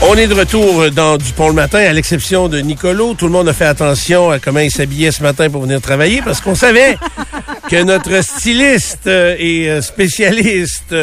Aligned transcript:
On 0.00 0.14
est 0.14 0.28
de 0.28 0.34
retour 0.34 0.90
dans 0.92 1.16
du 1.16 1.32
pont 1.32 1.48
le 1.48 1.54
matin, 1.54 1.80
à 1.80 1.92
l'exception 1.92 2.48
de 2.48 2.60
Nicolo. 2.60 3.14
Tout 3.14 3.26
le 3.26 3.32
monde 3.32 3.48
a 3.48 3.52
fait 3.52 3.64
attention 3.64 4.30
à 4.30 4.38
comment 4.38 4.60
il 4.60 4.70
s'habillait 4.70 5.10
ce 5.10 5.22
matin 5.24 5.50
pour 5.50 5.62
venir 5.62 5.80
travailler 5.80 6.22
parce 6.24 6.40
qu'on 6.40 6.54
savait 6.54 6.96
que 7.68 7.82
notre 7.82 8.22
styliste 8.22 9.08
euh, 9.08 9.34
et 9.38 9.68
euh, 9.68 9.82
spécialiste 9.82 10.94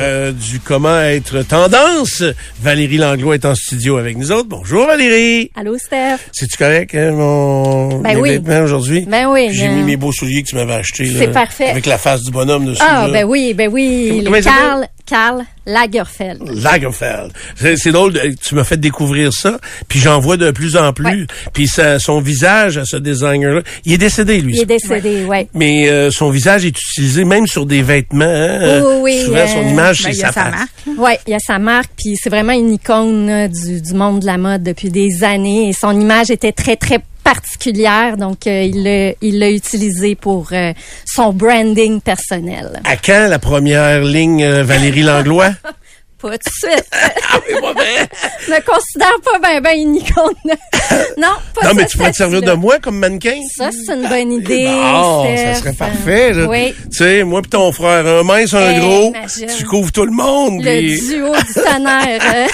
euh, 0.00 0.32
du 0.32 0.60
comment 0.60 0.98
être 1.00 1.42
tendance, 1.42 2.24
Valérie 2.60 2.96
Langlois 2.96 3.34
est 3.34 3.44
en 3.44 3.54
studio 3.54 3.98
avec 3.98 4.16
nous 4.16 4.32
autres. 4.32 4.48
Bonjour 4.48 4.86
Valérie. 4.86 5.50
Allô 5.54 5.76
Steph. 5.78 6.16
C'est-tu 6.32 6.56
correct, 6.56 6.94
hein, 6.94 7.12
mon 7.12 8.00
Ben 8.00 8.14
mes 8.14 8.20
oui. 8.20 8.30
vêtements 8.30 8.60
aujourd'hui? 8.64 9.06
Ben 9.08 9.26
oui, 9.28 9.50
J'ai 9.52 9.68
ben- 9.68 9.76
mis 9.76 9.82
mes 9.82 9.96
beaux 9.96 10.12
souliers 10.12 10.42
que 10.42 10.48
tu 10.48 10.56
m'avais 10.56 10.74
achetés. 10.74 11.06
C'est 11.16 11.32
parfait. 11.32 11.68
Avec 11.68 11.86
la 11.86 11.98
face 11.98 12.22
du 12.22 12.30
bonhomme 12.30 12.64
dessus. 12.64 12.82
Ah, 12.84 13.06
là. 13.06 13.12
ben 13.12 13.24
oui, 13.24 13.52
ben 13.54 13.68
oui. 13.70 14.22
Comment 14.24 14.30
Le 14.30 14.38
il 14.38 14.42
s'appelle? 14.42 14.88
Karl, 15.08 15.44
Lagerfeld. 15.66 16.42
Lagerfeld. 16.62 17.32
C'est 17.76 17.92
drôle, 17.92 18.12
de- 18.12 18.34
tu 18.42 18.54
m'as 18.54 18.64
fait 18.64 18.76
découvrir 18.76 19.32
ça, 19.32 19.58
puis 19.88 19.98
j'en 20.00 20.20
vois 20.20 20.36
de 20.36 20.50
plus 20.50 20.76
en 20.76 20.92
plus. 20.92 21.04
Ouais. 21.22 21.26
Puis 21.52 21.66
ça- 21.66 21.98
son 21.98 22.20
visage 22.20 22.76
à 22.78 22.84
ce 22.84 22.96
designer-là, 22.96 23.62
il 23.84 23.92
est 23.94 23.98
décédé 23.98 24.40
lui. 24.40 24.54
Il 24.56 24.60
est 24.62 24.66
décédé, 24.66 25.24
ouais. 25.24 25.48
Mais 25.54 25.88
euh, 25.88 26.10
son 26.10 26.30
visage 26.30 26.64
est 26.64 26.78
utilisé 26.78 27.24
même 27.24 27.46
sur 27.46 27.64
des 27.66 27.82
vêtements. 27.82 28.24
hein. 28.26 28.82
Oui, 28.84 28.86
oui, 28.86 29.00
oui, 29.02 29.24
Souvent, 29.24 29.46
son 29.46 29.58
euh, 29.66 29.70
image, 29.70 30.02
Ben, 30.02 30.12
c'est 30.12 30.16
il 30.18 30.20
y 30.20 30.24
a 30.24 30.32
sa 30.32 30.50
marque. 30.50 30.68
Ouais, 30.98 31.18
il 31.26 31.30
y 31.30 31.34
a 31.34 31.38
sa 31.38 31.58
marque, 31.58 31.90
puis 31.96 32.14
c'est 32.22 32.30
vraiment 32.30 32.52
une 32.52 32.72
icône 32.74 33.28
euh, 33.30 33.48
du, 33.48 33.80
du 33.80 33.94
monde 33.94 34.20
de 34.20 34.26
la 34.26 34.36
mode 34.38 34.62
depuis 34.62 34.90
des 34.90 35.24
années. 35.24 35.68
Et 35.70 35.72
son 35.72 35.98
image 35.98 36.30
était 36.30 36.52
très, 36.52 36.76
très 36.76 36.98
particulière, 37.32 38.16
donc 38.16 38.46
euh, 38.46 38.62
il 38.62 38.82
l'a 38.84 39.12
il 39.20 39.38
l'a 39.38 39.50
utilisé 39.50 40.14
pour 40.14 40.48
euh, 40.52 40.72
son 41.04 41.34
branding 41.34 42.00
personnel. 42.00 42.80
À 42.84 42.96
quand 42.96 43.26
la 43.28 43.38
première 43.38 44.02
ligne 44.02 44.42
euh, 44.42 44.62
Valérie 44.64 45.02
Langlois? 45.02 45.50
Pas 46.20 46.30
tout 46.30 46.38
de 46.38 46.68
suite. 46.72 46.86
ah. 46.92 47.38
Je 47.48 48.50
me 48.50 48.60
considère 48.66 49.14
pas 49.24 49.38
ben 49.40 49.60
ben 49.62 49.78
une 49.78 49.94
icône. 49.94 50.34
non, 51.16 51.28
pas 51.54 51.68
Non, 51.68 51.74
mais 51.74 51.86
tu 51.86 51.96
pourrais 51.96 52.10
te 52.10 52.16
servir 52.16 52.42
de 52.42 52.52
moi 52.54 52.80
comme 52.80 52.98
mannequin? 52.98 53.36
Ça, 53.56 53.70
c'est 53.70 53.94
une 53.94 54.08
bonne 54.08 54.32
idée. 54.32 54.66
Oh, 54.68 55.24
ça 55.36 55.54
serait 55.54 55.74
parfait. 55.74 56.32
Là. 56.32 56.46
Oui. 56.46 56.74
Tu 56.90 56.96
sais, 56.96 57.22
moi 57.22 57.40
pis 57.40 57.50
ton 57.50 57.70
frère, 57.70 58.04
un 58.04 58.24
mince, 58.24 58.52
un 58.52 58.72
Eh, 58.74 58.80
gros, 58.80 59.12
imagine. 59.14 59.46
tu 59.56 59.64
couvres 59.64 59.92
tout 59.92 60.06
le 60.06 60.10
monde. 60.10 60.60
Le 60.64 61.08
duo 61.08 61.36
du 61.36 61.54
tonnerre. 61.54 62.48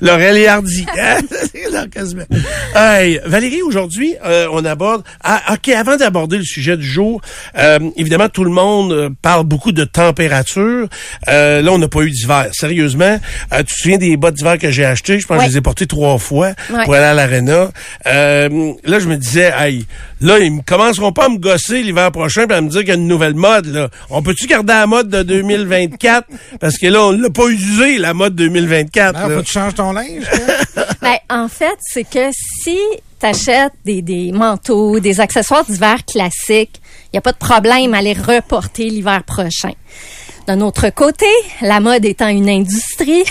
Laurel 0.00 0.36
et 0.36 0.46
Hardy. 0.46 0.86
Hey, 2.74 3.20
Valérie, 3.24 3.62
aujourd'hui, 3.62 4.14
euh, 4.24 4.46
on 4.52 4.64
aborde... 4.64 5.02
Ah, 5.22 5.54
OK, 5.54 5.68
avant 5.70 5.96
d'aborder 5.96 6.36
le 6.38 6.44
sujet 6.44 6.76
du 6.76 6.86
jour, 6.86 7.20
euh, 7.58 7.78
évidemment, 7.96 8.28
tout 8.28 8.44
le 8.44 8.50
monde 8.50 8.92
euh, 8.92 9.10
parle 9.22 9.44
beaucoup 9.44 9.72
de 9.72 9.84
température. 9.84 10.88
Euh, 11.28 11.62
là, 11.62 11.72
on 11.72 11.78
n'a 11.78 11.88
pas 11.88 12.00
eu 12.02 12.10
d'hiver. 12.10 12.46
Sérieusement, 12.52 13.18
euh, 13.52 13.58
tu 13.58 13.64
te 13.64 13.72
souviens 13.82 13.98
des 13.98 14.16
bottes 14.16 14.34
d'hiver 14.34 14.58
que 14.58 14.70
j'ai 14.70 14.84
achetées? 14.84 15.20
Je 15.20 15.26
pense 15.26 15.38
que 15.38 15.44
je 15.44 15.48
les 15.50 15.56
ai 15.58 15.60
portées 15.60 15.86
trois 15.86 16.18
fois 16.18 16.52
Ouais. 16.72 16.84
pour 16.84 16.94
aller 16.94 17.04
à 17.04 17.14
l'aréna. 17.14 17.70
Euh, 18.06 18.72
là, 18.84 18.98
je 18.98 19.06
me 19.08 19.16
disais, 19.16 19.52
hey, 19.56 19.86
là, 20.20 20.38
ils 20.38 20.52
me 20.52 20.62
commenceront 20.62 21.12
pas 21.12 21.26
à 21.26 21.28
me 21.28 21.38
gosser 21.38 21.82
l'hiver 21.82 22.10
prochain 22.12 22.46
et 22.48 22.52
à 22.52 22.60
me 22.60 22.68
dire 22.68 22.80
qu'il 22.80 22.88
y 22.88 22.92
a 22.92 22.96
une 22.96 23.06
nouvelle 23.08 23.34
mode. 23.34 23.66
Là. 23.66 23.88
On 24.10 24.22
peut-tu 24.22 24.46
garder 24.46 24.72
la 24.72 24.86
mode 24.86 25.08
de 25.08 25.22
2024? 25.22 26.26
Parce 26.60 26.78
que 26.78 26.86
là, 26.86 27.02
on 27.04 27.12
l'a 27.12 27.30
pas 27.30 27.46
usé, 27.48 27.98
la 27.98 28.14
mode 28.14 28.34
2024. 28.34 29.14
Ah, 29.16 29.28
là. 29.28 29.34
faut 29.36 29.40
que 29.42 29.46
tu 29.46 29.52
changes 29.52 29.74
ton 29.74 29.92
linge. 29.92 30.24
Ben, 31.02 31.18
en 31.28 31.48
fait, 31.48 31.76
c'est 31.80 32.08
que 32.08 32.30
si 32.32 32.78
tu 33.20 33.26
des, 33.84 34.02
des 34.02 34.32
manteaux, 34.32 35.00
des 35.00 35.20
accessoires 35.20 35.64
d'hiver 35.64 36.04
classiques, 36.04 36.80
il 37.06 37.14
n'y 37.14 37.18
a 37.18 37.20
pas 37.20 37.32
de 37.32 37.38
problème 37.38 37.94
à 37.94 38.02
les 38.02 38.14
reporter 38.14 38.88
l'hiver 38.88 39.22
prochain. 39.24 39.72
D'un 40.46 40.60
autre 40.60 40.90
côté, 40.90 41.26
la 41.60 41.78
mode 41.78 42.04
étant 42.04 42.26
une 42.26 42.50
industrie, 42.50 43.22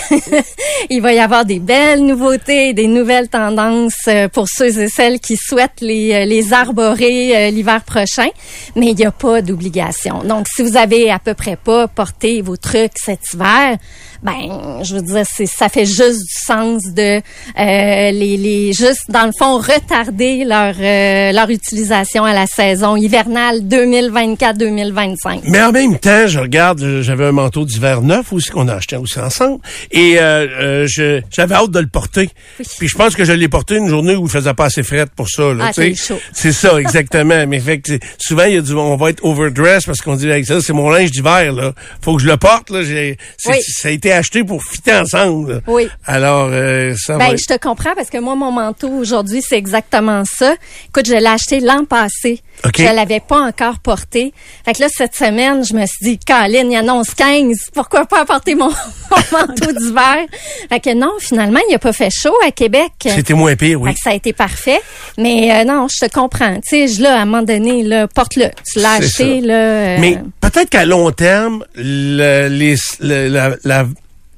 il 0.90 1.02
va 1.02 1.12
y 1.12 1.18
avoir 1.18 1.44
des 1.44 1.58
belles 1.58 2.04
nouveautés, 2.04 2.72
des 2.72 2.86
nouvelles 2.86 3.28
tendances 3.28 4.08
euh, 4.08 4.28
pour 4.28 4.46
ceux 4.48 4.78
et 4.78 4.88
celles 4.88 5.20
qui 5.20 5.36
souhaitent 5.36 5.82
les, 5.82 6.12
euh, 6.14 6.24
les 6.24 6.54
arborer 6.54 7.36
euh, 7.36 7.50
l'hiver 7.50 7.82
prochain, 7.84 8.28
mais 8.76 8.86
il 8.86 8.96
n'y 8.96 9.04
a 9.04 9.10
pas 9.10 9.42
d'obligation. 9.42 10.22
Donc, 10.24 10.46
si 10.48 10.62
vous 10.62 10.78
avez 10.78 11.10
à 11.10 11.18
peu 11.18 11.34
près 11.34 11.56
pas 11.56 11.86
porté 11.86 12.40
vos 12.40 12.56
trucs 12.56 12.92
cet 12.96 13.20
hiver, 13.34 13.76
ben, 14.22 14.82
je 14.84 14.94
veux 14.94 15.02
dire, 15.02 15.24
c'est, 15.28 15.46
ça 15.46 15.68
fait 15.68 15.84
juste 15.84 16.20
du 16.20 16.46
sens 16.46 16.82
de 16.94 17.16
euh, 17.18 17.20
les, 17.56 18.36
les, 18.36 18.72
juste 18.72 19.10
dans 19.10 19.26
le 19.26 19.32
fond 19.36 19.58
retarder 19.58 20.44
leur 20.44 20.74
euh, 20.80 21.32
leur 21.32 21.50
utilisation 21.50 22.24
à 22.24 22.32
la 22.32 22.46
saison 22.46 22.94
hivernale 22.94 23.60
2024-2025. 23.62 25.40
Mais 25.48 25.60
en 25.60 25.72
même 25.72 25.98
temps, 25.98 26.28
je 26.28 26.38
regarde, 26.38 27.01
j'avais 27.02 27.26
un 27.26 27.32
manteau 27.32 27.64
d'hiver 27.64 28.00
neuf 28.02 28.32
aussi 28.32 28.50
qu'on 28.50 28.68
a 28.68 28.74
acheté 28.74 28.96
aussi 28.96 29.18
ensemble, 29.18 29.60
et 29.90 30.18
euh, 30.18 30.46
euh, 30.60 30.86
je- 30.88 31.20
j'avais 31.30 31.54
hâte 31.54 31.70
de 31.70 31.80
le 31.80 31.86
porter. 31.86 32.30
Oui. 32.58 32.66
Puis 32.78 32.88
je 32.88 32.96
pense 32.96 33.14
que 33.14 33.24
je 33.24 33.32
l'ai 33.32 33.48
porté 33.48 33.76
une 33.76 33.88
journée 33.88 34.14
où 34.16 34.24
il 34.26 34.30
faisait 34.30 34.54
pas 34.54 34.66
assez 34.66 34.82
fret 34.82 35.06
pour 35.14 35.28
ça. 35.28 35.52
Là, 35.54 35.66
Ah, 35.68 35.72
c'est 35.72 35.94
chaud. 35.94 36.18
C'est 36.32 36.52
ça, 36.52 36.80
exactement. 36.80 37.46
Mais 37.46 37.60
fait 37.60 37.80
que 37.80 37.98
souvent 38.18 38.44
il 38.44 38.54
y 38.54 38.58
a 38.58 38.60
du, 38.62 38.74
on 38.74 38.96
va 38.96 39.10
être 39.10 39.24
overdressed 39.24 39.86
parce 39.86 40.00
qu'on 40.00 40.16
dit 40.16 40.30
avec 40.30 40.46
ça, 40.46 40.60
c'est 40.60 40.72
mon 40.72 40.90
linge 40.90 41.10
d'hiver 41.10 41.52
là. 41.52 41.72
Faut 42.02 42.16
que 42.16 42.22
je 42.22 42.28
le 42.28 42.36
porte 42.36 42.70
là. 42.70 42.80
Oui. 42.80 43.60
ça 43.62 43.88
a 43.88 43.90
été 43.90 44.12
acheté 44.12 44.44
pour 44.44 44.62
fitter 44.64 44.94
ensemble. 44.94 45.54
là. 45.54 45.60
Oui. 45.66 45.88
Alors 46.06 46.48
euh, 46.52 46.94
ça 46.96 47.14
va. 47.14 47.18
Ben, 47.26 47.32
être- 47.34 47.40
je 47.40 47.54
te 47.54 47.58
comprends 47.58 47.94
parce 47.94 48.10
que 48.10 48.18
moi, 48.18 48.34
mon 48.34 48.52
manteau 48.52 48.88
aujourd'hui, 48.90 49.42
c'est 49.46 49.56
exactement 49.58 50.24
ça. 50.24 50.54
Écoute, 50.88 51.06
je 51.06 51.14
l'ai 51.14 51.26
acheté 51.26 51.60
l'an 51.60 51.84
passé. 51.84 52.40
OK. 52.64 52.74
Je 52.78 52.84
l'avais 52.84 53.20
pas 53.20 53.40
encore 53.40 53.78
porté. 53.80 54.32
Fait 54.64 54.74
que 54.74 54.80
là, 54.82 54.86
cette 54.90 55.14
semaine, 55.16 55.64
je 55.64 55.74
me 55.74 55.84
suis 55.86 55.98
dit, 56.02 56.18
Caroline, 56.18 56.70
il 56.70 56.74
annonce 56.92 57.14
15. 57.14 57.56
Pourquoi 57.74 58.04
pas 58.06 58.20
apporter 58.22 58.54
mon, 58.54 58.68
mon 59.10 59.38
manteau 59.38 59.72
d'hiver? 59.72 60.26
Fait 60.68 60.80
que 60.80 60.94
non, 60.94 61.12
finalement, 61.18 61.60
il 61.68 61.74
a 61.74 61.78
pas 61.78 61.92
fait 61.92 62.10
chaud 62.10 62.34
à 62.46 62.50
Québec. 62.50 62.90
C'était 63.06 63.34
moins 63.34 63.56
pire, 63.56 63.80
oui. 63.80 63.90
Fait 63.90 63.94
que 63.94 64.00
ça 64.04 64.10
a 64.10 64.14
été 64.14 64.32
parfait. 64.32 64.80
Mais 65.18 65.52
euh, 65.52 65.64
non, 65.64 65.86
je 65.88 66.06
te 66.06 66.12
comprends. 66.12 66.54
Tu 66.56 66.86
sais, 66.86 66.88
je 66.88 67.02
là, 67.02 67.18
à 67.18 67.22
un 67.22 67.24
moment 67.24 67.42
donné, 67.42 67.82
là, 67.82 68.08
porte-le. 68.08 68.50
Tu 68.70 68.78
l'as 68.80 68.98
C'est 68.98 69.04
acheté, 69.24 69.40
ça. 69.40 69.46
là. 69.46 69.54
euh, 69.54 69.96
Mais 70.00 70.18
peut-être 70.40 70.70
qu'à 70.70 70.84
long 70.84 71.10
terme, 71.12 71.64
le, 71.76 72.48
les, 72.48 72.76
le- 73.00 73.28
la, 73.28 73.56
la 73.64 73.86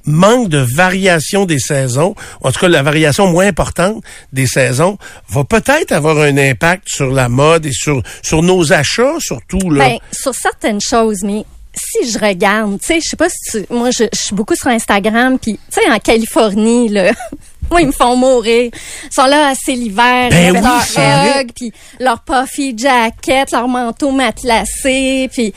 manque 0.07 0.51
de 0.51 0.59
variation 0.59 1.47
des 1.47 1.59
saisons, 1.59 2.15
en 2.43 2.53
tout 2.53 2.61
cas 2.61 2.69
la 2.69 2.83
variation 2.83 3.27
moins 3.27 3.47
importante 3.47 4.03
des 4.35 4.47
saisons, 4.47 4.99
va 5.31 5.45
peut-être 5.45 5.93
avoir 5.93 6.19
un 6.19 6.37
impact 6.37 6.89
sur 6.91 7.11
la 7.11 7.31
mode 7.31 7.65
et 7.65 7.73
sur 7.73 8.03
sur 8.23 8.43
nos 8.43 8.71
achats 8.75 9.15
surtout 9.19 9.71
là. 9.71 9.89
Ben, 9.89 9.97
sur 10.13 10.35
certaines 10.35 10.81
choses, 10.83 11.23
mais 11.25 11.45
si 11.75 12.11
je 12.11 12.19
regarde, 12.19 12.79
tu 12.81 12.87
sais, 12.87 13.01
je 13.01 13.09
sais 13.11 13.17
pas 13.17 13.29
si 13.29 13.51
tu, 13.51 13.73
moi, 13.73 13.91
je, 13.91 14.05
je 14.13 14.21
suis 14.21 14.35
beaucoup 14.35 14.55
sur 14.55 14.69
Instagram, 14.69 15.39
puis 15.39 15.59
tu 15.73 15.81
sais, 15.81 15.91
en 15.91 15.99
Californie, 15.99 16.89
là. 16.89 17.13
Moi, 17.71 17.81
ils 17.81 17.87
me 17.87 17.93
font 17.93 18.15
mourir. 18.15 18.71
Ils 18.73 19.11
sont 19.11 19.25
là 19.25 19.49
assez 19.49 19.75
l'hiver, 19.75 20.29
Ben 20.31 20.55
oui, 20.55 20.61
leur 20.61 20.83
c'est 20.83 21.41
hug, 21.41 21.51
puis 21.55 21.73
leur 21.99 22.21
puffy 22.21 22.77
jacket, 22.77 23.51
leur 23.53 23.67
manteau 23.69 24.11
matelassé, 24.11 25.31
puis 25.33 25.55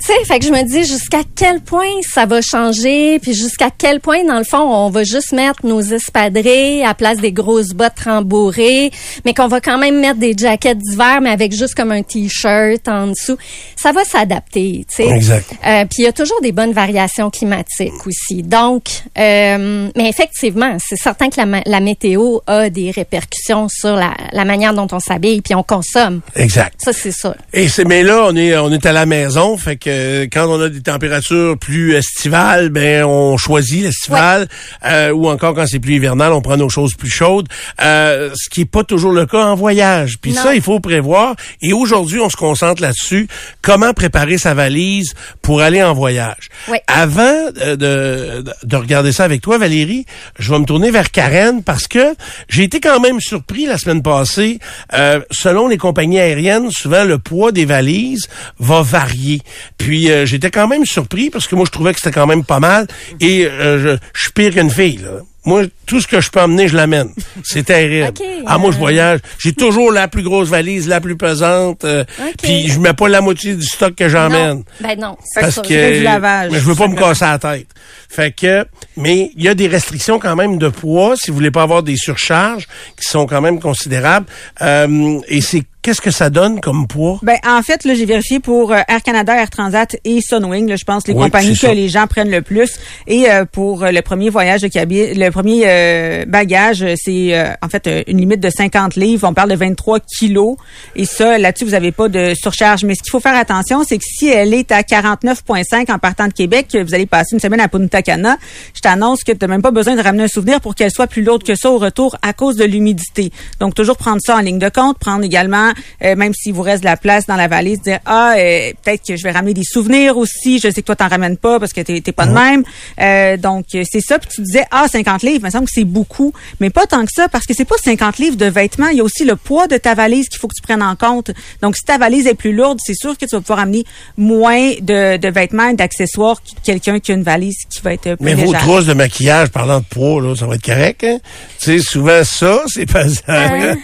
tu 0.00 0.12
sais, 0.12 0.24
fait 0.24 0.38
que 0.38 0.44
je 0.44 0.50
me 0.50 0.62
dis 0.62 0.84
jusqu'à 0.84 1.22
quel 1.36 1.60
point 1.60 2.00
ça 2.02 2.26
va 2.26 2.40
changer, 2.42 3.18
puis 3.20 3.32
jusqu'à 3.32 3.70
quel 3.76 4.00
point, 4.00 4.24
dans 4.24 4.38
le 4.38 4.44
fond, 4.44 4.58
on 4.58 4.90
va 4.90 5.04
juste 5.04 5.32
mettre 5.32 5.64
nos 5.64 5.80
espadrilles 5.80 6.84
à 6.84 6.94
place 6.94 7.18
des 7.18 7.32
grosses 7.32 7.70
bottes 7.70 8.00
rembourrées, 8.04 8.90
mais 9.24 9.34
qu'on 9.34 9.48
va 9.48 9.60
quand 9.60 9.78
même 9.78 10.00
mettre 10.00 10.18
des 10.18 10.34
jackets 10.36 10.74
d'hiver, 10.74 11.20
mais 11.22 11.30
avec 11.30 11.52
juste 11.52 11.74
comme 11.74 11.92
un 11.92 12.02
t-shirt 12.02 12.86
en 12.88 13.08
dessous. 13.08 13.36
Ça 13.76 13.92
va 13.92 14.04
s'adapter, 14.04 14.84
tu 14.88 14.96
sais. 14.96 15.08
Exact. 15.08 15.50
Euh, 15.66 15.84
puis 15.84 15.98
il 16.00 16.04
y 16.04 16.08
a 16.08 16.12
toujours 16.12 16.40
des 16.42 16.52
bonnes 16.52 16.72
variations 16.72 17.30
climatiques 17.30 18.06
aussi. 18.06 18.42
Donc, 18.42 18.84
euh, 19.18 19.88
mais 19.96 20.08
effectivement, 20.08 20.76
c'est 20.84 20.96
certain 20.96 21.30
que 21.30 21.40
la, 21.40 21.62
la 21.64 21.80
météo 21.80 22.38
a 22.46 22.68
des 22.68 22.90
répercussions 22.90 23.68
sur 23.68 23.96
la, 23.96 24.14
la 24.32 24.44
manière 24.44 24.74
dont 24.74 24.88
on 24.92 25.00
s'habille 25.00 25.40
puis 25.40 25.54
on 25.54 25.62
consomme. 25.62 26.20
Exact. 26.34 26.74
Ça, 26.78 26.92
c'est 26.92 27.12
sûr. 27.12 27.34
Et 27.52 27.68
c'est 27.68 27.84
mais 27.84 28.02
là 28.02 28.26
on 28.28 28.36
est 28.36 28.56
on 28.56 28.72
est 28.72 28.86
à 28.86 28.92
la 28.92 29.06
maison, 29.06 29.56
fait 29.56 29.76
que 29.76 29.83
quand 29.84 30.46
on 30.48 30.60
a 30.60 30.68
des 30.68 30.82
températures 30.82 31.58
plus 31.58 31.94
estivales, 31.94 32.68
ben 32.70 33.04
on 33.04 33.36
choisit 33.36 33.82
l'estival 33.82 34.48
euh, 34.84 35.10
ou 35.10 35.28
encore 35.28 35.54
quand 35.54 35.66
c'est 35.66 35.78
plus 35.78 35.94
hivernal, 35.94 36.32
on 36.32 36.40
prend 36.40 36.56
nos 36.56 36.68
choses 36.68 36.94
plus 36.94 37.10
chaudes, 37.10 37.48
euh, 37.80 38.30
ce 38.34 38.48
qui 38.48 38.62
est 38.62 38.70
pas 38.70 38.84
toujours 38.84 39.12
le 39.12 39.26
cas 39.26 39.44
en 39.44 39.54
voyage. 39.54 40.16
Puis 40.20 40.32
ça 40.32 40.54
il 40.54 40.62
faut 40.62 40.80
prévoir 40.80 41.34
et 41.62 41.72
aujourd'hui 41.72 42.20
on 42.20 42.28
se 42.28 42.36
concentre 42.36 42.82
là-dessus, 42.82 43.28
comment 43.62 43.92
préparer 43.92 44.38
sa 44.38 44.54
valise 44.54 45.14
pour 45.42 45.60
aller 45.60 45.82
en 45.82 45.94
voyage? 45.94 46.48
Oui. 46.68 46.78
Avant 46.86 47.22
euh, 47.22 47.76
de, 47.76 48.42
de, 48.42 48.52
de 48.62 48.76
regarder 48.76 49.12
ça 49.12 49.24
avec 49.24 49.40
toi 49.40 49.58
Valérie, 49.58 50.06
je 50.38 50.52
vais 50.52 50.58
me 50.58 50.64
tourner 50.64 50.90
vers 50.90 51.10
Karen 51.10 51.62
parce 51.62 51.86
que 51.86 52.14
j'ai 52.48 52.64
été 52.64 52.80
quand 52.80 53.00
même 53.00 53.20
surpris 53.20 53.66
la 53.66 53.78
semaine 53.78 54.02
passée. 54.02 54.58
Euh, 54.92 55.20
selon 55.30 55.68
les 55.68 55.78
compagnies 55.78 56.18
aériennes, 56.18 56.70
souvent 56.70 57.04
le 57.04 57.18
poids 57.18 57.52
des 57.52 57.64
valises 57.64 58.28
va 58.58 58.82
varier. 58.82 59.40
Puis 59.78 60.10
euh, 60.10 60.24
j'étais 60.26 60.50
quand 60.50 60.68
même 60.68 60.84
surpris 60.84 61.30
parce 61.30 61.46
que 61.46 61.54
moi 61.54 61.64
je 61.66 61.70
trouvais 61.70 61.92
que 61.92 62.00
c'était 62.00 62.14
quand 62.14 62.26
même 62.26 62.44
pas 62.44 62.60
mal 62.60 62.86
et 63.20 63.46
euh, 63.46 63.78
je, 63.78 63.98
je 64.14 64.22
suis 64.22 64.32
pire 64.32 64.52
qu'une 64.52 64.70
fille 64.70 64.98
là. 64.98 65.20
Moi, 65.44 65.62
tout 65.86 66.00
ce 66.00 66.06
que 66.06 66.20
je 66.20 66.30
peux 66.30 66.40
emmener, 66.40 66.68
je 66.68 66.76
l'amène. 66.76 67.10
C'est 67.44 67.64
terrible. 67.64 68.12
Ah, 68.46 68.58
moi, 68.58 68.70
je 68.70 68.76
euh, 68.76 68.80
voyage. 68.80 69.20
J'ai 69.38 69.52
toujours 69.52 69.92
la 69.92 70.08
plus 70.08 70.22
grosse 70.22 70.48
valise, 70.48 70.88
la 70.88 71.00
plus 71.00 71.16
pesante. 71.16 71.84
euh. 71.84 72.04
Puis 72.42 72.68
je 72.68 72.78
mets 72.80 72.94
pas 72.94 73.08
la 73.08 73.20
moitié 73.20 73.54
du 73.54 73.64
stock 73.64 73.94
que 73.94 74.08
j'emmène. 74.08 74.58
Non. 74.58 74.64
Ben 74.80 74.98
non, 74.98 75.16
Parce 75.38 75.60
que 75.60 75.68
fais 75.68 75.98
du 75.98 76.02
lavage. 76.04 76.50
mais 76.52 76.58
je 76.58 76.64
veux 76.64 76.74
pas 76.74 76.88
me 76.88 76.96
casser 76.96 77.24
la 77.24 77.38
tête. 77.38 77.66
Fait 78.08 78.30
que, 78.32 78.64
mais 78.96 79.30
il 79.36 79.42
y 79.42 79.48
a 79.48 79.54
des 79.54 79.66
restrictions 79.66 80.18
quand 80.18 80.36
même 80.36 80.58
de 80.58 80.68
poids 80.68 81.14
si 81.16 81.30
vous 81.30 81.36
voulez 81.36 81.50
pas 81.50 81.62
avoir 81.62 81.82
des 81.82 81.96
surcharges 81.96 82.66
qui 82.98 83.04
sont 83.10 83.26
quand 83.26 83.40
même 83.40 83.60
considérables. 83.60 84.26
Euh, 84.62 85.18
et 85.28 85.40
c'est 85.40 85.62
qu'est-ce 85.82 86.00
que 86.00 86.10
ça 86.12 86.30
donne 86.30 86.60
comme 86.60 86.86
poids? 86.86 87.18
Ben, 87.22 87.36
en 87.46 87.60
fait, 87.62 87.84
là, 87.84 87.94
j'ai 87.94 88.06
vérifié 88.06 88.38
pour 88.40 88.72
euh, 88.72 88.78
Air 88.88 89.02
Canada, 89.02 89.34
Air 89.38 89.50
Transat 89.50 89.96
et 90.04 90.20
Sunwing, 90.22 90.68
là, 90.68 90.76
je 90.76 90.84
pense, 90.84 91.06
les 91.08 91.12
Oui, 91.14 91.24
compagnies 91.24 91.52
que 91.54 91.58
ça. 91.58 91.74
les 91.74 91.88
gens 91.88 92.06
prennent 92.06 92.30
le 92.30 92.40
plus. 92.40 92.70
Et 93.06 93.28
euh, 93.30 93.44
pour 93.50 93.82
euh, 93.84 93.90
le 93.90 94.00
premier 94.00 94.30
voyage 94.30 94.62
de 94.62 94.68
cabine, 94.68 95.08
le 95.18 95.30
premier 95.34 95.64
euh, 95.66 96.24
bagage, 96.28 96.84
c'est 96.94 97.36
euh, 97.36 97.50
en 97.60 97.68
fait 97.68 97.88
euh, 97.88 98.02
une 98.06 98.18
limite 98.18 98.38
de 98.38 98.50
50 98.50 98.94
livres. 98.94 99.26
On 99.28 99.34
parle 99.34 99.50
de 99.50 99.56
23 99.56 99.98
kilos. 99.98 100.56
Et 100.94 101.06
ça, 101.06 101.38
là-dessus, 101.38 101.64
vous 101.64 101.72
n'avez 101.72 101.90
pas 101.90 102.08
de 102.08 102.34
surcharge. 102.34 102.84
Mais 102.84 102.94
ce 102.94 103.02
qu'il 103.02 103.10
faut 103.10 103.18
faire 103.18 103.34
attention, 103.34 103.82
c'est 103.82 103.98
que 103.98 104.04
si 104.06 104.28
elle 104.28 104.54
est 104.54 104.70
à 104.70 104.82
49,5 104.82 105.92
en 105.92 105.98
partant 105.98 106.28
de 106.28 106.32
Québec, 106.32 106.68
que 106.72 106.78
vous 106.78 106.94
allez 106.94 107.06
passer 107.06 107.34
une 107.34 107.40
semaine 107.40 107.58
à 107.58 107.66
Punta 107.66 108.00
Cana, 108.00 108.36
je 108.74 108.80
t'annonce 108.80 109.24
que 109.24 109.32
tu 109.32 109.38
n'as 109.40 109.48
même 109.48 109.60
pas 109.62 109.72
besoin 109.72 109.96
de 109.96 110.02
ramener 110.02 110.22
un 110.22 110.28
souvenir 110.28 110.60
pour 110.60 110.76
qu'elle 110.76 110.92
soit 110.92 111.08
plus 111.08 111.24
lourde 111.24 111.42
que 111.42 111.56
ça 111.56 111.68
au 111.68 111.78
retour 111.78 112.16
à 112.22 112.32
cause 112.32 112.54
de 112.54 112.64
l'humidité. 112.64 113.32
Donc, 113.58 113.74
toujours 113.74 113.96
prendre 113.96 114.20
ça 114.24 114.36
en 114.36 114.40
ligne 114.40 114.60
de 114.60 114.68
compte, 114.68 114.98
prendre 115.00 115.24
également, 115.24 115.72
euh, 116.04 116.14
même 116.14 116.32
s'il 116.32 116.54
vous 116.54 116.62
reste 116.62 116.84
de 116.84 116.88
la 116.88 116.96
place 116.96 117.26
dans 117.26 117.36
la 117.36 117.48
valise, 117.48 117.80
dire, 117.80 117.98
ah, 118.06 118.34
euh, 118.38 118.70
peut-être 118.84 119.04
que 119.04 119.16
je 119.16 119.22
vais 119.24 119.32
ramener 119.32 119.54
des 119.54 119.64
souvenirs 119.64 120.16
aussi. 120.16 120.60
Je 120.60 120.70
sais 120.70 120.80
que 120.80 120.86
toi, 120.86 120.94
t'en 120.94 121.08
ramènes 121.08 121.38
pas 121.38 121.58
parce 121.58 121.72
que 121.72 121.80
t'es 121.80 122.12
pas 122.12 122.26
de 122.26 122.32
même. 122.32 122.62
Euh, 123.00 123.36
donc, 123.36 123.64
c'est 123.72 124.00
ça. 124.00 124.20
Puis 124.20 124.28
tu 124.32 124.42
disais, 124.42 124.64
ah, 124.70 124.86
50 124.86 125.23
livres, 125.24 125.40
il 125.42 125.44
me 125.46 125.50
semble 125.50 125.64
que 125.66 125.72
c'est 125.74 125.84
beaucoup. 125.84 126.32
Mais 126.60 126.70
pas 126.70 126.86
tant 126.86 127.04
que 127.04 127.10
ça 127.14 127.28
parce 127.28 127.46
que 127.46 127.54
c'est 127.54 127.64
pas 127.64 127.74
50 127.82 128.18
livres 128.18 128.36
de 128.36 128.46
vêtements. 128.46 128.88
Il 128.88 128.98
y 128.98 129.00
a 129.00 129.04
aussi 129.04 129.24
le 129.24 129.36
poids 129.36 129.66
de 129.66 129.76
ta 129.76 129.94
valise 129.94 130.28
qu'il 130.28 130.38
faut 130.38 130.48
que 130.48 130.54
tu 130.54 130.62
prennes 130.62 130.82
en 130.82 130.94
compte. 130.96 131.30
Donc, 131.62 131.76
si 131.76 131.82
ta 131.84 131.98
valise 131.98 132.26
est 132.26 132.34
plus 132.34 132.52
lourde, 132.52 132.78
c'est 132.84 132.94
sûr 132.94 133.16
que 133.18 133.24
tu 133.26 133.34
vas 133.34 133.40
pouvoir 133.40 133.60
amener 133.60 133.84
moins 134.16 134.72
de, 134.80 135.16
de 135.16 135.28
vêtements 135.28 135.68
et 135.70 135.74
d'accessoires 135.74 136.40
que 136.42 136.50
quelqu'un 136.62 137.00
qui 137.00 137.12
a 137.12 137.14
une 137.14 137.22
valise 137.22 137.56
qui 137.70 137.80
va 137.82 137.94
être 137.94 138.14
plus 138.14 138.24
Mais 138.24 138.34
vos 138.34 138.52
trousses 138.52 138.86
de 138.86 138.94
maquillage, 138.94 139.48
parlant 139.48 139.80
de 139.80 139.84
poids, 139.84 140.20
là, 140.20 140.34
ça 140.36 140.46
va 140.46 140.54
être 140.54 140.64
correct, 140.64 141.04
hein? 141.04 141.18
Tu 141.60 141.78
sais, 141.78 141.78
souvent 141.80 142.22
ça, 142.24 142.62
c'est 142.66 142.86
pas 142.86 143.04
Hein? 143.28 143.76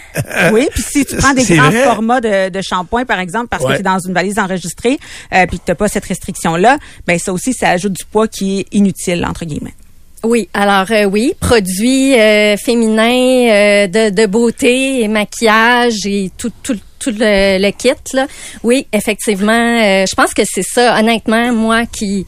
Oui, 0.53 0.67
puis 0.73 0.83
si 0.83 1.05
tu 1.05 1.15
prends 1.15 1.33
des 1.33 1.43
grands 1.45 1.69
vrai. 1.69 1.83
formats 1.83 2.21
de, 2.21 2.49
de 2.49 2.61
shampoing, 2.61 3.05
par 3.05 3.19
exemple, 3.19 3.47
parce 3.47 3.63
Ouais. 3.63 3.71
que 3.71 3.75
tu 3.75 3.79
es 3.81 3.83
dans 3.83 3.99
une 3.99 4.13
valise 4.13 4.39
enregistrée, 4.39 4.99
euh, 5.33 5.45
puis 5.47 5.59
que 5.59 5.65
tu 5.65 5.75
pas 5.75 5.87
cette 5.87 6.05
restriction-là, 6.05 6.77
ben 7.07 7.17
ça 7.19 7.31
aussi, 7.31 7.53
ça 7.53 7.69
ajoute 7.69 7.93
du 7.93 8.05
poids 8.05 8.27
qui 8.27 8.59
est 8.59 8.67
inutile, 8.71 9.25
entre 9.25 9.45
guillemets. 9.45 9.73
Oui, 10.23 10.49
alors 10.53 10.85
euh, 10.91 11.05
oui, 11.05 11.33
produits 11.39 12.13
euh, 12.13 12.55
féminins 12.55 13.87
euh, 13.87 13.87
de, 14.11 14.25
beauté 14.27 15.01
et 15.01 15.07
maquillage 15.07 16.05
et 16.05 16.31
tout, 16.37 16.51
tout, 16.61 16.77
tout 16.99 17.09
le, 17.09 17.57
le 17.57 17.71
kit 17.71 17.89
là. 18.13 18.27
Oui, 18.63 18.85
effectivement, 18.93 19.51
euh, 19.51 20.05
je 20.07 20.13
pense 20.13 20.35
que 20.35 20.43
c'est 20.45 20.61
ça, 20.61 20.99
honnêtement, 20.99 21.51
moi 21.53 21.87
qui 21.87 22.27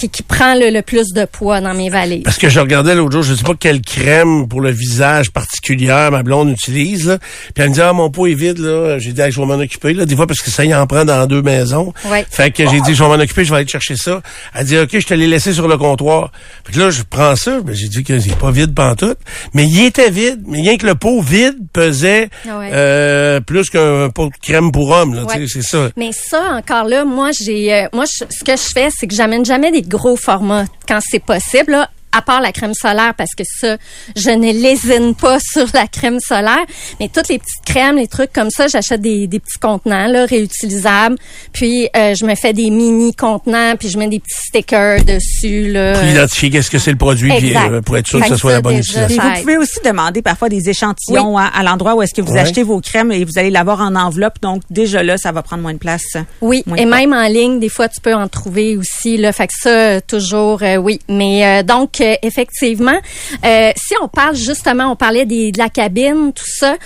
qui, 0.00 0.08
qui 0.08 0.22
prend 0.22 0.54
le, 0.54 0.70
le 0.70 0.82
plus 0.82 1.08
de 1.14 1.24
poids 1.26 1.60
dans 1.60 1.74
mes 1.74 1.90
valises. 1.90 2.22
Parce 2.24 2.38
que 2.38 2.48
je 2.48 2.58
regardais 2.60 2.94
l'autre 2.94 3.12
jour, 3.12 3.22
je 3.22 3.34
sais 3.34 3.42
pas 3.44 3.54
quelle 3.58 3.82
crème 3.82 4.48
pour 4.48 4.60
le 4.60 4.70
visage 4.70 5.30
particulière 5.30 6.10
ma 6.10 6.22
blonde 6.22 6.50
utilise. 6.50 7.06
Là. 7.08 7.18
Puis 7.54 7.62
elle 7.62 7.70
me 7.70 7.74
dit 7.74 7.80
ah 7.80 7.92
mon 7.92 8.10
pot 8.10 8.26
est 8.26 8.34
vide 8.34 8.58
là. 8.58 8.98
J'ai 8.98 9.12
dit 9.12 9.20
Ah, 9.22 9.30
je 9.30 9.38
vais 9.38 9.46
m'en 9.46 9.54
occuper 9.54 9.92
là. 9.92 10.06
Des 10.06 10.16
fois 10.16 10.26
parce 10.26 10.40
que 10.40 10.50
ça 10.50 10.64
y 10.64 10.74
en 10.74 10.86
prend 10.86 11.04
dans 11.04 11.26
deux 11.26 11.42
maisons. 11.42 11.92
Ouais. 12.10 12.24
Fait 12.30 12.50
que 12.50 12.68
j'ai 12.68 12.80
dit 12.80 12.94
je 12.94 13.02
vais 13.02 13.08
m'en 13.08 13.22
occuper, 13.22 13.44
je 13.44 13.50
vais 13.50 13.58
aller 13.58 13.68
chercher 13.68 13.96
ça. 13.96 14.22
Elle 14.54 14.66
dit 14.66 14.78
ok 14.78 14.88
je 14.92 15.06
te 15.06 15.14
l'ai 15.14 15.26
laissé 15.26 15.52
sur 15.52 15.68
le 15.68 15.76
comptoir. 15.76 16.32
Fait 16.64 16.72
que 16.72 16.78
là 16.78 16.90
je 16.90 17.02
prends 17.08 17.36
ça. 17.36 17.60
Ben, 17.60 17.74
j'ai 17.74 17.88
dit 17.88 18.02
que 18.04 18.18
c'est 18.18 18.36
pas 18.38 18.50
vide 18.50 18.74
pantoute. 18.74 19.18
Mais 19.54 19.64
il 19.66 19.84
était 19.84 20.10
vide. 20.10 20.42
Mais 20.46 20.60
rien 20.62 20.76
que 20.76 20.86
le 20.86 20.94
pot 20.94 21.20
vide 21.20 21.56
pesait 21.72 22.28
Ah 22.48 22.58
ouais. 22.58 22.70
euh, 22.72 23.40
plus 23.40 23.68
qu'un 23.70 24.08
pot 24.10 24.26
de 24.26 24.36
crème 24.42 24.72
pour 24.72 24.90
homme. 24.90 25.14
Là, 25.14 25.24
Ouais. 25.24 25.46
C'est 25.48 25.62
ça. 25.62 25.88
Mais 25.96 26.10
ça, 26.12 26.52
encore 26.56 26.84
là, 26.84 27.04
moi, 27.04 27.30
j'ai, 27.38 27.72
euh, 27.74 27.86
moi, 27.92 28.04
je- 28.06 28.24
ce 28.30 28.44
que 28.44 28.52
je 28.52 28.72
fais, 28.72 28.88
c'est 28.96 29.06
que 29.06 29.14
j'amène 29.14 29.44
jamais 29.44 29.70
des 29.72 29.82
gros 29.90 30.16
formats 30.16 30.64
quand 30.88 31.00
c'est 31.02 31.24
possible. 31.32 31.76
À 32.12 32.22
part 32.22 32.40
la 32.40 32.52
crème 32.52 32.74
solaire, 32.74 33.14
parce 33.16 33.34
que 33.36 33.44
ça, 33.44 33.76
je 34.16 34.30
ne 34.30 34.52
lésine 34.52 35.14
pas 35.14 35.38
sur 35.52 35.66
la 35.74 35.86
crème 35.86 36.20
solaire. 36.20 36.64
Mais 36.98 37.08
toutes 37.08 37.28
les 37.28 37.38
petites 37.38 37.64
crèmes, 37.64 37.96
les 37.96 38.06
trucs 38.08 38.32
comme 38.32 38.50
ça, 38.50 38.68
j'achète 38.68 39.00
des, 39.00 39.26
des 39.26 39.38
petits 39.40 39.58
contenants 39.58 40.06
là, 40.08 40.26
réutilisables. 40.26 41.16
Puis 41.52 41.88
euh, 41.96 42.14
je 42.14 42.24
me 42.24 42.34
fais 42.34 42.52
des 42.52 42.70
mini 42.70 43.14
contenants, 43.14 43.74
puis 43.78 43.88
je 43.88 43.98
mets 43.98 44.08
des 44.08 44.18
petits 44.20 44.46
stickers 44.48 45.04
dessus. 45.04 45.70
Là. 45.72 45.94
Pour 45.94 46.04
identifier 46.08 46.50
qu'est-ce 46.50 46.70
que 46.70 46.78
c'est 46.78 46.90
le 46.90 46.96
produit 46.98 47.30
puis, 47.36 47.48
Exact. 47.48 47.70
euh, 47.72 47.80
pour 47.80 47.96
être 47.96 48.06
sûr 48.06 48.20
que 48.20 48.28
ce 48.28 48.36
soit 48.36 48.52
la 48.52 48.60
bonne 48.60 48.76
utilisation. 48.78 49.06
Puis 49.22 49.28
vous 49.34 49.40
pouvez 49.40 49.56
aussi 49.58 49.78
demander 49.84 50.22
parfois 50.22 50.48
des 50.48 50.68
échantillons 50.68 51.36
à, 51.38 51.44
à 51.44 51.62
l'endroit 51.62 51.94
où 51.94 52.02
est-ce 52.02 52.14
que 52.14 52.22
vous 52.22 52.30
Ouais. 52.32 52.40
achetez 52.40 52.62
vos 52.62 52.80
crèmes 52.80 53.10
et 53.12 53.24
vous 53.24 53.38
allez 53.38 53.50
l'avoir 53.50 53.80
en 53.80 53.94
enveloppe. 53.96 54.40
Donc 54.40 54.62
déjà 54.70 55.02
là, 55.02 55.16
ça 55.16 55.32
va 55.32 55.42
prendre 55.42 55.62
moins 55.62 55.72
de 55.74 55.78
place. 55.78 56.16
Oui, 56.40 56.62
et 56.76 56.86
même 56.86 57.12
en 57.12 57.26
ligne, 57.26 57.58
des 57.60 57.68
fois, 57.68 57.88
tu 57.88 58.00
peux 58.00 58.14
en 58.14 58.28
trouver 58.28 58.76
aussi. 58.76 59.16
Là, 59.16 59.32
fait 59.32 59.48
que 59.48 59.52
ça, 59.60 60.00
toujours, 60.00 60.62
euh, 60.62 60.76
oui. 60.76 61.00
Mais 61.08 61.44
euh, 61.44 61.62
donc, 61.62 61.99
euh, 62.00 62.14
effectivement, 62.22 62.98
euh, 63.44 63.72
si 63.76 63.94
on 64.02 64.08
parle 64.08 64.34
justement, 64.34 64.90
on 64.92 64.96
parlait 64.96 65.26
de 65.26 65.58
la 65.58 65.68
cabine, 65.68 66.32
tout 66.32 66.44
ça. 66.46 66.76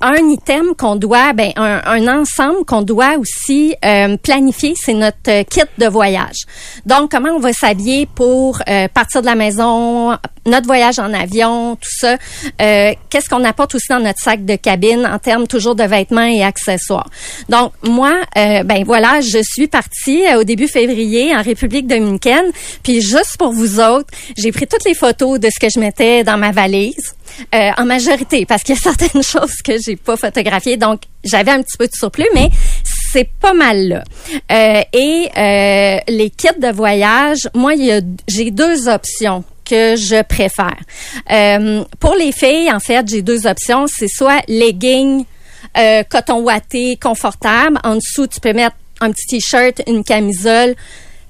Un 0.00 0.28
item 0.28 0.74
qu'on 0.76 0.96
doit, 0.96 1.32
ben 1.32 1.52
un, 1.56 1.80
un 1.86 2.20
ensemble 2.20 2.66
qu'on 2.66 2.82
doit 2.82 3.16
aussi 3.18 3.74
euh, 3.82 4.18
planifier, 4.18 4.74
c'est 4.76 4.92
notre 4.92 5.42
kit 5.44 5.62
de 5.78 5.86
voyage. 5.86 6.44
Donc, 6.84 7.10
comment 7.10 7.30
on 7.30 7.38
va 7.38 7.54
s'habiller 7.54 8.06
pour 8.14 8.60
euh, 8.68 8.88
partir 8.88 9.22
de 9.22 9.26
la 9.26 9.34
maison, 9.34 10.18
notre 10.44 10.66
voyage 10.66 10.98
en 10.98 11.12
avion, 11.14 11.76
tout 11.76 11.90
ça. 11.90 12.16
Euh, 12.60 12.92
Qu'est-ce 13.08 13.30
qu'on 13.30 13.42
apporte 13.44 13.74
aussi 13.74 13.88
dans 13.88 14.00
notre 14.00 14.20
sac 14.20 14.44
de 14.44 14.56
cabine 14.56 15.06
en 15.06 15.18
termes 15.18 15.46
toujours 15.46 15.74
de 15.74 15.84
vêtements 15.84 16.26
et 16.26 16.44
accessoires? 16.44 17.08
Donc, 17.48 17.72
moi, 17.82 18.14
euh, 18.36 18.62
ben 18.64 18.84
voilà, 18.84 19.22
je 19.22 19.38
suis 19.42 19.66
partie 19.66 20.26
euh, 20.26 20.40
au 20.40 20.44
début 20.44 20.68
février 20.68 21.34
en 21.34 21.40
République 21.40 21.86
dominicaine. 21.86 22.52
Puis 22.82 23.00
juste 23.00 23.36
pour 23.38 23.52
vous 23.52 23.80
autres, 23.80 24.08
j'ai 24.36 24.52
pris 24.52 24.66
toutes 24.66 24.84
les 24.84 24.94
photos 24.94 25.40
de 25.40 25.48
ce 25.48 25.58
que 25.58 25.70
je 25.74 25.80
mettais 25.80 26.22
dans 26.22 26.36
ma 26.36 26.52
valise. 26.52 27.14
Euh, 27.54 27.70
en 27.76 27.84
majorité, 27.84 28.46
parce 28.46 28.62
qu'il 28.62 28.74
y 28.74 28.78
a 28.78 28.80
certaines 28.96 29.22
choses 29.22 29.56
que 29.64 29.72
j'ai 29.84 29.96
pas 29.96 30.16
photographiées, 30.16 30.76
donc 30.76 31.02
j'avais 31.24 31.50
un 31.50 31.62
petit 31.62 31.76
peu 31.76 31.86
de 31.86 31.92
surplus, 31.92 32.28
mais 32.34 32.50
c'est 33.12 33.28
pas 33.40 33.54
mal 33.54 33.88
là. 33.88 34.04
Euh, 34.52 34.82
et 34.92 35.28
euh, 35.36 35.98
les 36.08 36.30
kits 36.30 36.48
de 36.58 36.72
voyage, 36.72 37.48
moi, 37.54 37.72
j'ai 38.28 38.50
deux 38.50 38.88
options 38.88 39.44
que 39.64 39.96
je 39.96 40.22
préfère. 40.22 40.76
Euh, 41.30 41.84
pour 41.98 42.14
les 42.14 42.32
filles, 42.32 42.70
en 42.72 42.80
fait, 42.80 43.06
j'ai 43.08 43.22
deux 43.22 43.46
options. 43.46 43.86
C'est 43.88 44.08
soit 44.08 44.42
leggings, 44.48 45.24
euh, 45.76 46.02
coton 46.04 46.40
ouaté, 46.40 46.96
confortable. 46.96 47.78
En 47.84 47.96
dessous, 47.96 48.26
tu 48.26 48.40
peux 48.40 48.52
mettre 48.52 48.76
un 49.00 49.10
petit 49.10 49.26
t-shirt, 49.26 49.82
une 49.86 50.04
camisole. 50.04 50.74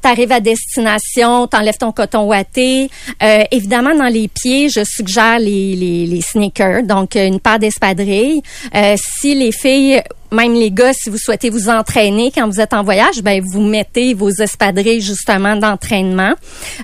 T'arrives 0.07 0.31
à 0.31 0.39
destination, 0.39 1.49
t'enlèves 1.49 1.79
ton 1.79 1.91
coton 1.91 2.29
ouaté. 2.29 2.89
Euh, 3.25 3.43
évidemment, 3.51 3.93
dans 3.93 4.07
les 4.07 4.29
pieds, 4.29 4.69
je 4.69 4.85
suggère 4.85 5.41
les, 5.41 5.75
les, 5.75 6.07
les 6.07 6.21
sneakers, 6.21 6.85
donc 6.85 7.17
euh, 7.17 7.27
une 7.27 7.41
paire 7.41 7.59
d'espadrilles. 7.59 8.41
Euh, 8.73 8.95
si 8.97 9.35
les 9.35 9.51
filles, 9.51 10.01
même 10.31 10.55
les 10.55 10.71
gars, 10.71 10.93
si 10.93 11.11
vous 11.11 11.19
souhaitez 11.19 11.51
vous 11.51 11.69
entraîner 11.69 12.31
quand 12.33 12.47
vous 12.47 12.61
êtes 12.61 12.73
en 12.73 12.85
voyage, 12.85 13.21
ben 13.21 13.43
vous 13.45 13.63
mettez 13.63 14.15
vos 14.15 14.31
espadrilles 14.31 15.01
justement 15.01 15.57
d'entraînement. 15.57 16.35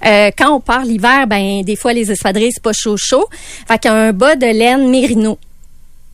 Euh, 0.05 0.33
quand 0.37 0.57
on 0.57 0.61
part 0.61 0.85
l'hiver, 0.85 1.29
ben 1.29 1.63
des 1.63 1.77
fois 1.77 1.93
les 1.93 2.11
espadrilles 2.11 2.51
c'est 2.53 2.63
pas 2.63 2.73
chaud 2.73 2.97
chaud. 2.97 3.29
Fait 3.69 3.79
qu'un 3.79 4.13
bas 4.13 4.35
de 4.35 4.47
laine 4.47 4.91
mérino 4.91 5.39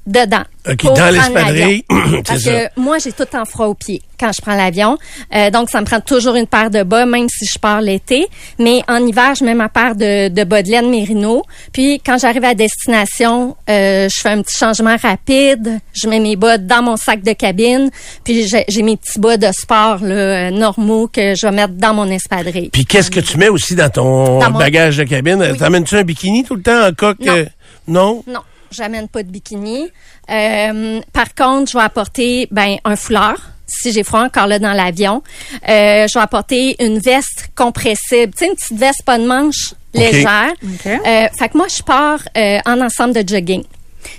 dedans. 0.08 0.42
OK, 0.68 0.82
dans 0.96 1.10
l'espadrille, 1.10 1.84
Parce 2.26 2.40
ça. 2.40 2.50
que 2.50 2.80
moi, 2.80 2.98
j'ai 2.98 3.12
tout 3.12 3.24
en 3.34 3.44
froid 3.46 3.66
aux 3.66 3.74
pieds 3.74 4.02
quand 4.20 4.30
je 4.36 4.42
prends 4.42 4.54
l'avion. 4.54 4.98
Euh, 5.34 5.50
donc, 5.50 5.70
ça 5.70 5.80
me 5.80 5.86
prend 5.86 6.00
toujours 6.00 6.34
une 6.34 6.46
paire 6.46 6.70
de 6.70 6.82
bas, 6.82 7.06
même 7.06 7.26
si 7.30 7.46
je 7.46 7.58
pars 7.58 7.80
l'été. 7.80 8.26
Mais 8.58 8.82
en 8.88 8.98
hiver, 9.06 9.34
je 9.34 9.44
mets 9.44 9.54
ma 9.54 9.68
paire 9.70 9.94
de, 9.94 10.28
de 10.28 10.44
bas 10.44 10.62
de 10.62 10.68
laine 10.70 10.90
Mérino. 10.90 11.42
Puis, 11.72 12.00
quand 12.04 12.18
j'arrive 12.18 12.44
à 12.44 12.54
destination, 12.54 13.56
euh, 13.70 14.08
je 14.14 14.20
fais 14.20 14.28
un 14.30 14.42
petit 14.42 14.56
changement 14.58 14.96
rapide. 15.00 15.78
Je 15.94 16.08
mets 16.08 16.20
mes 16.20 16.36
bas 16.36 16.58
dans 16.58 16.82
mon 16.82 16.96
sac 16.96 17.22
de 17.22 17.32
cabine. 17.32 17.90
Puis, 18.24 18.46
j'ai 18.68 18.82
mes 18.82 18.96
petits 18.96 19.18
bas 19.20 19.36
de 19.36 19.48
sport 19.52 19.98
là, 20.02 20.14
euh, 20.14 20.50
normaux 20.50 21.08
que 21.08 21.34
je 21.34 21.46
vais 21.46 21.52
mettre 21.52 21.74
dans 21.74 21.94
mon 21.94 22.10
espadrille. 22.10 22.70
Puis 22.70 22.84
qu'est-ce 22.84 23.10
que 23.10 23.20
tu 23.20 23.38
mets 23.38 23.48
aussi 23.48 23.74
dans 23.74 23.88
ton 23.90 24.38
Dans 24.40 24.50
mon- 24.50 24.58
bagage 24.58 24.96
de 24.98 25.04
cabine? 25.04 25.46
Oui. 25.50 25.56
T'amènes-tu 25.56 25.96
un 25.96 26.02
bikini 26.02 26.44
tout 26.44 26.56
le 26.56 26.62
temps 26.62 26.86
en 26.88 26.92
coque? 26.92 27.20
Non. 27.20 27.32
euh, 27.36 27.44
non? 27.86 28.24
Non, 28.26 28.40
j'amène 28.70 29.08
pas 29.08 29.22
de 29.22 29.30
bikini. 29.30 29.90
Euh, 30.30 31.00
par 31.12 31.34
contre, 31.34 31.72
je 31.72 31.78
vais 31.78 31.84
apporter 31.84 32.48
ben 32.50 32.76
un 32.84 32.96
foulard 32.96 33.38
si 33.68 33.92
j'ai 33.92 34.02
froid 34.02 34.22
encore 34.22 34.46
là 34.46 34.58
dans 34.58 34.72
l'avion. 34.72 35.22
Euh, 35.68 36.06
je 36.08 36.14
vais 36.14 36.22
apporter 36.22 36.82
une 36.82 36.98
veste 36.98 37.50
compressible, 37.54 38.32
tu 38.32 38.38
sais 38.38 38.46
une 38.46 38.54
petite 38.54 38.78
veste 38.78 39.02
pas 39.04 39.18
de 39.18 39.26
manche 39.26 39.74
légère. 39.94 40.52
Euh, 40.86 41.28
fait 41.38 41.48
que 41.48 41.56
moi 41.56 41.68
je 41.68 41.82
pars 41.82 42.20
euh, 42.36 42.58
en 42.66 42.80
ensemble 42.80 43.14
de 43.14 43.28
jogging. 43.28 43.62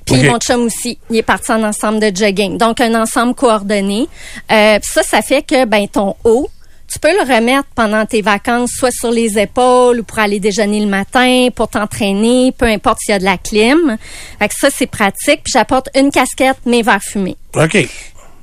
Puis 0.05 0.23
mon 0.23 0.37
chum 0.37 0.65
aussi, 0.65 0.99
il 1.09 1.17
est 1.17 1.23
parti 1.23 1.51
en 1.51 1.63
ensemble 1.63 1.99
de 1.99 2.15
jogging. 2.15 2.57
Donc 2.57 2.81
un 2.81 3.01
ensemble 3.01 3.33
coordonné. 3.33 4.07
Euh, 4.51 4.79
ça 4.81 5.03
ça 5.03 5.21
fait 5.21 5.41
que 5.41 5.65
ben 5.65 5.87
ton 5.87 6.15
haut 6.23 6.49
tu 6.91 6.99
peux 6.99 7.11
le 7.11 7.21
remettre 7.21 7.67
pendant 7.75 8.05
tes 8.05 8.21
vacances, 8.21 8.71
soit 8.75 8.91
sur 8.91 9.11
les 9.11 9.37
épaules 9.37 9.99
ou 9.99 10.03
pour 10.03 10.19
aller 10.19 10.39
déjeuner 10.39 10.79
le 10.79 10.87
matin, 10.87 11.49
pour 11.55 11.67
t'entraîner, 11.67 12.51
peu 12.51 12.65
importe 12.65 12.99
s'il 13.01 13.13
y 13.13 13.15
a 13.15 13.19
de 13.19 13.25
la 13.25 13.37
clim. 13.37 13.97
Fait 14.39 14.47
que 14.47 14.55
ça, 14.55 14.69
c'est 14.75 14.87
pratique. 14.87 15.43
Puis 15.43 15.53
j'apporte 15.53 15.89
une 15.95 16.11
casquette, 16.11 16.57
mes 16.65 16.81
verres 16.81 17.03
fumés. 17.03 17.37
OK. 17.55 17.77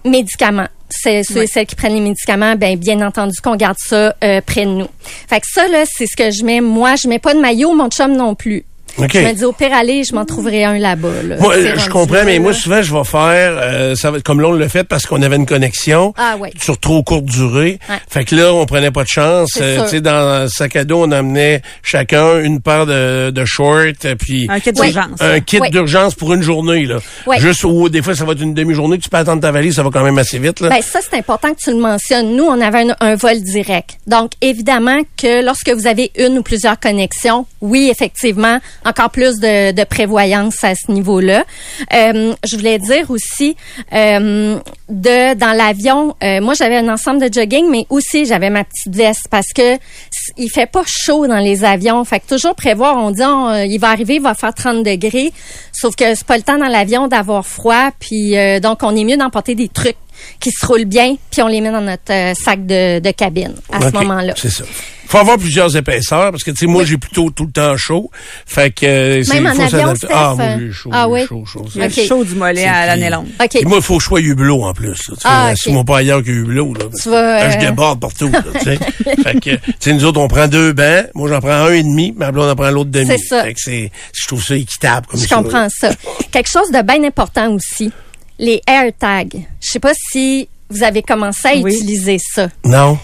Médicaments. 0.05 0.69
C'est 0.89 1.25
ceux 1.25 1.43
et 1.43 1.47
celles 1.49 1.67
qui 1.67 1.75
prennent 1.75 1.95
les 1.95 2.01
médicaments, 2.01 2.55
ben 2.55 2.79
bien 2.79 3.05
entendu 3.05 3.41
qu'on 3.41 3.57
garde 3.57 3.77
ça 3.77 4.15
euh, 4.23 4.41
près 4.41 4.65
de 4.65 4.71
nous. 4.71 4.89
Fait 5.29 5.41
que 5.41 5.47
ça 5.53 5.67
là, 5.67 5.85
c'est 5.85 6.07
ce 6.07 6.17
que 6.17 6.31
je 6.31 6.45
mets. 6.45 6.61
Moi, 6.61 6.95
je 6.95 7.09
mets 7.09 7.19
pas 7.19 7.35
de 7.35 7.41
maillot, 7.41 7.75
mon 7.75 7.89
chum 7.89 8.15
non 8.15 8.37
plus. 8.37 8.65
OK. 8.99 9.11
Je 9.13 9.19
me 9.21 9.33
dis 9.33 9.45
au 9.45 9.53
pire 9.53 9.73
aller, 9.73 10.05
je 10.05 10.15
m'en 10.15 10.25
trouverai 10.25 10.65
un 10.65 10.79
là-bas. 10.79 11.09
Là. 11.25 11.37
Moi, 11.39 11.55
je 11.59 11.89
comprends, 11.89 12.15
là, 12.17 12.25
mais 12.25 12.39
moi, 12.39 12.53
souvent, 12.53 12.81
je 12.83 12.95
vais 12.95 13.05
faire, 13.05 13.59
euh, 13.61 13.95
ça 13.97 14.11
va, 14.11 14.21
comme 14.21 14.41
là, 14.41 14.49
on 14.49 14.53
l'a 14.53 14.69
fait 14.69 14.85
parce 14.85 15.07
qu'on 15.07 15.21
avait 15.23 15.37
une 15.37 15.47
connexion 15.47 16.15
Ah 16.17 16.37
ouais. 16.39 16.51
sur 16.61 16.79
trop 16.79 17.03
courte 17.03 17.25
durée. 17.27 17.79
Ouais. 17.89 17.97
Fait 18.09 18.25
que 18.25 18.35
là, 18.35 18.53
on 18.55 18.65
prenait 18.67 18.91
pas 18.91 19.03
de 19.05 19.09
chance. 19.09 19.51
C'est 19.55 19.63
Euh, 19.63 19.75
sûr. 19.77 19.85
tu 19.85 19.91
sais, 19.91 20.01
dans 20.01 20.43
le 20.45 20.49
sac 20.49 20.77
à 20.77 20.85
dos, 20.85 21.03
on 21.03 21.11
amenait 21.11 21.63
chacun 21.83 22.41
une 22.41 22.61
paire 22.61 22.87
de, 22.87 23.31
de 23.31 23.45
shorts, 23.45 23.93
euh, 24.05 24.15
puis 24.19 24.47
Un 24.51 24.61
kit 24.61 24.73
d'urgence. 24.73 25.21
un 25.21 25.41
kit 25.41 25.61
d'urgence 25.71 26.15
pour 26.15 26.33
une 26.35 26.43
journée. 26.43 26.87
Là. 26.87 26.99
Juste 27.39 27.65
ou 27.65 27.89
des 27.89 28.03
fois, 28.03 28.15
ça 28.15 28.25
va 28.25 28.33
être 28.33 28.41
une 28.43 28.55
demi-journée 28.55 28.99
que 28.99 29.03
tu 29.03 29.09
peux 29.11 29.17
attendre 29.19 29.41
ta 29.43 29.53
valise, 29.53 29.75
ça 29.77 29.83
va 29.83 29.91
quand 29.93 30.03
même 30.05 30.19
assez 30.19 30.39
vite. 30.39 30.61
Là. 30.61 30.69
Ben 30.71 30.81
ça, 30.83 31.01
c'est 31.09 31.17
important 31.19 31.53
que 31.53 31.61
tu 31.63 31.71
le 31.71 31.79
mentionnes. 31.79 32.37
Nous, 32.37 32.45
on 32.45 32.61
avait 32.61 32.91
un, 32.91 32.97
un 33.01 33.15
vol 33.17 33.41
direct. 33.43 33.99
Donc, 34.07 34.33
évidemment 34.41 34.99
que 35.21 35.45
lorsque 35.45 35.71
vous 35.71 35.87
avez 35.87 36.11
une 36.19 36.39
ou 36.39 36.43
plusieurs 36.43 36.79
connexions, 36.81 37.47
oui, 37.61 37.89
effectivement, 37.91 38.59
encore 38.87 39.11
plus 39.11 39.39
de, 39.39 39.85
prévoyance 39.85 40.65
à 40.65 40.75
ce 40.75 40.91
niveau-là. 40.91 41.45
Euh, 41.93 42.35
je 42.45 42.57
voulais 42.57 42.79
dire 42.79 43.11
aussi, 43.11 43.57
euh, 43.93 44.59
de 44.89 45.35
dans 45.35 45.53
l'avion, 45.53 46.17
euh, 46.23 46.41
moi, 46.41 46.55
j'avais 46.55 46.77
un 46.77 46.89
ensemble 46.89 47.29
de 47.29 47.33
jogging, 47.33 47.69
mais 47.71 47.87
aussi 47.91 48.25
j'avais 48.25 48.51
ma 48.51 48.65
petite 48.65 48.95
veste 48.95 49.29
parce 49.31 49.53
que 49.53 49.79
il 50.37 50.49
fait 50.51 50.67
pas 50.67 50.83
chaud 50.87 51.27
dans 51.27 51.39
les 51.39 51.65
avions. 51.65 52.05
Fait 52.05 52.21
que 52.21 52.27
toujours 52.27 52.55
prévoir, 52.55 52.97
on 52.97 53.11
dit, 53.11 53.23
on, 53.23 53.49
euh, 53.49 53.65
il 53.65 53.79
va 53.79 53.91
arriver, 53.91 54.17
il 54.17 54.23
va 54.23 54.35
faire 54.35 54.55
30 54.55 54.83
degrés. 54.83 55.33
Sauf 55.73 55.95
que 55.97 56.15
c'est 56.15 56.27
pas 56.27 56.37
le 56.37 56.43
temps 56.43 56.59
dans 56.59 56.69
l'avion 56.69 57.09
d'avoir 57.09 57.47
froid. 57.47 57.91
Puis 57.99 58.35
donc, 58.61 58.83
on 58.83 58.95
est 58.97 59.05
mieux 59.05 59.17
d'emporter 59.17 59.55
des 59.55 59.69
trucs 59.69 59.97
qui 60.41 60.51
se 60.51 60.65
roulent 60.67 60.85
bien, 60.85 61.17
puis 61.31 61.43
on 61.43 61.47
les 61.49 61.61
met 61.61 61.71
dans 61.71 61.81
notre 61.81 62.13
euh, 62.13 62.35
sac 62.35 62.65
de, 62.67 62.99
de 63.01 63.11
cabine 63.11 63.55
à 63.73 63.89
ce 63.91 63.95
moment-là. 63.95 64.35
C'est 64.37 64.51
ça. 64.51 64.65
Faut 65.09 65.19
avoir 65.19 65.39
plusieurs 65.39 65.77
épaisseurs 65.77 66.33
parce 66.33 66.43
que 66.43 66.51
tu 66.51 66.57
sais 66.57 66.67
moi 66.67 66.85
j'ai 66.85 66.99
plutôt 66.99 67.31
tout 67.31 67.45
le 67.45 67.53
temps 67.53 67.77
chaud. 67.77 68.11
Fait 68.45 68.73
que 68.73 68.85
euh, 68.87 69.23
c'est- 69.23 69.35
Même 69.41 69.47
en 69.47 69.55
faut 69.55 69.77
avion. 69.77 69.95
Steph, 69.95 70.09
Ah 70.13 70.35
moi 70.37 70.45
euh, 70.47 70.57
j'ai 70.59 70.73
chaud, 70.73 70.91
ah 70.93 71.09
oui? 71.09 71.25
chaud, 71.29 71.45
chaud. 71.47 71.65
Le 71.77 71.89
chaud 71.89 72.25
du 72.25 72.35
mollet 72.35 72.65
à 72.65 72.87
l'année 72.87 73.09
longue. 73.09 73.29
OK. 73.41 73.55
Et 73.55 73.65
moi, 73.65 73.77
il 73.79 73.85
faut 73.85 73.99
que 73.99 74.03
je 74.03 74.09
sois 74.09 74.21
hublot 74.21 74.65
en 74.65 74.73
plus. 74.75 75.09
Là, 75.09 75.15
Ah, 75.23 75.45
ok. 75.47 75.53
Assis-moi 75.53 75.85
pas 75.85 75.99
ailleurs 75.99 76.25
que 76.25 76.31
hublot. 76.31 76.75
Là, 76.75 76.87
Tu 77.01 77.09
vas, 77.09 77.51
je 77.51 77.57
euh, 77.57 77.61
déborde 77.61 78.01
partout. 78.01 78.29
Là, 78.31 78.43
tu 78.55 78.65
sais. 78.65 78.79
fait 79.23 79.35
que, 79.41 79.51
tu 79.55 79.73
sais, 79.79 79.93
nous 79.93 80.05
autres, 80.05 80.21
on 80.21 80.27
prend 80.27 80.49
deux 80.49 80.73
bancs. 80.73 81.07
Moi, 81.15 81.29
j'en 81.29 81.39
prends 81.41 81.51
un 81.53 81.73
et 81.73 81.85
demi. 81.85 82.13
Ma 82.17 82.33
blonde 82.33 82.51
en 82.51 82.57
prend 82.57 82.71
l'autre 82.71 82.91
demi. 82.91 83.07
C'est 83.07 83.19
ça. 83.29 83.45
Fait 83.45 83.55
que 83.55 83.61
c'est, 83.63 83.93
je 84.13 84.27
trouve 84.27 84.43
ça 84.43 84.57
équitable 84.57 85.07
comme 85.07 85.21
Je 85.21 85.27
ça. 85.29 85.37
comprends 85.37 85.69
ça. 85.71 85.91
Quelque 86.33 86.51
chose 86.51 86.73
de 86.73 86.83
bien 86.83 87.05
important 87.05 87.53
aussi, 87.53 87.93
les 88.39 88.61
AirTags. 88.67 89.47
Je 89.61 89.71
sais 89.73 89.81
pas 89.81 89.93
si 89.95 90.49
vous 90.69 90.83
avez 90.83 91.03
commencé 91.03 91.49
à 91.49 91.55
Oui. 91.57 91.75
utiliser 91.75 92.19
ça. 92.35 92.49
Non. 92.65 92.99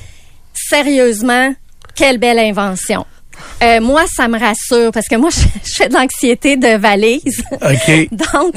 Sérieusement, 0.54 1.54
quelle 1.94 2.18
belle 2.18 2.38
invention. 2.38 3.06
Euh, 3.62 3.80
moi, 3.80 4.04
ça 4.14 4.28
me 4.28 4.38
rassure 4.38 4.92
parce 4.92 5.08
que 5.08 5.16
moi, 5.16 5.30
je, 5.30 5.40
je 5.64 5.74
fais 5.76 5.88
de 5.88 5.94
l'anxiété 5.94 6.56
de 6.56 6.76
valise. 6.76 7.42
OK. 7.52 8.08
Donc, 8.12 8.54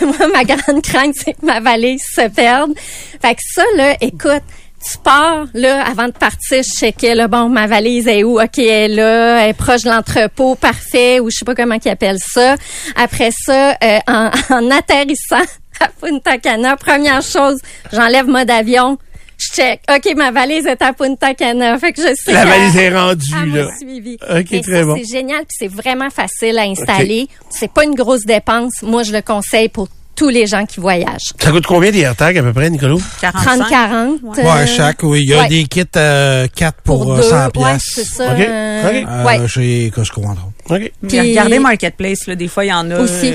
moi, 0.18 0.28
ma 0.32 0.44
grande 0.44 0.82
crainte, 0.82 1.14
c'est 1.16 1.32
que 1.34 1.44
ma 1.44 1.60
valise 1.60 2.02
se 2.14 2.28
perde. 2.28 2.72
Fait 3.20 3.34
que 3.34 3.40
ça, 3.54 3.62
là, 3.76 3.96
écoute, 4.00 4.42
tu 4.90 4.98
pars, 5.04 5.46
là, 5.52 5.84
avant 5.86 6.06
de 6.06 6.12
partir, 6.12 6.62
je 6.62 6.78
checkais, 6.78 7.14
là, 7.14 7.28
bon, 7.28 7.48
ma 7.48 7.66
valise 7.66 8.06
est 8.08 8.22
où? 8.24 8.40
OK, 8.40 8.58
elle 8.58 8.66
est 8.68 8.88
là, 8.88 9.42
elle 9.42 9.50
est 9.50 9.54
proche 9.54 9.82
de 9.82 9.90
l'entrepôt, 9.90 10.54
parfait, 10.54 11.20
ou 11.20 11.28
je 11.30 11.36
sais 11.38 11.44
pas 11.44 11.54
comment 11.54 11.76
ils 11.84 11.88
appellent 11.88 12.18
ça. 12.18 12.56
Après 12.96 13.30
ça, 13.44 13.76
euh, 13.82 13.98
en, 14.08 14.30
en 14.50 14.70
atterrissant 14.70 15.44
à 15.80 15.88
Punta 15.88 16.38
Cana, 16.38 16.76
première 16.76 17.22
chose, 17.22 17.58
j'enlève 17.92 18.26
mode 18.26 18.50
avion, 18.50 18.98
je 19.38 19.54
check. 19.54 19.80
OK, 19.90 20.14
ma 20.16 20.30
valise 20.30 20.66
est 20.66 20.82
à 20.82 20.92
Punta 20.92 21.34
Cana. 21.34 21.78
Fait 21.78 21.92
que 21.92 22.02
je 22.02 22.14
sais 22.14 22.32
La 22.32 22.44
valise 22.44 22.76
est 22.76 22.94
rendue, 22.94 23.34
m'a 23.34 23.56
là. 23.56 23.68
suivi. 23.78 24.18
OK, 24.22 24.46
Mais 24.50 24.60
très 24.60 24.80
ça, 24.80 24.84
bon. 24.84 24.96
C'est 24.98 25.10
génial, 25.16 25.40
puis 25.40 25.56
c'est 25.58 25.68
vraiment 25.68 26.10
facile 26.10 26.58
à 26.58 26.62
installer. 26.62 27.28
C'est 27.48 27.72
pas 27.72 27.84
une 27.84 27.94
grosse 27.94 28.24
dépense. 28.26 28.82
Moi, 28.82 29.02
je 29.02 29.12
le 29.12 29.22
conseille 29.22 29.68
pour 29.68 29.88
tous 30.14 30.28
les 30.28 30.46
gens 30.46 30.66
qui 30.66 30.80
voyagent. 30.80 31.32
Ça 31.38 31.50
coûte 31.50 31.64
combien 31.66 31.90
des 31.90 32.00
AirTags 32.00 32.36
à 32.36 32.42
peu 32.42 32.52
près, 32.52 32.68
Nicolas? 32.68 32.96
45. 33.22 33.70
30-40. 33.70 34.18
Ouais, 34.22 34.44
euh, 34.44 34.66
chaque, 34.66 35.02
oui. 35.02 35.20
Il 35.22 35.30
y 35.30 35.32
a 35.34 35.42
ouais. 35.42 35.48
des 35.48 35.64
kits 35.64 35.84
euh, 35.96 36.46
4 36.54 36.82
pour, 36.82 37.04
pour 37.04 37.12
euh, 37.14 37.16
deux. 37.16 37.22
100 37.22 37.44
ouais, 37.44 37.50
piastres. 37.52 37.90
c'est 37.94 38.04
ça. 38.04 38.32
OK, 38.34 38.40
euh, 38.40 38.88
OK. 38.90 39.08
Euh, 39.08 39.24
ouais. 39.24 39.48
Chez 39.48 39.90
Costco, 39.94 40.20
entre 40.22 40.42
autres. 40.42 40.76
OK. 40.76 40.92
Puis 41.08 41.20
regardez 41.20 41.58
Marketplace, 41.58 42.26
là, 42.26 42.34
des 42.34 42.48
fois, 42.48 42.66
il 42.66 42.68
y 42.68 42.72
en 42.74 42.90
a. 42.90 42.98
Aussi. 42.98 43.32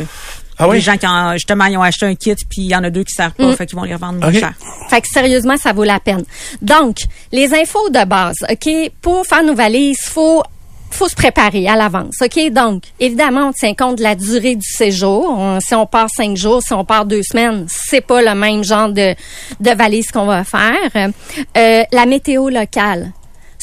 Ah 0.57 0.67
oui? 0.67 0.75
Des 0.77 0.81
gens 0.81 0.97
qui 0.97 1.05
ont, 1.07 1.33
justement, 1.33 1.65
ils 1.65 1.77
ont 1.77 1.81
acheté 1.81 2.05
un 2.05 2.15
kit, 2.15 2.33
puis 2.49 2.61
il 2.63 2.71
y 2.71 2.75
en 2.75 2.83
a 2.83 2.89
deux 2.89 3.03
qui 3.03 3.13
servent 3.13 3.33
pas, 3.33 3.45
Mm. 3.47 3.55
fait 3.55 3.65
qu'ils 3.65 3.77
vont 3.77 3.83
les 3.83 3.93
revendre 3.93 4.19
moins 4.19 4.31
cher. 4.31 4.53
Fait 4.89 5.01
que 5.01 5.07
sérieusement, 5.07 5.57
ça 5.57 5.73
vaut 5.73 5.83
la 5.83 5.99
peine. 5.99 6.23
Donc, 6.61 6.97
les 7.31 7.53
infos 7.53 7.89
de 7.89 8.05
base, 8.05 8.37
OK? 8.49 8.69
Pour 9.01 9.25
faire 9.25 9.43
nos 9.43 9.55
valises, 9.55 9.99
faut 10.05 10.43
faut 10.91 11.09
se 11.09 11.15
préparer 11.15 11.67
à 11.67 11.75
l'avance, 11.75 12.15
OK? 12.21 12.51
Donc, 12.53 12.83
évidemment, 13.01 13.47
on 13.49 13.51
tient 13.51 13.73
compte 13.73 13.97
de 13.97 14.03
la 14.03 14.15
durée 14.15 14.55
du 14.55 14.65
séjour. 14.65 15.25
On- 15.29 15.59
si 15.59 15.75
on 15.75 15.85
part 15.85 16.07
cinq 16.15 16.37
jours, 16.37 16.61
si 16.63 16.71
on 16.71 16.85
part 16.85 17.05
deux 17.05 17.21
semaines, 17.23 17.65
c'est 17.67 17.99
pas 17.99 18.21
le 18.21 18.33
même 18.33 18.63
genre 18.63 18.87
de, 18.87 19.13
de 19.59 19.71
valise 19.71 20.09
qu'on 20.11 20.25
va 20.25 20.45
faire. 20.45 21.11
Euh, 21.57 21.83
la 21.91 22.05
météo 22.05 22.47
locale. 22.49 23.11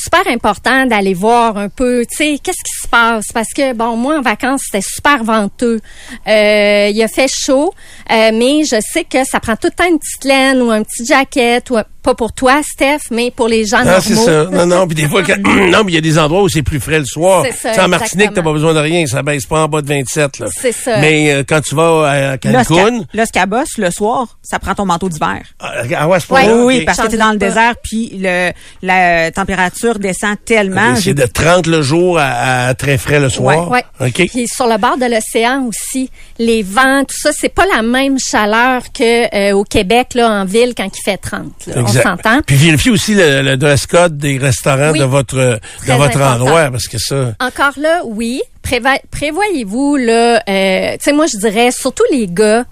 Super 0.05 0.27
important 0.33 0.87
d'aller 0.87 1.15
voir 1.15 1.57
un 1.57 1.69
peu, 1.69 2.05
tu 2.11 2.17
sais, 2.17 2.39
qu'est-ce 2.43 2.57
qui 2.65 2.83
se 2.83 2.89
passe? 2.89 3.27
Parce 3.33 3.53
que 3.55 3.73
bon, 3.73 3.97
moi 3.97 4.19
en 4.19 4.23
vacances 4.23 4.63
c'était 4.65 4.81
super 4.87 5.23
venteux. 5.23 5.81
Euh, 6.27 6.89
il 6.93 7.01
a 7.03 7.09
fait 7.09 7.29
chaud, 7.33 7.73
euh, 8.11 8.31
mais 8.35 8.65
je 8.65 8.81
sais 8.81 9.05
que 9.05 9.25
ça 9.25 9.39
prend 9.39 9.55
tout 9.55 9.69
le 9.69 9.73
temps 9.73 9.89
une 9.89 9.99
petite 10.01 10.25
laine 10.25 10.61
ou 10.63 10.71
un 10.71 10.83
petit 10.83 11.05
jacket 11.05 11.71
ou 11.71 11.77
un- 11.77 11.85
pas 12.03 12.15
pour 12.15 12.33
toi, 12.33 12.61
Steph, 12.63 12.99
mais 13.11 13.31
pour 13.31 13.49
les 13.49 13.65
gens 13.65 13.79
Ah, 13.87 14.01
c'est 14.01 14.15
ça. 14.17 14.45
Non, 14.51 14.67
non, 14.67 14.87
puis 14.87 14.95
des 14.97 15.09
fois, 15.09 15.23
quand- 15.23 15.37
non, 15.45 15.85
mais 15.85 15.93
il 15.93 15.95
y 15.95 15.99
a 15.99 16.01
des 16.01 16.19
endroits 16.19 16.43
où 16.43 16.49
c'est 16.49 16.63
plus 16.63 16.81
frais 16.81 16.99
le 16.99 17.05
soir. 17.05 17.45
C'est 17.61 17.75
ça, 17.75 17.85
en 17.85 17.89
Martinique, 17.89 18.31
t'as 18.35 18.43
pas 18.43 18.53
besoin 18.53 18.75
de 18.75 18.79
rien, 18.81 19.07
ça 19.07 19.23
baisse 19.23 19.47
pas 19.47 19.63
en 19.65 19.69
bas 19.69 19.81
de 19.83 19.89
27, 19.89 20.39
là. 20.41 20.47
C'est 20.55 20.73
ça. 20.73 20.99
Mais 20.99 21.33
euh, 21.33 21.43
quand 21.49 21.61
tu 21.61 21.75
vas 21.75 22.11
à 22.33 22.39
Cancun, 22.39 23.01
Los 23.15 23.27
Cabos, 23.33 23.65
le 23.79 23.91
soir, 23.91 24.39
ça 24.43 24.59
prend 24.59 24.75
ton 24.75 24.85
manteau 24.85 25.09
d'hiver. 25.09 25.41
ah, 25.61 25.73
ah 25.97 26.09
ouais, 26.09 26.19
c'est 26.21 26.33
Ouais. 26.33 26.43
pas 26.43 26.49
là, 26.49 26.57
Oui, 26.57 26.63
oui, 26.65 26.79
ok. 26.81 26.85
parce 26.87 26.99
que 27.01 27.07
t'es 27.09 27.17
dans 27.17 27.33
le 27.33 27.39
pas. 27.39 27.47
désert, 27.49 27.75
puis 27.83 28.11
le, 28.19 28.51
la 28.83 29.31
température 29.31 29.99
descend 29.99 30.37
tellement. 30.45 30.93
Ok, 30.93 30.99
C'est 31.03 31.15
de 31.15 31.27
30 31.27 31.67
le 31.67 31.83
jour 31.83 32.19
à, 32.19 32.67
à 32.69 32.75
très 32.75 32.99
frais 32.99 33.21
le 33.21 33.29
soir. 33.29 33.71
Ouais. 33.71 33.85
OK. 34.01 34.27
Puis 34.29 34.47
sur 34.49 34.67
le 34.67 34.79
bord 34.79 34.97
de 34.99 35.07
l'océan 35.07 35.65
aussi, 35.67 36.11
les 36.39 36.63
vents, 36.63 37.03
tout 37.05 37.17
ça, 37.19 37.31
c'est 37.33 37.49
pas 37.49 37.65
la 37.75 37.83
même 37.83 38.19
chaleur 38.19 38.83
que 38.93 39.35
euh, 39.35 39.53
au 39.55 39.65
Québec 39.65 40.09
là 40.15 40.29
en 40.31 40.45
ville 40.45 40.75
quand 40.77 40.87
il 40.87 41.03
fait 41.05 41.17
30. 41.17 41.45
là. 41.67 41.75
On 41.99 42.03
s'entend. 42.03 42.41
Puis 42.47 42.57
vérifiez 42.57 42.91
aussi 42.91 43.15
le, 43.15 43.43
le 43.43 43.57
dress 43.57 43.87
code 43.87 44.17
des 44.19 44.39
restaurants 44.39 44.93
Oui. 44.93 44.99
de 44.99 45.05
votre 45.05 45.37
de 45.37 45.59
Très 45.87 45.97
votre 45.97 46.17
important. 46.21 46.33
endroit 46.45 46.71
parce 46.71 46.87
que 46.89 46.99
ça 46.99 47.35
Encore 47.41 47.73
là, 47.79 48.03
oui. 48.05 48.41
Préva- 48.63 49.01
Prévoyez-vous 49.11 49.97
là, 49.97 50.43
euh, 50.49 50.93
tu 50.93 50.99
sais 51.01 51.13
moi 51.13 51.27
je 51.27 51.37
dirais 51.39 51.71
surtout 51.73 52.05
les 52.13 52.27
gars. 52.29 52.65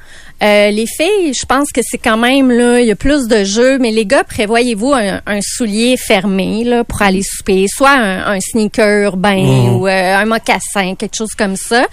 Euh, 0.43 0.71
les 0.71 0.87
filles, 0.87 1.35
je 1.39 1.45
pense 1.45 1.71
que 1.71 1.83
c'est 1.85 1.99
quand 1.99 2.17
même 2.17 2.51
là, 2.51 2.81
il 2.81 2.87
y 2.87 2.91
a 2.91 2.97
plus 2.97 3.29
de 3.29 3.45
jeux, 3.45 3.79
mais 3.79 3.91
les 3.91 4.07
gars, 4.07 4.25
prévoyez-vous 4.25 4.95
un, 4.95 5.21
un 5.27 5.41
soulier 5.43 5.99
fermé 5.99 6.65
là 6.65 6.83
pour 6.83 7.03
aller 7.03 7.21
souper, 7.23 7.67
soit 7.69 7.91
un, 7.91 8.33
un 8.37 8.41
sneaker 8.41 9.03
urbain 9.05 9.37
Mhm. 9.43 9.75
ou 9.75 9.87
euh, 9.87 10.17
un 10.17 10.25
mocassin, 10.25 10.95
quelque 10.95 11.17
chose 11.17 11.35
comme 11.37 11.57
ça, 11.57 11.85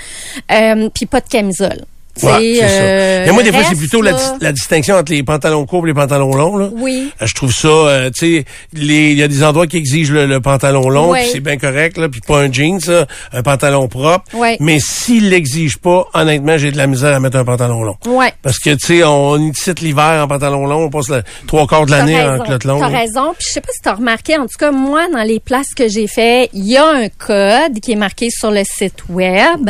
euh, 0.52 0.90
puis 0.94 1.06
pas 1.08 1.20
de 1.20 1.28
camisole. 1.28 1.82
Ouais, 2.24 2.54
c'est 2.60 2.68
ça. 2.68 2.74
euh, 2.74 3.24
Mais 3.28 3.32
moi, 3.32 3.44
des 3.44 3.52
fois, 3.52 3.62
c'est 3.64 3.70
reste, 3.70 3.80
plutôt 3.80 4.02
la, 4.02 4.52
distinction 4.52 4.96
entre 4.96 5.12
les 5.12 5.24
pantalons 5.24 5.66
courts 5.66 5.86
et 5.86 5.90
les 5.90 5.94
pantalons 5.94 6.34
longs. 6.34 6.58
Là. 6.58 6.70
Oui. 6.74 7.12
Euh, 7.22 7.26
Je 7.26 7.34
trouve 7.36 7.52
ça, 7.54 7.68
euh, 7.68 8.10
tu 8.10 8.38
sais, 8.44 8.46
il 8.74 9.14
y 9.14 9.24
a 9.24 9.28
des 9.28 9.44
endroits 9.44 9.68
qui 9.68 9.78
exigent 9.78 10.12
le, 10.14 10.26
le 10.26 10.40
pantalon 10.40 10.90
long, 10.90 11.12
Ouais. 11.12 11.22
puis 11.24 11.30
c'est 11.34 11.40
bien 11.40 11.58
correct, 11.58 11.98
là, 11.98 12.10
puis 12.10 12.22
pas 12.26 12.40
un 12.40 12.52
jean, 12.52 12.80
ça, 12.80 13.06
un 13.34 13.44
pantalon 13.44 13.88
propre. 13.88 14.24
Ouais. 14.34 14.58
Mais 14.60 14.80
s'il 14.80 15.30
l'exige 15.30 15.78
pas, 15.78 16.06
honnêtement, 16.14 16.58
j'ai 16.58 16.72
de 16.72 16.78
la 16.78 16.88
misère 16.88 17.14
à 17.16 17.20
mettre 17.20 17.38
un 17.38 17.46
pantalon 17.46 17.84
long. 17.84 17.96
Ouais. 18.08 18.34
Parce 18.42 18.60
que, 18.60 18.72
tu 18.72 18.86
sais, 18.86 19.04
on 19.04 19.36
incite 19.36 19.82
l'hiver 19.82 20.22
en 20.24 20.28
pantalon 20.28 20.66
long, 20.66 20.86
on 20.86 20.90
passe 20.90 21.12
trois 21.48 21.68
quarts 21.68 21.86
de 21.86 21.92
l'année 21.92 22.22
en 22.24 22.40
culotte 22.40 22.64
longue. 22.64 22.80
T'as 22.82 22.88
raison. 22.98 23.34
Puis 23.38 23.46
je 23.48 23.54
sais 23.54 23.62
pas 23.62 23.72
si 23.74 23.82
t'as 23.82 23.94
remarqué, 23.96 24.38
en 24.38 24.44
tout 24.48 24.58
cas, 24.60 24.72
moi, 24.72 25.08
dans 25.14 25.24
les 25.24 25.40
places 25.40 25.74
que 25.76 25.88
j'ai 25.88 26.08
fait, 26.08 26.50
il 26.54 26.66
y 26.66 26.78
a 26.78 26.86
un 26.88 27.10
code 27.10 27.80
qui 27.82 27.92
est 27.92 27.96
marqué 27.96 28.30
sur 28.30 28.52
le 28.52 28.64
site 28.64 29.04
web. 29.10 29.70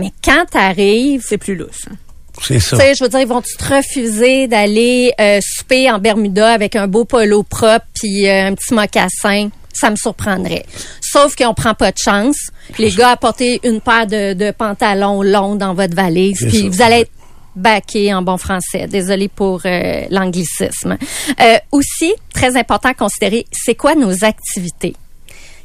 Mais 0.00 0.12
quand 0.24 0.44
t'arrives, 0.50 1.22
C'est 1.26 1.38
plus 1.38 1.54
lousse. 1.54 1.82
hein. 1.90 1.94
C'est 2.42 2.58
ça. 2.58 2.76
tu 2.78 2.82
sais, 2.82 2.94
je 2.94 3.04
veux 3.04 3.10
dire, 3.10 3.20
ils 3.20 3.26
vont-tu 3.26 3.54
te 3.56 3.74
refuser 3.74 4.46
d'aller 4.48 5.12
euh, 5.20 5.40
souper 5.42 5.90
en 5.90 5.98
Bermuda 5.98 6.50
avec 6.52 6.74
un 6.74 6.86
beau 6.88 7.04
polo 7.04 7.42
propre 7.42 7.84
puis 7.94 8.26
euh, 8.28 8.46
un 8.48 8.54
petit 8.54 8.72
mocassin? 8.72 9.50
Ça 9.72 9.90
me 9.90 9.96
surprendrait. 9.96 10.64
Sauf 11.00 11.36
qu'on 11.36 11.52
prend 11.54 11.74
pas 11.74 11.92
de 11.92 11.98
chance. 12.02 12.36
Les 12.78 12.90
gars, 12.90 13.10
apportez 13.10 13.60
une 13.62 13.80
paire 13.80 14.06
de, 14.06 14.32
de 14.32 14.50
pantalons 14.52 15.22
longs 15.22 15.54
dans 15.54 15.74
votre 15.74 15.94
valise. 15.94 16.44
Puis 16.48 16.68
vous 16.68 16.82
allez 16.82 17.00
être 17.02 17.10
baquer 17.54 18.12
en 18.14 18.22
bon 18.22 18.36
français. 18.38 18.86
Désolée 18.88 19.28
pour 19.28 19.60
euh, 19.66 20.02
l'anglicisme. 20.10 20.96
Euh, 21.40 21.58
aussi, 21.72 22.14
très 22.34 22.56
important 22.56 22.88
à 22.88 22.94
considérer, 22.94 23.44
c'est 23.52 23.74
quoi 23.74 23.94
nos 23.94 24.24
activités? 24.24 24.96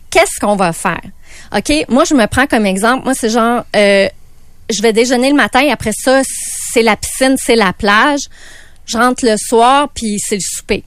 Qu'est-ce 0.09 0.39
qu'on 0.39 0.55
va 0.55 0.71
faire? 0.73 1.01
OK, 1.55 1.71
moi, 1.89 2.03
je 2.05 2.13
me 2.13 2.25
prends 2.27 2.47
comme 2.47 2.65
exemple. 2.65 3.03
Moi, 3.05 3.13
c'est 3.15 3.29
genre, 3.29 3.63
euh, 3.75 4.07
je 4.69 4.81
vais 4.81 4.93
déjeuner 4.93 5.29
le 5.29 5.35
matin, 5.35 5.61
et 5.61 5.71
après 5.71 5.91
ça, 5.93 6.21
c'est 6.73 6.81
la 6.81 6.95
piscine, 6.95 7.35
c'est 7.37 7.55
la 7.55 7.73
plage. 7.73 8.21
Je 8.85 8.97
rentre 8.97 9.25
le 9.25 9.35
soir, 9.37 9.89
puis 9.93 10.17
c'est 10.19 10.35
le 10.35 10.41
souper. 10.41 10.83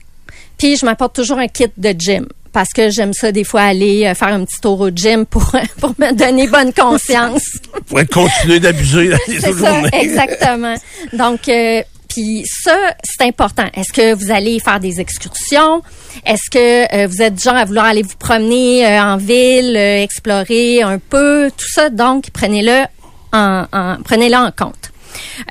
Puis, 0.57 0.77
je 0.77 0.85
m'apporte 0.85 1.15
toujours 1.15 1.37
un 1.39 1.47
kit 1.47 1.67
de 1.77 1.93
gym 1.97 2.27
parce 2.51 2.69
que 2.73 2.89
j'aime 2.89 3.13
ça 3.13 3.31
des 3.31 3.43
fois 3.43 3.61
aller 3.61 4.05
euh, 4.07 4.15
faire 4.15 4.29
un 4.29 4.43
petit 4.43 4.59
tour 4.59 4.79
au 4.81 4.89
gym 4.89 5.25
pour 5.25 5.51
pour 5.79 5.93
me 5.99 6.13
donner 6.13 6.47
bonne 6.47 6.73
conscience. 6.73 7.43
pour 7.87 7.99
continuer 8.11 8.59
d'abuser 8.59 9.09
les 9.27 9.39
C'est 9.39 9.49
autres 9.49 9.59
ça, 9.59 9.73
journées. 9.75 9.89
exactement. 9.93 10.75
Donc 11.13 11.47
euh, 11.47 11.83
puis 12.09 12.43
ça, 12.45 12.75
c'est 13.03 13.23
important. 13.25 13.65
Est-ce 13.75 13.93
que 13.93 14.13
vous 14.15 14.31
allez 14.31 14.59
faire 14.59 14.79
des 14.79 14.99
excursions? 14.99 15.83
Est-ce 16.25 16.49
que 16.49 16.93
euh, 17.03 17.07
vous 17.07 17.21
êtes 17.21 17.35
du 17.35 17.43
genre 17.43 17.55
à 17.55 17.65
vouloir 17.65 17.85
aller 17.85 18.01
vous 18.01 18.17
promener 18.17 18.85
euh, 18.85 19.01
en 19.01 19.17
ville, 19.17 19.77
euh, 19.77 20.01
explorer 20.01 20.81
un 20.81 20.97
peu, 20.97 21.51
tout 21.55 21.67
ça? 21.69 21.89
Donc, 21.89 22.31
prenez-le 22.33 22.85
en, 23.33 23.65
en- 23.71 23.97
prenez-le 24.03 24.35
en 24.35 24.51
compte. 24.51 24.91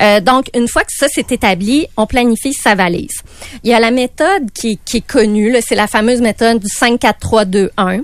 Euh, 0.00 0.20
donc, 0.20 0.46
une 0.54 0.68
fois 0.68 0.82
que 0.82 0.92
ça 0.96 1.06
c'est 1.10 1.32
établi, 1.32 1.86
on 1.96 2.06
planifie 2.06 2.52
sa 2.54 2.74
valise. 2.74 3.22
Il 3.64 3.70
y 3.70 3.74
a 3.74 3.80
la 3.80 3.90
méthode 3.90 4.50
qui, 4.54 4.78
qui 4.84 4.98
est 4.98 5.06
connue, 5.06 5.56
c'est 5.66 5.74
la 5.74 5.86
fameuse 5.88 6.20
méthode 6.20 6.60
du 6.60 6.68
5, 6.68 6.98
4, 7.00 7.18
3, 7.18 7.44
2, 7.44 7.70
1. 7.76 7.98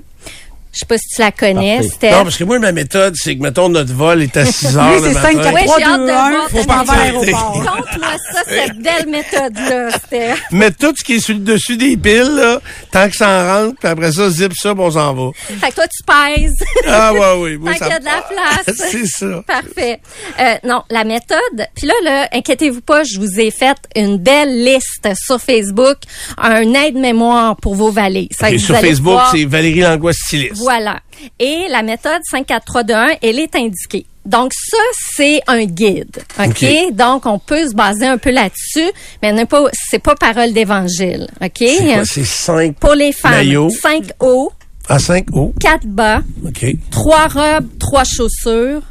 Je 0.75 0.79
sais 0.79 0.85
pas 0.85 0.97
si 0.97 1.07
tu 1.07 1.21
la 1.21 1.31
connais. 1.31 1.81
Steph. 1.83 2.11
Non, 2.11 2.23
parce 2.23 2.35
que 2.35 2.43
moi, 2.43 2.59
ma 2.59 2.73
méthode, 2.73 3.15
c'est 3.15 3.37
que, 3.37 3.41
mettons, 3.41 3.69
notre 3.69 3.93
vol 3.93 4.21
est 4.21 4.35
à 4.35 4.45
6 4.51 4.77
heures 4.77 4.89
Lui, 4.91 4.95
le 5.01 5.07
c'est 5.07 5.13
matin. 5.13 5.31
5, 5.31 5.41
4, 5.41 5.53
Oui, 5.55 5.63
3, 5.65 5.77
j'ai 5.77 5.83
hâte 5.85 5.99
2, 6.01 6.05
de 6.05 6.11
1. 6.11 6.29
voir 6.31 6.49
Faut 6.49 6.63
pas. 6.65 6.83
Conte-moi 6.85 8.15
ça, 8.33 8.41
cette 8.45 8.77
belle 8.79 9.07
méthode-là, 9.09 9.89
Steph. 9.91 10.35
Mettre 10.51 10.77
tout 10.77 10.93
ce 10.97 11.03
qui 11.05 11.13
est 11.15 11.19
sur 11.19 11.33
le 11.33 11.39
dessus 11.39 11.77
des 11.77 11.95
piles, 11.95 12.35
là, 12.35 12.59
tant 12.91 13.09
que 13.09 13.15
ça 13.15 13.29
en 13.29 13.47
rentre, 13.65 13.75
puis 13.79 13.87
après 13.87 14.11
ça, 14.11 14.29
zip 14.29 14.51
ça, 14.53 14.73
puis 14.75 14.83
on 14.83 14.91
s'en 14.91 15.13
va. 15.13 15.31
Fait 15.33 15.69
que 15.69 15.75
toi, 15.75 15.85
tu 15.87 16.03
pèses. 16.03 16.63
Ah, 16.87 17.13
ouais, 17.13 17.19
oui. 17.37 17.55
oui 17.61 17.71
Tant 17.79 17.85
qu'il 17.85 17.93
y 17.93 17.95
a 17.95 17.99
de 17.99 18.05
la 18.05 18.21
place. 18.21 18.75
c'est 18.91 19.07
ça. 19.07 19.43
Parfait. 19.47 20.01
Euh, 20.41 20.55
non, 20.65 20.81
la 20.89 21.05
méthode. 21.05 21.39
Puis 21.75 21.87
là, 21.87 21.93
là, 22.03 22.27
inquiétez-vous 22.33 22.81
pas, 22.81 23.03
je 23.05 23.17
vous 23.17 23.39
ai 23.39 23.49
fait 23.49 23.77
une 23.95 24.17
belle 24.17 24.63
liste 24.65 25.07
sur 25.15 25.39
Facebook, 25.39 25.97
un 26.37 26.73
aide-mémoire 26.73 27.55
pour 27.55 27.75
vos 27.75 27.91
valises. 27.91 28.27
Et 28.49 28.57
sur 28.57 28.75
Facebook, 28.77 29.21
c'est 29.31 29.45
Valérie 29.45 29.79
Langlois 29.79 30.11
styliste. 30.13 30.64
Voilà. 30.65 30.99
Et 31.39 31.67
la 31.69 31.81
méthode 31.81 32.21
5, 32.29 32.45
4, 32.45 32.65
3, 32.65 32.83
2, 32.83 32.93
1, 32.93 33.07
elle 33.21 33.39
est 33.39 33.55
indiquée. 33.55 34.05
Donc 34.25 34.51
ça, 34.53 34.77
c'est 35.15 35.41
un 35.47 35.65
guide. 35.65 36.17
OK? 36.39 36.65
Donc, 36.93 37.25
on 37.27 37.37
peut 37.37 37.67
se 37.69 37.75
baser 37.75 38.07
un 38.07 38.17
peu 38.17 38.31
là-dessus, 38.31 38.91
mais 39.21 39.31
n'est 39.31 39.45
pas, 39.45 39.63
c'est 39.89 39.99
pas 39.99 40.15
parole 40.15 40.51
d'évangile. 40.51 41.27
OK? 41.43 41.51
C'est 41.57 41.93
quoi? 41.93 42.05
C'est 42.05 42.25
5 42.25 42.75
Pour 42.77 42.95
les 42.95 43.11
femmes, 43.11 43.33
Maillot. 43.33 43.69
5 43.69 44.03
hauts, 44.19 44.51
à 44.89 44.97
5 44.99 45.27
hauts? 45.31 45.53
4 45.59 45.85
bas, 45.85 46.21
OK. 46.45 46.65
trois 46.91 47.27
robes, 47.27 47.67
trois 47.79 48.03
chaussures, 48.03 48.81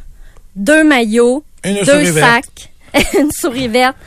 deux 0.55 0.83
maillots, 0.83 1.43
Une 1.65 1.83
deux 1.83 2.13
sacs, 2.13 2.71
une 3.19 3.31
souris 3.31 3.67
verte, 3.67 3.97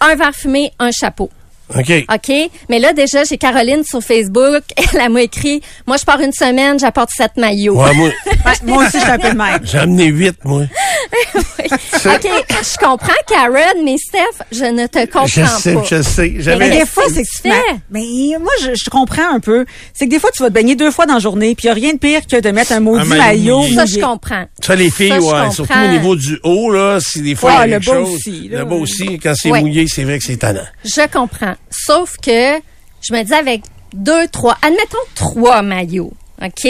un 0.00 0.14
verre 0.14 0.34
fumé, 0.34 0.70
un 0.78 0.90
chapeau. 0.92 1.30
OK. 1.74 2.04
OK? 2.12 2.32
Mais 2.68 2.78
là, 2.78 2.92
déjà, 2.92 3.24
j'ai 3.24 3.38
Caroline 3.38 3.82
sur 3.84 4.00
Facebook. 4.02 4.62
Elle 5.00 5.10
m'a 5.10 5.22
écrit, 5.22 5.60
moi, 5.86 5.96
je 5.96 6.04
pars 6.04 6.20
une 6.20 6.32
semaine, 6.32 6.78
j'apporte 6.78 7.10
sept 7.10 7.32
maillots. 7.36 7.74
Ouais, 7.80 7.92
moi, 7.94 8.10
moi 8.64 8.84
aussi, 8.84 8.98
je 8.98 9.02
suis 9.02 9.10
un 9.10 9.18
peu 9.18 9.30
de 9.30 9.36
même. 9.36 9.60
j'ai 9.64 9.78
amené 9.78 10.04
8, 10.06 10.44
moi. 10.44 10.62
OK, 11.34 12.28
je 12.62 12.78
comprends, 12.78 13.12
Karen, 13.26 13.84
mais 13.84 13.96
Steph, 13.98 14.44
je 14.52 14.64
ne 14.64 14.86
te 14.86 15.04
comprends 15.06 15.26
Je 15.26 15.44
sais, 15.44 15.74
pas. 15.74 15.82
je 15.88 16.02
sais. 16.02 16.32
Mais 16.36 16.42
J'avais. 16.42 16.70
des 16.70 16.86
fois, 16.86 17.04
c'est 17.08 17.22
que 17.22 17.28
tu 17.28 17.42
tu 17.42 17.50
fais? 17.50 17.76
Mais 17.90 18.04
moi, 18.38 18.52
je, 18.62 18.74
je 18.74 18.88
comprends 18.90 19.34
un 19.34 19.40
peu. 19.40 19.64
C'est 19.92 20.06
que 20.06 20.10
des 20.10 20.18
fois, 20.20 20.30
tu 20.32 20.42
vas 20.42 20.48
te 20.48 20.54
baigner 20.54 20.76
deux 20.76 20.90
fois 20.90 21.06
dans 21.06 21.14
la 21.14 21.20
journée, 21.20 21.54
puis 21.54 21.64
il 21.64 21.66
n'y 21.66 21.70
a 21.72 21.74
rien 21.74 21.92
de 21.94 21.98
pire 21.98 22.20
que 22.26 22.40
de 22.40 22.50
mettre 22.50 22.72
un 22.72 22.80
maudit 22.80 23.02
Un 23.12 23.16
maillot. 23.16 23.62
Ça, 23.74 23.86
je 23.86 23.98
comprends. 23.98 24.44
Ça, 24.64 24.74
les 24.76 24.90
filles, 24.90 25.08
Ça, 25.08 25.16
je 25.20 25.24
ouais. 25.24 25.50
Surtout 25.50 25.72
au 25.84 25.88
niveau 25.88 26.16
du 26.16 26.38
haut, 26.44 26.70
là, 26.70 26.98
si 27.00 27.22
des 27.22 27.34
fois, 27.34 27.50
Ouais, 27.50 27.66
il 27.66 27.70
y 27.70 27.74
a 27.74 27.78
le 27.78 27.84
quelque 27.84 27.86
bas 27.98 28.04
chose. 28.06 28.14
aussi, 28.14 28.48
là. 28.48 28.58
Le 28.60 28.64
bas 28.64 28.76
aussi, 28.76 29.18
quand 29.18 29.34
c'est 29.34 29.50
Ouais. 29.50 29.60
mouillé, 29.60 29.86
c'est 29.88 30.04
vrai 30.04 30.18
que 30.18 30.24
c'est 30.24 30.36
tannant. 30.36 30.60
Je 30.84 31.06
comprends. 31.10 31.54
Sauf 31.70 32.16
que 32.18 32.60
je 33.00 33.14
me 33.14 33.22
dis 33.22 33.34
avec 33.34 33.62
deux, 33.92 34.28
trois, 34.28 34.56
admettons 34.62 34.98
trois 35.14 35.62
maillots, 35.62 36.12
OK? 36.42 36.68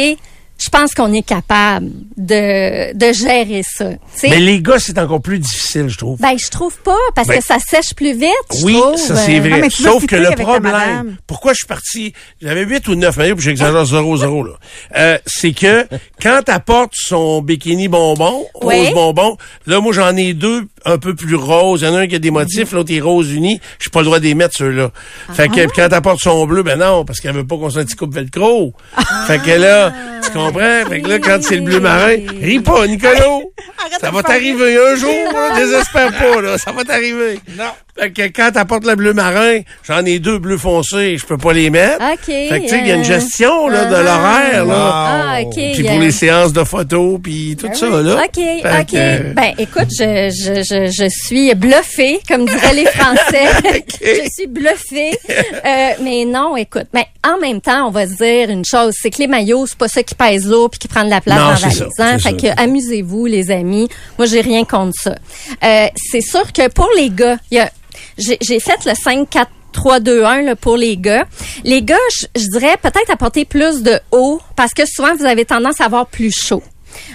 Je 0.59 0.71
pense 0.71 0.95
qu'on 0.95 1.13
est 1.13 1.23
capable 1.23 1.91
de, 2.17 2.95
de 2.95 3.13
gérer 3.13 3.63
ça. 3.63 3.91
tu 3.91 3.99
sais. 4.15 4.29
Mais 4.31 4.39
les 4.41 4.61
gars, 4.63 4.79
c'est 4.79 4.99
encore 4.99 5.21
plus 5.21 5.39
difficile, 5.39 5.89
je 5.89 5.99
trouve. 5.99 6.19
Ben, 6.19 6.37
je 6.43 6.49
trouve 6.51 6.75
pas, 6.79 6.97
parce 7.15 7.29
Ben, 7.29 7.39
que 7.39 7.45
ça 7.45 7.59
sèche 7.59 7.95
plus 7.95 8.15
vite. 8.15 8.31
Oui, 8.65 8.73
trouve. 8.75 8.97
ça 8.97 9.17
c'est 9.17 9.39
vrai. 9.39 9.61
Ah, 9.65 9.69
Sauf 9.71 10.07
que 10.07 10.17
le 10.17 10.31
problème, 10.35 11.17
pourquoi 11.27 11.53
je 11.53 11.59
suis 11.59 11.67
parti, 11.67 12.13
j'avais 12.41 12.63
8 12.65 12.89
ou 12.89 12.95
9 12.95 13.17
maillots, 13.19 13.37
puis 13.37 13.45
j'exagère 13.45 13.85
0-0 13.85 14.45
là. 14.47 14.53
Euh, 14.97 15.19
c'est 15.27 15.53
que 15.53 15.87
quand 16.23 16.41
t'apportes 16.45 16.95
son 16.95 17.43
bikini 17.43 17.89
bonbon, 17.89 18.47
Oui. 18.63 18.77
rose 18.81 18.95
bonbon, 18.95 19.37
là 19.67 19.81
moi 19.81 19.93
j'en 19.93 20.17
ai 20.17 20.33
deux 20.33 20.65
un 20.87 20.97
peu 20.99 21.15
plus 21.15 21.35
roses. 21.37 21.83
Il 21.83 21.89
y 21.89 21.91
en 21.91 21.95
a 21.95 22.01
un 22.01 22.07
qui 22.07 22.15
a 22.15 22.19
des 22.19 22.31
motifs, 22.31 22.73
l'autre 22.73 22.93
est 22.95 23.01
rose 23.01 23.31
uni. 23.33 23.61
J'ai 23.79 23.91
pas 23.91 24.01
le 24.01 24.07
droit 24.07 24.21
d'y 24.21 24.35
mettre 24.35 24.57
ceux-là. 24.57 24.91
Fait 25.35 25.45
Ah. 25.45 25.49
que 25.49 25.55
puis 25.67 25.69
quand 25.77 25.89
t'apportes 25.91 26.21
son 26.23 26.47
bleu, 26.47 26.63
ben 26.63 26.79
non, 26.79 27.05
parce 27.05 27.21
qu'elle 27.21 27.35
veut 27.35 27.47
pas 27.47 27.57
qu'on 27.57 27.69
soit 27.71 27.83
un 27.83 27.85
petit 27.85 27.97
coupe 27.97 28.15
velcro. 28.15 28.73
fait 29.27 29.39
que 29.43 29.51
là, 29.51 29.93
tu 30.23 30.31
comprends? 30.31 30.46
Fait 30.53 31.01
que 31.01 31.09
là, 31.09 31.19
quand 31.19 31.39
c'est 31.43 31.57
le 31.57 31.63
bleu 31.63 31.81
marin, 31.81 32.17
ris 32.41 32.61
pas, 32.61 32.87
Nicolo! 32.87 33.53
Ça 34.01 34.11
va 34.11 34.23
t'arriver 34.23 34.77
un 34.77 34.97
jour, 34.97 35.33
là, 35.33 35.57
désespère 35.57 36.13
pas, 36.13 36.41
là. 36.43 36.59
Ça 36.59 36.73
va 36.73 36.85
t'arriver. 36.85 37.39
Non. 37.57 37.65
Fait 37.99 38.11
que 38.11 38.23
quand 38.25 38.51
t'apportes 38.53 38.85
le 38.85 38.95
bleu 38.95 39.15
marin, 39.15 39.61
j'en 39.83 40.05
ai 40.05 40.19
deux 40.19 40.39
bleus 40.39 40.59
foncés, 40.59 41.17
je 41.17 41.25
peux 41.25 41.39
pas 41.39 41.55
les 41.55 41.71
mettre. 41.71 41.97
OK. 42.13 42.27
Fait 42.27 42.49
que 42.61 42.63
tu 42.65 42.69
sais, 42.69 42.79
il 42.81 42.89
y 42.89 42.91
a 42.93 42.95
une 42.97 43.01
euh, 43.01 43.05
gestion, 43.05 43.69
là, 43.69 43.87
de 43.87 43.95
ah. 43.95 44.03
l'horaire, 44.03 44.65
là. 44.67 44.91
Ah, 44.93 45.41
OK. 45.41 45.55
Puis 45.55 45.83
pour 45.83 45.93
a- 45.93 45.99
les 45.99 46.11
séances 46.11 46.53
de 46.53 46.63
photos, 46.65 47.19
puis 47.23 47.57
tout 47.59 47.69
ça, 47.73 47.89
là. 47.89 48.17
OK, 48.23 48.35
Fait 48.35 48.81
OK. 48.81 48.87
que- 48.91 49.33
Ben, 49.33 49.55
écoute, 49.57 49.89
je, 49.99 50.29
je, 50.29 50.63
je, 50.63 50.91
je 50.93 51.09
suis 51.09 51.55
bluffée, 51.55 52.21
comme 52.29 52.45
diraient 52.45 52.75
les 52.75 52.85
Français. 52.87 53.47
je 54.03 54.29
suis 54.31 54.47
bluffée. 54.47 55.19
Euh, 55.31 55.91
mais 56.03 56.27
non, 56.27 56.55
écoute. 56.55 56.89
Mais 56.93 57.07
en 57.27 57.39
même 57.41 57.63
temps, 57.63 57.89
on 57.89 57.91
va 57.91 58.07
se 58.07 58.15
dire 58.17 58.51
une 58.51 58.65
chose, 58.67 58.93
c'est 59.01 59.09
que 59.09 59.19
les 59.21 59.27
maillots, 59.27 59.65
c'est 59.67 59.79
pas 59.79 59.89
ça 59.89 60.03
qui 60.03 60.15
pèse 60.15 60.47
lourd 60.47 60.69
puis 60.69 60.81
qui 60.81 60.89
prend 60.89 61.05
de 61.05 61.11
la 61.11 61.23
place 61.23 61.39
Non, 61.39 61.45
dans 61.47 61.51
la 61.51 61.57
c'est 61.57 61.63
valise. 61.79 61.85
ça, 61.97 62.05
hein. 62.07 62.17
c'est 62.19 62.29
Fait 62.37 62.47
ça. 62.49 62.55
que 62.55 62.61
amusez-vous, 62.63 63.25
les 63.25 63.46
amis. 63.51 63.89
Moi, 64.19 64.27
j'ai 64.27 64.41
rien 64.41 64.65
contre 64.65 64.95
ça. 65.01 65.15
Euh, 65.65 65.87
c'est 66.11 66.21
sûr 66.21 66.53
que 66.53 66.69
pour 66.69 66.89
les 66.97 67.11
gars, 67.11 67.37
j'ai, 68.19 68.61
fait 68.61 68.85
le 68.85 68.95
5 68.95 69.29
4 69.29 69.51
3, 69.73 70.01
2, 70.01 70.25
1 70.25 70.43
là, 70.43 70.57
pour 70.57 70.77
les 70.77 70.97
gars. 70.97 71.27
Les 71.65 71.83
gars, 71.83 71.97
je, 72.35 72.49
dirais 72.51 72.77
peut-être 72.81 73.11
apporter 73.11 73.45
plus 73.45 73.83
de 73.83 74.01
haut 74.11 74.41
parce 74.57 74.73
que 74.73 74.87
souvent, 74.87 75.15
vous 75.15 75.27
avez 75.27 75.45
tendance 75.45 75.81
à 75.81 75.85
avoir 75.85 76.07
plus 76.07 76.33
chaud. 76.33 76.63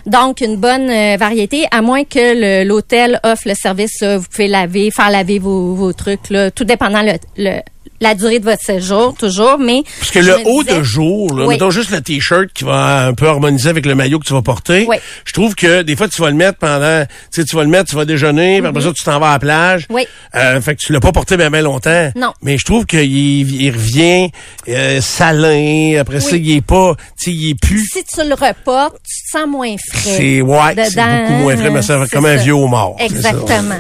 Donc, 0.06 0.42
une 0.42 0.58
bonne 0.58 0.90
euh, 0.90 1.18
variété, 1.18 1.66
à 1.72 1.82
moins 1.82 2.04
que 2.04 2.64
l'hôtel 2.64 3.20
offre 3.24 3.48
le 3.48 3.56
service, 3.56 4.00
là, 4.02 4.18
vous 4.18 4.28
pouvez 4.30 4.48
laver, 4.48 4.92
faire 4.92 5.10
laver 5.10 5.40
vos, 5.40 5.92
trucs, 5.94 6.22
tout 6.56 6.64
dépendant 6.64 7.02
le, 7.02 7.14
le- 7.38 7.62
la 8.00 8.16
durée 8.16 8.40
de 8.40 8.46
votre 8.46 8.62
séjour, 8.64 9.14
toujours, 9.18 9.58
mais... 9.60 9.84
Parce 10.00 10.12
que 10.12 10.20
le 10.20 10.36
haut 10.46 10.64
disais- 10.64 10.78
de 10.80 10.84
jour, 10.84 11.34
là, 11.36 11.46
Oui. 11.46 11.54
mettons 11.56 11.70
juste 11.70 11.92
le 11.92 12.02
t-shirt 12.02 12.48
qui 12.54 12.64
va 12.64 13.06
un 13.08 13.14
peu 13.14 13.28
harmoniser 13.28 13.70
avec 13.70 13.86
le 13.86 13.94
maillot 13.96 14.18
que 14.20 14.26
tu 14.26 14.34
vas 14.34 14.42
porter. 14.42 14.86
Oui. 14.88 14.98
Je 15.26 15.34
trouve 15.34 15.54
que 15.56 15.82
des 15.84 15.96
fois 15.96 16.08
tu 16.08 16.20
vas 16.22 16.30
le 16.32 16.36
mettre 16.36 16.58
pendant, 16.58 17.06
tu 17.32 17.42
sais, 17.42 17.46
tu 17.46 17.56
vas 17.56 17.64
le 17.64 17.70
mettre, 17.70 17.90
tu 17.92 17.96
vas 17.96 18.06
déjeuner, 18.06 18.60
puis 18.60 18.68
après 18.68 18.82
ça 18.82 18.92
tu 18.96 19.04
t'en 19.04 19.20
vas 19.20 19.30
à 19.30 19.34
la 19.34 19.40
plage. 19.40 19.86
Oui. 19.90 20.08
Euh, 20.36 20.60
fait 20.62 20.76
que 20.76 20.80
tu 20.82 20.94
l'as 20.94 21.00
pas 21.00 21.12
porté 21.12 21.38
bien, 21.38 21.50
bien 21.52 21.62
longtemps. 21.62 22.12
Non. 22.16 22.34
Mais 22.42 22.58
je 22.58 22.66
trouve 22.66 22.86
qu'il 22.86 23.02
il 23.62 23.72
revient 23.72 24.30
euh, 24.68 25.00
salin. 25.02 25.98
Après 26.00 26.20
ça, 26.22 26.32
Oui. 26.34 26.42
il 26.44 26.58
est 26.58 26.62
pas, 26.66 26.96
tu 27.20 27.26
sais, 27.26 27.32
il 27.32 27.50
est 27.52 27.60
plus. 27.60 27.86
Si 27.86 28.04
tu 28.04 28.28
le 28.28 28.34
reportes, 28.34 28.98
tu 29.08 29.24
te 29.32 29.38
sens 29.38 29.48
moins 29.48 29.76
frais. 29.78 30.00
C'est 30.18 30.42
ouais, 30.42 30.60
c'est 30.90 30.96
beaucoup 30.96 31.34
moins 31.34 31.58
frais, 31.58 31.70
mais 31.70 31.82
ça 31.82 32.00
c'est 32.04 32.12
comme 32.16 32.26
un 32.26 32.38
ça. 32.38 32.44
vieux 32.44 32.54
homard. 32.54 32.94
c'est 33.00 33.10
ça. 33.10 33.30
Exactement. 33.30 33.76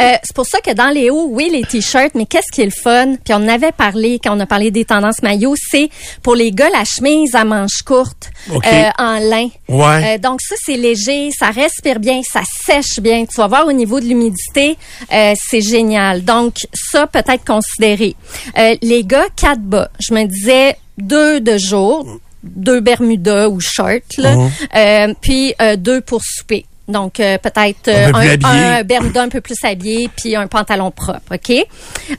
Euh, 0.00 0.12
c'est 0.22 0.34
pour 0.34 0.46
ça 0.46 0.60
que 0.60 0.72
dans 0.74 0.90
les 0.90 1.10
hauts, 1.10 1.28
oui, 1.30 1.48
les 1.52 1.62
t-shirts, 1.62 2.14
mais 2.14 2.26
qu'est-ce 2.26 2.50
qui 2.52 2.62
est 2.62 2.66
le 2.66 2.70
fun? 2.70 3.14
Puis 3.24 3.33
on 3.38 3.44
en 3.44 3.48
avait 3.48 3.72
parlé 3.72 4.18
quand 4.22 4.36
on 4.36 4.40
a 4.40 4.46
parlé 4.46 4.70
des 4.70 4.84
tendances 4.84 5.22
maillots, 5.22 5.54
c'est 5.56 5.88
pour 6.22 6.34
les 6.34 6.50
gars 6.52 6.70
la 6.70 6.84
chemise 6.84 7.34
à 7.34 7.44
manches 7.44 7.82
courtes 7.84 8.30
euh, 8.50 8.90
en 8.98 9.18
lin. 9.18 9.48
Ouais. 9.68 10.14
Euh, 10.14 10.18
donc 10.18 10.40
ça, 10.40 10.54
c'est 10.64 10.76
léger, 10.76 11.30
ça 11.36 11.50
respire 11.50 11.98
bien, 12.00 12.20
ça 12.22 12.42
sèche 12.66 13.00
bien. 13.00 13.24
Tu 13.26 13.36
vas 13.36 13.46
voir 13.46 13.66
au 13.66 13.72
niveau 13.72 14.00
de 14.00 14.06
l'humidité, 14.06 14.76
euh, 15.12 15.34
c'est 15.48 15.60
génial. 15.60 16.24
Donc 16.24 16.56
ça, 16.72 17.06
peut-être 17.06 17.44
considéré. 17.44 18.14
Euh, 18.58 18.76
les 18.82 19.04
gars, 19.04 19.26
quatre 19.36 19.60
bas. 19.62 19.90
Je 20.00 20.14
me 20.14 20.24
disais 20.24 20.76
deux 20.98 21.40
de 21.40 21.58
jour, 21.58 22.06
deux 22.42 22.80
bermudas 22.80 23.48
ou 23.48 23.58
shorts, 23.60 24.00
là, 24.18 24.36
Mhm. 24.36 24.50
euh, 24.76 25.14
puis 25.20 25.54
euh, 25.62 25.76
deux 25.76 26.00
pour 26.00 26.20
souper. 26.22 26.66
Donc 26.86 27.18
euh, 27.18 27.38
peut-être 27.38 27.88
euh, 27.88 28.12
Un 28.12 28.44
un, 28.44 28.78
un 28.78 28.82
bermuda 28.84 29.22
un 29.22 29.28
peu 29.28 29.40
plus 29.40 29.56
habillé 29.64 30.08
puis 30.14 30.36
un 30.36 30.46
pantalon 30.46 30.90
propre, 30.90 31.34
ok? 31.34 31.50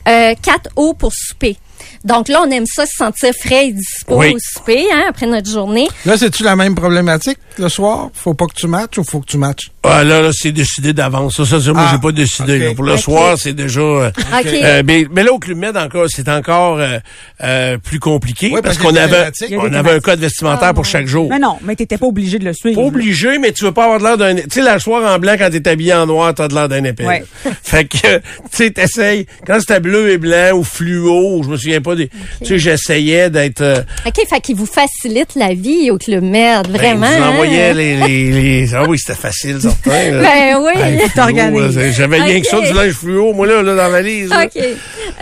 Euh, 0.08 0.34
quatre 0.42 0.70
hauts 0.76 0.94
pour 0.94 1.12
souper. 1.12 1.56
Donc 2.04 2.28
là, 2.28 2.42
on 2.46 2.50
aime 2.50 2.66
ça 2.66 2.86
se 2.86 2.92
sentir 2.96 3.32
frais 3.38 3.68
et 3.68 3.72
dispo 3.72 4.16
Oui. 4.16 4.34
au 4.34 4.38
souper, 4.38 4.84
hein, 4.92 5.04
après 5.08 5.26
notre 5.26 5.50
journée. 5.50 5.88
Là, 6.04 6.16
c'est-tu 6.16 6.42
la 6.42 6.56
même 6.56 6.74
problématique 6.74 7.38
le 7.58 7.68
soir? 7.68 8.10
Faut 8.14 8.34
pas 8.34 8.46
que 8.46 8.54
tu 8.54 8.66
matches 8.66 8.98
ou 8.98 9.04
faut 9.04 9.20
que 9.20 9.26
tu 9.26 9.38
matches? 9.38 9.70
Ah, 9.82 10.04
là, 10.04 10.20
là 10.20 10.30
c'est 10.32 10.52
décidé 10.52 10.92
d'avance. 10.92 11.36
Ça, 11.36 11.44
ça, 11.44 11.60
ça, 11.60 11.72
moi, 11.72 11.84
Ah, 11.86 11.90
j'ai 11.92 12.00
pas 12.00 12.12
décidé. 12.12 12.58
là. 12.58 12.74
Pour 12.74 12.84
le 12.84 12.96
soir, 12.96 13.36
c'est 13.38 13.52
déjà... 13.54 13.80
euh, 13.80 14.08
OK. 14.10 14.46
euh, 14.46 14.82
mais, 14.84 15.06
mais 15.10 15.22
là, 15.22 15.32
au 15.32 15.38
Club 15.38 15.58
Med, 15.58 15.76
encore, 15.76 16.06
c'est 16.08 16.28
encore 16.28 16.78
euh, 16.78 16.98
euh, 17.42 17.78
plus 17.78 17.98
compliqué 18.00 18.50
Oui, 18.52 18.60
parce 18.62 18.76
parce 18.76 18.78
qu'on 18.78 18.96
avait, 18.96 19.30
on 19.56 19.72
avait 19.72 19.92
un 19.92 20.00
code 20.00 20.18
vestimentaire 20.20 20.74
pour 20.74 20.84
chaque 20.84 21.06
jour. 21.06 21.28
Mais 21.30 21.38
non, 21.38 21.56
mais 21.62 21.76
t'étais 21.76 21.98
pas 21.98 22.06
obligé 22.06 22.38
de 22.38 22.44
le 22.44 22.52
suivre. 22.52 22.80
Pas 22.80 22.86
obligé, 22.86 23.38
mais 23.38 23.52
tu 23.52 23.64
veux 23.64 23.72
pas 23.72 23.84
avoir 23.84 23.98
de 23.98 24.04
l'air 24.04 24.16
d'un... 24.18 24.34
Tu 24.36 24.42
sais, 24.50 24.62
la 24.62 24.78
soir 24.78 25.02
en 25.14 25.18
blanc, 25.18 25.34
quand 25.38 25.50
t'es 25.50 25.66
habillé 25.68 25.94
en 25.94 26.06
noir, 26.06 26.34
t'as 26.34 26.48
de 26.48 26.54
l'air 26.54 26.68
d'un 26.68 26.84
épée. 26.84 27.04
Ouais. 27.06 27.24
fait 27.62 27.84
que, 27.86 28.16
tu 28.18 28.22
sais, 28.50 28.70
t'essayes... 28.70 29.26
Quand 29.46 29.58
c'était 29.60 29.80
bleu 29.80 30.10
et 30.10 30.18
blanc 30.18 30.52
ou 30.56 30.64
fluo, 30.64 31.42
je 31.42 31.48
me 31.48 31.56
souviens 31.66 31.80
pas 31.80 31.94
des... 31.94 32.08
Tu 32.40 32.46
sais, 32.46 32.58
j'essayais 32.58 33.30
d'être... 33.30 33.60
euh, 33.60 33.82
OK, 34.06 34.14
fait 34.28 34.40
qu'il 34.40 34.56
vous 34.56 34.66
facilite 34.66 35.34
la 35.36 35.54
vie 35.54 35.90
au 35.90 35.98
Club 35.98 36.22
Med, 36.24 36.66
ben, 36.68 36.72
vraiment. 36.76 37.06
envoyais 37.06 37.70
hein? 37.70 37.74
les, 37.74 37.96
les, 38.06 38.30
les- 38.30 38.74
Ah 38.74 38.84
oui, 38.88 38.98
c'était 38.98 39.18
facile, 39.18 39.60
certain. 39.60 39.90
là. 40.12 40.22
Ben 40.22 40.62
oui. 40.64 40.82
Hey, 40.82 40.98
t'organises. 41.14 41.78
J'avais 41.96 42.20
rien 42.20 42.40
que 42.40 42.46
ça, 42.46 42.60
du 42.60 42.72
linge 42.72 42.92
fluo, 42.94 43.32
moi, 43.32 43.46
là, 43.46 43.62
là 43.62 43.70
dans 43.74 43.82
la 43.82 43.88
valise. 43.88 44.30
OK. 44.32 44.62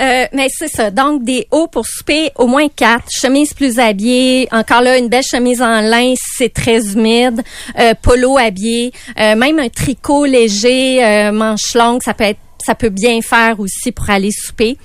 Euh, 0.00 0.24
mais 0.33 0.46
c'est 0.50 0.68
ça. 0.68 0.90
Donc, 0.90 1.24
des 1.24 1.46
hauts 1.50 1.68
pour 1.68 1.87
souper, 1.87 2.30
au 2.37 2.46
moins 2.46 2.68
quatre. 2.74 3.04
Chemise 3.11 3.54
plus 3.54 3.78
habillée. 3.78 4.48
Encore 4.52 4.80
là, 4.83 4.98
une 4.98 5.09
belle 5.09 5.22
chemise 5.28 5.62
en 5.62 5.80
lin 5.80 6.14
c'est 6.37 6.52
très 6.52 6.80
humide. 6.92 7.40
Euh, 7.78 7.94
polo 8.00 8.37
habillé. 8.38 8.92
Euh, 9.20 9.37
même 9.37 9.59
un 9.59 9.68
tricot 9.68 10.24
léger, 10.24 11.04
euh, 11.04 11.33
manche 11.33 11.74
longue, 11.74 12.02
ça 12.02 12.14
peut 12.14 12.24
être 12.24 12.38
ça 12.64 12.74
peut 12.74 12.88
bien 12.88 13.20
faire 13.22 13.61
aussi 13.61 13.92
pour 13.92 14.09
aller 14.11 14.31
souper. 14.33 14.77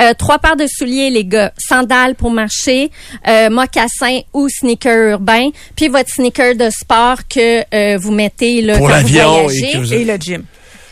Euh, 0.00 0.12
trois 0.18 0.38
paires 0.38 0.56
de 0.56 0.66
souliers, 0.66 1.10
les 1.10 1.24
gars. 1.24 1.52
Sandales 1.58 2.14
pour 2.14 2.30
marcher, 2.30 2.90
euh, 3.26 3.50
mocassins 3.50 4.20
ou 4.32 4.48
sneakers 4.48 5.12
urbains. 5.12 5.50
Puis 5.76 5.88
votre 5.88 6.10
sneaker 6.10 6.54
de 6.54 6.70
sport 6.70 7.18
que 7.28 7.62
euh, 7.74 7.98
vous 7.98 8.12
mettez 8.12 8.60
là, 8.62 8.76
Pour 8.76 8.88
l'avion 8.88 9.48
et 9.50 9.76
vous- 9.76 9.92
Et 9.92 10.04
le 10.04 10.16
gym. 10.16 10.44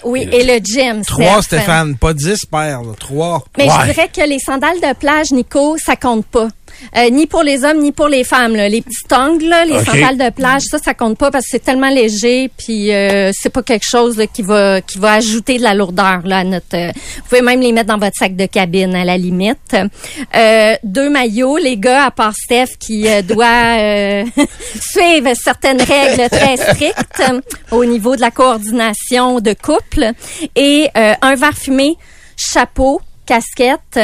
Oui, 0.04 0.28
et 0.30 0.44
le 0.44 0.58
gym. 0.62 1.02
Trois. 1.04 1.42
Stéphane. 1.42 1.96
Pas 1.96 2.12
dix 2.14 2.44
paires. 2.46 2.80
Trois. 3.00 3.44
Mais 3.58 3.64
Ouais. 3.64 3.70
je 3.80 3.92
dirais 3.92 4.08
que 4.14 4.20
les 4.28 4.38
sandales 4.38 4.80
de 4.80 4.94
plage, 4.94 5.32
Nico, 5.32 5.76
ça 5.84 5.96
compte 5.96 6.24
pas. 6.26 6.48
Euh, 6.96 7.10
ni 7.10 7.26
pour 7.26 7.42
les 7.42 7.64
hommes, 7.64 7.78
ni 7.80 7.92
pour 7.92 8.08
les 8.08 8.24
femmes. 8.24 8.54
là. 8.56 8.68
Les 8.68 8.82
petits 8.82 9.12
ongles, 9.14 9.44
là, 9.48 9.64
les 9.64 9.84
sandales 9.84 10.18
de 10.18 10.30
plage, 10.30 10.62
ça, 10.62 10.78
ça 10.78 10.94
compte 10.94 11.18
pas 11.18 11.30
parce 11.30 11.44
que 11.46 11.50
c'est 11.52 11.64
tellement 11.64 11.88
léger, 11.90 12.50
puis 12.56 12.92
euh, 12.92 13.30
c'est 13.34 13.50
pas 13.50 13.62
quelque 13.62 13.84
chose 13.88 14.16
là, 14.16 14.26
qui 14.26 14.42
va 14.42 14.80
qui 14.80 14.98
va 14.98 15.14
ajouter 15.14 15.58
de 15.58 15.62
la 15.62 15.74
lourdeur 15.74 16.20
là, 16.24 16.38
à 16.38 16.44
notre. 16.44 16.74
euh, 16.74 16.90
vous 17.16 17.22
pouvez 17.28 17.42
même 17.42 17.60
les 17.60 17.72
mettre 17.72 17.88
dans 17.88 17.98
votre 17.98 18.16
sac 18.16 18.36
de 18.36 18.46
cabine 18.46 18.94
à 18.94 19.04
la 19.04 19.16
limite. 19.18 19.76
Euh, 20.34 20.74
deux 20.84 21.10
maillots, 21.10 21.56
les 21.56 21.76
gars, 21.76 22.04
à 22.06 22.10
part 22.10 22.34
Steph 22.34 22.76
qui 22.78 23.06
euh, 23.08 23.22
doit 23.22 23.78
euh, 23.78 24.24
suivre 24.80 25.30
certaines 25.34 25.80
règles 25.82 26.28
très 26.30 26.56
strictes 26.56 27.22
au 27.70 27.84
niveau 27.84 28.16
de 28.16 28.20
la 28.20 28.30
coordination 28.30 29.40
de 29.40 29.52
couple, 29.52 30.12
et 30.54 30.88
euh, 30.96 31.14
un 31.22 31.34
verre 31.34 31.56
fumé, 31.56 31.96
chapeau, 32.36 33.00
casquette, 33.26 33.98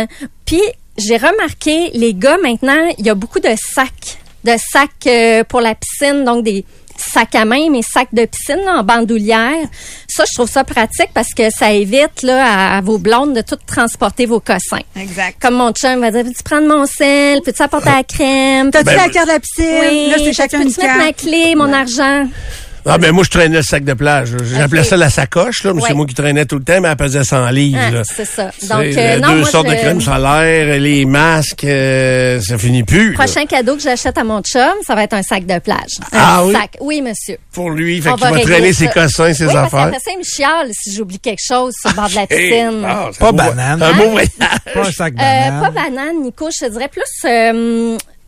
puis 0.44 0.60
j'ai 0.98 1.16
remarqué, 1.16 1.90
les 1.94 2.14
gars, 2.14 2.38
maintenant, 2.42 2.88
il 2.98 3.06
y 3.06 3.10
a 3.10 3.14
beaucoup 3.14 3.40
de 3.40 3.54
sacs. 3.74 4.18
De 4.44 4.52
sacs 4.72 4.90
euh, 5.06 5.44
pour 5.44 5.60
la 5.60 5.74
piscine, 5.74 6.24
donc 6.24 6.44
des 6.44 6.64
sacs 6.96 7.34
à 7.34 7.44
main, 7.44 7.68
mais 7.70 7.80
sacs 7.82 8.12
de 8.12 8.24
piscine 8.26 8.60
là, 8.64 8.78
en 8.80 8.82
bandoulière. 8.84 9.66
Ça, 10.08 10.24
je 10.28 10.34
trouve 10.34 10.50
ça 10.50 10.62
pratique 10.64 11.10
parce 11.14 11.32
que 11.34 11.48
ça 11.50 11.72
évite 11.72 12.22
là, 12.22 12.44
à, 12.44 12.78
à 12.78 12.80
vos 12.80 12.98
blondes 12.98 13.34
de 13.34 13.40
tout 13.40 13.56
transporter 13.66 14.26
vos 14.26 14.40
cossins. 14.40 14.82
Exact. 14.96 15.36
Comme 15.40 15.54
mon 15.54 15.72
chum 15.72 16.00
va 16.00 16.10
dire, 16.10 16.24
peux-tu 16.24 16.42
prendre 16.44 16.68
mon 16.68 16.86
sel? 16.86 17.40
Peux-tu 17.42 17.62
apporter 17.62 17.90
la 17.90 18.02
crème? 18.08 18.70
T'as-tu 18.70 18.86
Ben, 18.86 18.96
la 18.96 19.08
carte 19.08 19.26
de 19.28 19.32
la 19.32 19.40
piscine? 19.40 19.80
Oui, 19.90 20.10
Là, 20.10 20.16
c'est 20.18 20.32
chacun 20.32 20.58
peux-tu 20.62 20.80
mettre 20.80 20.98
ma 20.98 21.12
clé, 21.12 21.54
mon 21.54 21.72
argent? 21.72 22.26
Ah, 22.84 22.98
ben, 22.98 23.12
moi, 23.12 23.22
je 23.24 23.30
traînais 23.30 23.56
le 23.58 23.62
sac 23.62 23.84
de 23.84 23.92
plage. 23.94 24.30
J'appelais 24.56 24.82
ça 24.82 24.96
la 24.96 25.08
sacoche, 25.08 25.62
là, 25.64 25.72
mais 25.72 25.82
c'est 25.86 25.94
moi 25.94 26.04
qui 26.04 26.14
traînais 26.14 26.44
tout 26.46 26.56
le 26.58 26.64
temps, 26.64 26.80
mais 26.80 26.88
elle 26.88 26.96
pesait 26.96 27.22
100 27.22 27.48
livres, 27.50 27.78
Ah, 27.80 27.90
là. 27.92 28.02
c'est 28.04 28.24
ça. 28.24 28.46
Donc, 28.68 28.82
euh, 28.82 28.94
euh, 28.96 29.18
non, 29.20 29.28
deux 29.28 29.38
moi, 29.40 29.48
sortes 29.48 29.66
je- 29.68 29.72
de 29.74 29.78
crème 29.78 30.00
solaire, 30.00 30.80
les 30.80 31.04
masques, 31.04 31.64
euh, 31.64 32.40
ça 32.40 32.58
finit 32.58 32.82
plus. 32.82 33.12
là. 33.14 33.24
Prochain 33.24 33.46
cadeau 33.46 33.76
que 33.76 33.82
j'achète 33.82 34.18
à 34.18 34.24
mon 34.24 34.40
chum, 34.42 34.62
ça 34.86 34.94
va 34.96 35.04
être 35.04 35.14
un 35.14 35.22
sac 35.22 35.46
de 35.46 35.58
plage. 35.60 35.98
Un 36.12 36.18
Ah 36.18 36.44
oui? 36.44 36.52
sac. 36.52 36.76
Oui, 36.80 37.02
monsieur. 37.02 37.36
Pour 37.52 37.70
lui, 37.70 38.00
fait 38.02 38.10
On 38.10 38.16
qu'il 38.16 38.26
va 38.28 38.40
traîner 38.40 38.72
ça. 38.72 38.78
ses 38.80 38.88
cossins, 38.88 39.32
ses 39.32 39.46
oui, 39.46 39.52
parce 39.52 39.66
affaires. 39.66 39.84
qu'après 39.92 40.00
ça, 40.00 40.10
il 40.14 40.18
me 40.18 40.24
chiale 40.24 40.68
si 40.72 40.92
j'oublie 40.94 41.20
quelque 41.20 41.42
chose 41.46 41.74
sur 41.80 41.90
le 41.90 41.96
bord 41.96 42.08
de 42.08 42.14
la 42.16 42.26
piscine. 42.26 42.84
ah, 42.84 43.08
c'est 43.12 43.18
Pas 43.20 43.32
banane. 43.32 43.82
Un 43.82 43.92
beau 43.94 44.10
voyage. 44.10 44.28
Pas 44.74 44.80
un 44.80 44.92
sac 44.92 45.12
Euh, 45.14 45.16
banane. 45.16 45.60
pas 45.62 45.70
banane, 45.70 46.22
Nico, 46.22 46.48
je 46.50 46.66
te 46.66 46.70
dirais 46.72 46.88
plus 46.88 47.02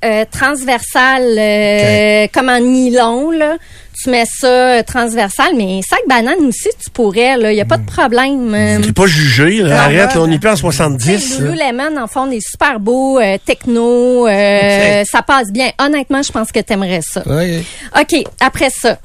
euh, 0.05 0.25
transversal, 0.31 1.23
euh, 1.39 2.27
comme 2.33 2.49
en 2.49 2.61
nylon, 2.61 3.31
là. 3.31 3.57
Tu 4.03 4.11
mets 4.11 4.25
ça 4.27 4.49
euh, 4.49 4.83
transversal, 4.83 5.53
mais 5.57 5.81
sac 5.89 6.01
banane 6.09 6.45
aussi, 6.47 6.69
tu 6.83 6.91
pourrais, 6.91 7.37
là. 7.37 7.53
Il 7.53 7.55
n'y 7.55 7.61
a 7.61 7.65
pas 7.65 7.77
de 7.79 7.87
problème. 7.87 8.53
euh. 8.55 8.81
T'es 8.81 8.93
pas 8.93 9.07
jugé, 9.07 9.63
là. 9.63 9.69
Non, 9.69 9.75
Arrête, 9.77 10.09
ouais. 10.11 10.15
là, 10.15 10.21
on 10.21 10.31
y 10.31 10.39
peut 10.39 10.49
en 10.51 10.55
Tu 10.55 10.57
sais, 10.59 10.63
70. 10.63 11.39
là. 11.41 11.45
Lululemon 11.51 12.03
en 12.03 12.07
font 12.09 12.27
des 12.27 12.41
super 12.41 12.81
beaux 12.81 13.19
euh, 13.21 13.39
techno. 13.45 14.27
Ça 14.27 15.23
passe 15.23 15.51
bien. 15.53 15.71
Honnêtement, 15.79 16.23
je 16.23 16.33
pense 16.33 16.51
que 16.53 16.61
t'aimerais 16.61 17.03
ça. 17.03 17.23
Oui. 17.27 17.65
OK, 17.99 18.25
après 18.41 18.71
ça, 18.71 18.99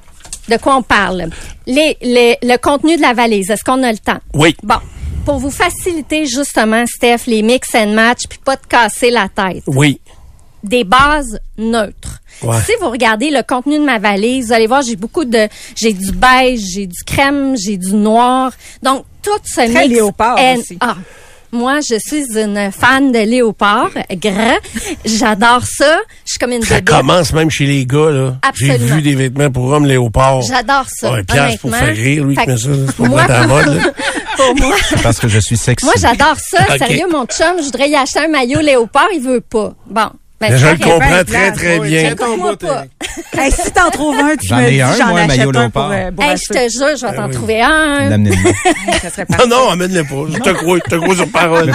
de 0.49 0.57
quoi 0.57 0.75
on 0.77 0.81
parle? 0.81 1.29
Les, 1.67 1.95
les- 2.01 2.37
le 2.41 2.57
contenu 2.57 2.97
de 2.97 3.01
la 3.01 3.13
valise, 3.13 3.51
est-ce 3.51 3.63
qu'on 3.63 3.83
a 3.83 3.91
le 3.91 3.99
temps? 3.99 4.17
Oui. 4.33 4.55
Bon, 4.63 4.77
pour 5.23 5.37
vous 5.37 5.51
faciliter 5.51 6.25
justement, 6.25 6.83
Steph, 6.87 7.27
les 7.27 7.43
mix 7.43 7.75
and 7.75 7.89
match, 7.93 8.21
puis 8.27 8.39
pas 8.43 8.55
de 8.55 8.65
casser 8.67 9.11
la 9.11 9.27
tête, 9.29 9.61
Oui. 9.67 10.01
Des 10.63 10.83
bases 10.83 11.39
neutres. 11.57 12.19
Ouais. 12.41 12.57
Si 12.65 12.71
vous 12.81 12.89
regardez 12.89 13.29
le 13.31 13.41
contenu 13.43 13.77
de 13.79 13.83
ma 13.83 13.99
valise, 13.99 14.47
vous 14.47 14.53
allez 14.53 14.67
voir, 14.67 14.81
j'ai 14.81 14.95
beaucoup 14.95 15.25
de... 15.25 15.47
J'ai 15.75 15.93
du 15.93 16.11
beige, 16.11 16.61
j'ai 16.73 16.87
du 16.87 17.03
crème, 17.05 17.55
j'ai 17.57 17.77
du 17.77 17.93
noir. 17.93 18.51
Donc, 18.83 19.05
tout 19.21 19.31
ce 19.43 19.55
Très 19.55 19.67
mix... 19.67 19.87
léopard 19.87 20.37
and- 20.39 20.57
aussi. 20.59 20.77
Ah, 20.79 20.95
moi, 21.51 21.79
je 21.81 21.95
suis 21.97 22.25
une 22.39 22.71
fan 22.71 23.11
de 23.11 23.19
léopard, 23.19 23.89
grand. 24.11 24.57
J'adore 25.03 25.63
ça. 25.65 25.97
Je 26.23 26.29
suis 26.33 26.39
comme 26.39 26.51
une 26.51 26.61
Ça 26.61 26.75
bébête. 26.75 26.95
commence 26.95 27.33
même 27.33 27.49
chez 27.49 27.65
les 27.65 27.85
gars, 27.87 28.11
là. 28.11 28.35
J'ai 28.53 28.69
Absolument. 28.71 28.95
vu 28.95 29.01
des 29.01 29.15
vêtements 29.15 29.51
pour 29.51 29.65
hommes 29.65 29.85
léopard. 29.87 30.41
J'adore 30.43 30.85
ça. 30.87 31.11
Ouais, 31.11 31.23
Pierre, 31.23 31.49
c'est 31.51 31.57
pour 31.59 31.75
faire 31.75 31.95
rire, 31.95 32.23
lui, 32.23 32.35
Fait 32.35 32.43
qui 32.43 32.47
met 32.49 32.53
que 32.55 32.59
ça. 32.61 32.69
C'est 32.87 32.95
pour 32.95 33.07
moi, 33.07 33.25
la 33.27 33.47
mode, 33.47 33.65
là. 33.65 33.83
pour 34.37 34.55
moi, 34.57 34.75
Parce 35.01 35.19
que 35.19 35.27
je 35.27 35.39
suis 35.39 35.57
sexy. 35.57 35.85
moi 35.85 35.95
j'adore 35.97 36.35
ça. 36.37 36.59
Ok. 36.69 36.77
Sérieux, 36.77 37.07
mon 37.11 37.25
chum, 37.25 37.57
je 37.57 37.63
voudrais 37.63 37.89
y 37.89 37.95
acheter 37.95 38.19
un 38.19 38.27
maillot 38.27 38.61
léopard, 38.61 39.07
il 39.13 39.21
veut 39.21 39.41
pas. 39.41 39.73
Bon. 39.87 40.09
Ben, 40.41 40.55
je 40.55 40.67
le 40.67 40.77
comprends 40.77 40.99
très, 40.99 41.25
place. 41.25 41.53
très 41.57 41.79
Oui, 41.79 41.89
bien. 41.89 42.15
Hey, 43.37 43.51
si 43.51 43.71
t'en 43.71 43.89
trouves 43.89 44.15
un, 44.17 44.35
tu 44.37 44.47
J'en 44.47 44.57
me 44.57 44.61
ai 44.67 44.71
dis, 44.71 44.81
un, 44.81 44.93
j'en 44.93 45.15
achète 45.15 45.27
maillot 45.27 45.51
un 45.55 45.69
pour, 45.69 45.89
euh, 45.91 46.11
pour 46.11 46.23
Hey, 46.23 46.37
je 46.37 46.53
te 46.53 46.59
jure, 46.69 46.97
je 46.97 47.05
vais 47.05 47.15
t'en 47.15 47.27
oui. 47.27 47.33
trouver 47.33 47.61
un. 47.61 48.17
Non, 48.17 49.47
non, 49.49 49.69
amène-le 49.71 50.03
pas. 50.03 50.31
Je 50.33 50.39
te 50.39 50.49
crois, 50.51 50.77
je 50.85 50.89
te 50.89 50.95
crois 50.95 51.15
sur 51.15 51.29
parole. 51.29 51.71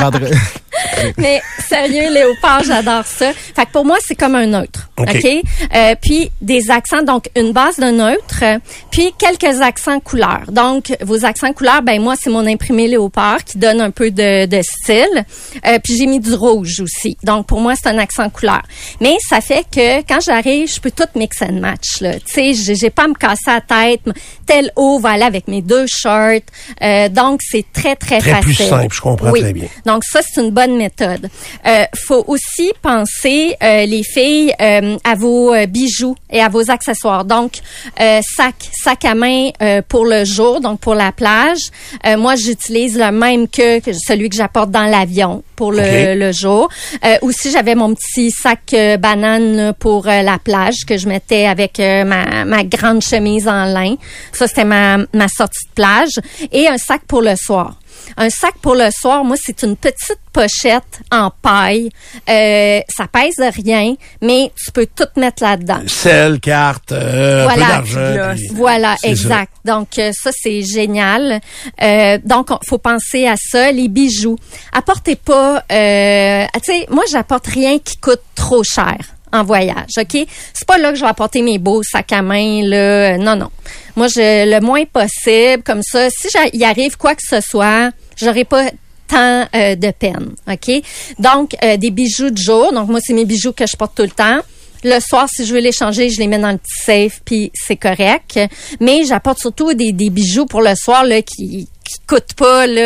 Mais 1.18 1.40
sérieux, 1.68 2.12
léopard, 2.12 2.62
j'adore 2.64 3.04
ça. 3.06 3.32
Fait 3.32 3.66
que 3.66 3.70
pour 3.72 3.84
moi, 3.84 3.98
c'est 4.04 4.14
comme 4.14 4.34
un 4.34 4.46
neutre. 4.46 4.88
OK. 4.96 5.08
OK? 5.14 5.26
Euh, 5.74 5.94
puis 6.00 6.30
des 6.40 6.70
accents, 6.70 7.02
donc 7.02 7.28
une 7.36 7.52
base 7.52 7.76
de 7.78 7.86
neutre, 7.90 8.44
puis 8.90 9.12
quelques 9.18 9.60
accents 9.60 10.00
couleurs. 10.00 10.42
Donc, 10.48 10.94
vos 11.02 11.24
accents 11.24 11.52
couleurs, 11.52 11.82
ben 11.82 12.00
moi, 12.00 12.14
c'est 12.20 12.30
mon 12.30 12.46
imprimé 12.46 12.86
léopard 12.88 13.42
qui 13.44 13.58
donne 13.58 13.80
un 13.80 13.90
peu 13.90 14.10
de, 14.10 14.46
de 14.46 14.60
style. 14.62 15.24
Euh, 15.66 15.78
puis 15.82 15.96
j'ai 15.96 16.06
mis 16.06 16.20
du 16.20 16.34
rouge 16.34 16.80
aussi. 16.80 17.16
Donc, 17.22 17.46
pour 17.46 17.60
moi, 17.60 17.74
c'est 17.80 17.88
un 17.88 17.98
accent 17.98 18.28
couleur. 18.30 18.62
Mais 19.00 19.16
ça 19.28 19.40
fait 19.40 19.64
que 19.74 20.00
quand 20.02 20.20
j'arrive, 20.20 20.72
je 20.72 20.80
peux 20.80 20.90
tout 20.90 21.04
mix 21.16 21.42
and 21.42 21.54
match. 21.60 22.00
Là. 22.00 22.14
Tu 22.20 22.54
sais, 22.54 22.74
j'ai 22.74 22.90
pas 22.90 23.04
à 23.04 23.08
me 23.08 23.14
casser 23.14 23.42
la 23.48 23.60
tête. 23.60 24.00
Tel 24.46 24.70
haut 24.76 24.98
va 24.98 25.10
aller 25.10 25.24
avec 25.24 25.48
mes 25.48 25.62
deux 25.62 25.86
shorts. 25.88 26.40
Euh, 26.82 27.08
donc, 27.08 27.40
c'est 27.42 27.64
très, 27.72 27.96
très, 27.96 28.18
Très 28.18 28.30
facile. 28.30 28.44
plus 28.44 28.54
simple, 28.54 28.94
je 28.94 29.00
comprends 29.00 29.30
Oui. 29.30 29.40
très 29.40 29.52
bien. 29.52 29.66
Donc 29.86 30.04
ça, 30.04 30.20
c'est 30.22 30.40
une 30.40 30.50
bonne 30.50 30.83
méthode. 30.84 31.24
Euh, 31.66 31.84
faut 32.06 32.24
aussi 32.34 32.68
penser, 32.82 33.56
euh, 33.62 33.86
les 33.94 34.02
filles, 34.14 34.52
euh, 34.60 34.96
à 35.12 35.14
vos 35.14 35.52
euh, 35.52 35.66
bijoux 35.66 36.16
et 36.30 36.40
à 36.40 36.48
vos 36.48 36.70
accessoires. 36.70 37.24
Donc, 37.24 37.52
euh, 38.00 38.20
sac, 38.36 38.56
sac 38.84 39.04
à 39.04 39.14
main 39.14 39.50
euh, 39.62 39.82
pour 39.90 40.04
le 40.04 40.24
jour, 40.24 40.60
donc 40.60 40.80
pour 40.80 40.94
la 40.94 41.12
plage. 41.12 41.64
Euh, 42.06 42.16
moi, 42.16 42.34
j'utilise 42.36 42.94
le 42.98 43.10
même 43.10 43.48
que, 43.48 43.80
que 43.80 43.92
celui 43.92 44.28
que 44.28 44.36
j'apporte 44.36 44.70
dans 44.70 44.88
l'avion 44.96 45.42
pour 45.56 45.72
le, 45.72 46.14
le 46.24 46.32
jour. 46.32 46.68
Euh, 47.04 47.16
aussi, 47.26 47.50
j'avais 47.54 47.76
mon 47.82 47.94
petit 47.94 48.30
sac 48.30 48.74
banane 48.98 49.72
pour 49.78 50.06
la 50.06 50.38
plage 50.38 50.78
que 50.86 50.96
je 50.96 51.06
mettais 51.08 51.46
avec 51.46 51.78
ma, 51.78 52.44
ma 52.44 52.62
grande 52.64 53.02
chemise 53.02 53.46
en 53.48 53.64
lin. 53.76 53.94
Ça, 54.32 54.46
c'était 54.46 54.64
ma, 54.64 54.98
ma 55.12 55.28
sortie 55.28 55.66
de 55.68 55.74
plage. 55.74 56.14
Et 56.52 56.68
un 56.68 56.78
sac 56.78 57.02
pour 57.06 57.22
le 57.22 57.36
soir. 57.36 57.76
Un 58.16 58.30
sac 58.30 58.54
pour 58.60 58.74
le 58.74 58.90
soir, 58.90 59.24
moi, 59.24 59.36
c'est 59.40 59.62
une 59.62 59.76
petite 59.76 60.18
pochette 60.32 61.00
en 61.12 61.30
paille. 61.30 61.90
Euh, 62.28 62.80
ça 62.88 63.06
pèse 63.06 63.34
rien, 63.56 63.94
mais 64.20 64.50
tu 64.56 64.72
peux 64.72 64.86
tout 64.86 65.04
mettre 65.16 65.42
là-dedans. 65.42 65.80
Sel, 65.86 66.40
carte, 66.40 66.92
euh, 66.92 67.44
un 67.46 67.48
peu 67.48 67.54
Voilà. 67.54 67.68
d'argent. 67.74 68.34
Voilà, 68.52 68.96
exact. 69.04 69.52
Donc 69.64 69.98
euh, 69.98 70.10
ça 70.12 70.30
c'est 70.32 70.62
génial. 70.62 71.40
Euh, 71.82 72.18
donc 72.24 72.50
on- 72.50 72.58
faut 72.68 72.78
penser 72.78 73.26
à 73.26 73.34
ça. 73.36 73.70
Les 73.72 73.88
bijoux. 73.88 74.36
Apportez 74.72 75.16
pas. 75.16 75.62
Euh, 75.70 76.44
tu 76.54 76.72
sais, 76.72 76.86
moi 76.90 77.04
j'apporte 77.10 77.46
rien 77.46 77.78
qui 77.78 77.96
coûte 77.98 78.20
trop 78.34 78.62
cher 78.64 78.96
en 79.32 79.42
voyage. 79.44 79.90
Ok, 79.98 80.16
c'est 80.52 80.66
pas 80.66 80.78
là 80.78 80.90
que 80.90 80.96
je 80.96 81.02
vais 81.02 81.08
apporter 81.10 81.42
mes 81.42 81.58
beaux 81.58 81.82
sacs 81.82 82.12
à 82.12 82.22
main 82.22 82.62
là. 82.64 83.16
Non 83.18 83.36
non. 83.36 83.50
Moi 83.96 84.08
je 84.08 84.50
le 84.50 84.60
moins 84.60 84.84
possible 84.84 85.62
comme 85.62 85.82
ça. 85.82 86.08
Si 86.10 86.28
il 86.52 86.64
arrive 86.64 86.96
quoi 86.96 87.14
que 87.14 87.22
ce 87.22 87.40
soit, 87.40 87.90
j'aurai 88.16 88.44
pas 88.44 88.70
tant 89.06 89.46
euh, 89.54 89.74
de 89.76 89.90
peine, 89.90 90.34
OK? 90.50 90.82
Donc, 91.18 91.54
euh, 91.62 91.76
des 91.76 91.90
bijoux 91.90 92.30
de 92.30 92.38
jour. 92.38 92.72
Donc, 92.72 92.88
moi, 92.88 93.00
c'est 93.02 93.12
mes 93.12 93.24
bijoux 93.24 93.52
que 93.52 93.66
je 93.66 93.76
porte 93.76 93.94
tout 93.94 94.02
le 94.02 94.10
temps. 94.10 94.40
Le 94.82 95.00
soir, 95.00 95.28
si 95.30 95.46
je 95.46 95.54
veux 95.54 95.60
les 95.60 95.72
changer, 95.72 96.10
je 96.10 96.18
les 96.20 96.26
mets 96.26 96.38
dans 96.38 96.52
le 96.52 96.58
petit 96.58 96.82
safe, 96.84 97.20
puis 97.24 97.50
c'est 97.54 97.76
correct. 97.76 98.38
Mais 98.80 99.04
j'apporte 99.04 99.38
surtout 99.38 99.72
des, 99.72 99.92
des 99.92 100.10
bijoux 100.10 100.44
pour 100.44 100.60
le 100.60 100.74
soir 100.74 101.04
là, 101.04 101.22
qui 101.22 101.68
qui 101.84 101.94
coûtent 102.06 102.34
pas. 102.36 102.66
là. 102.66 102.80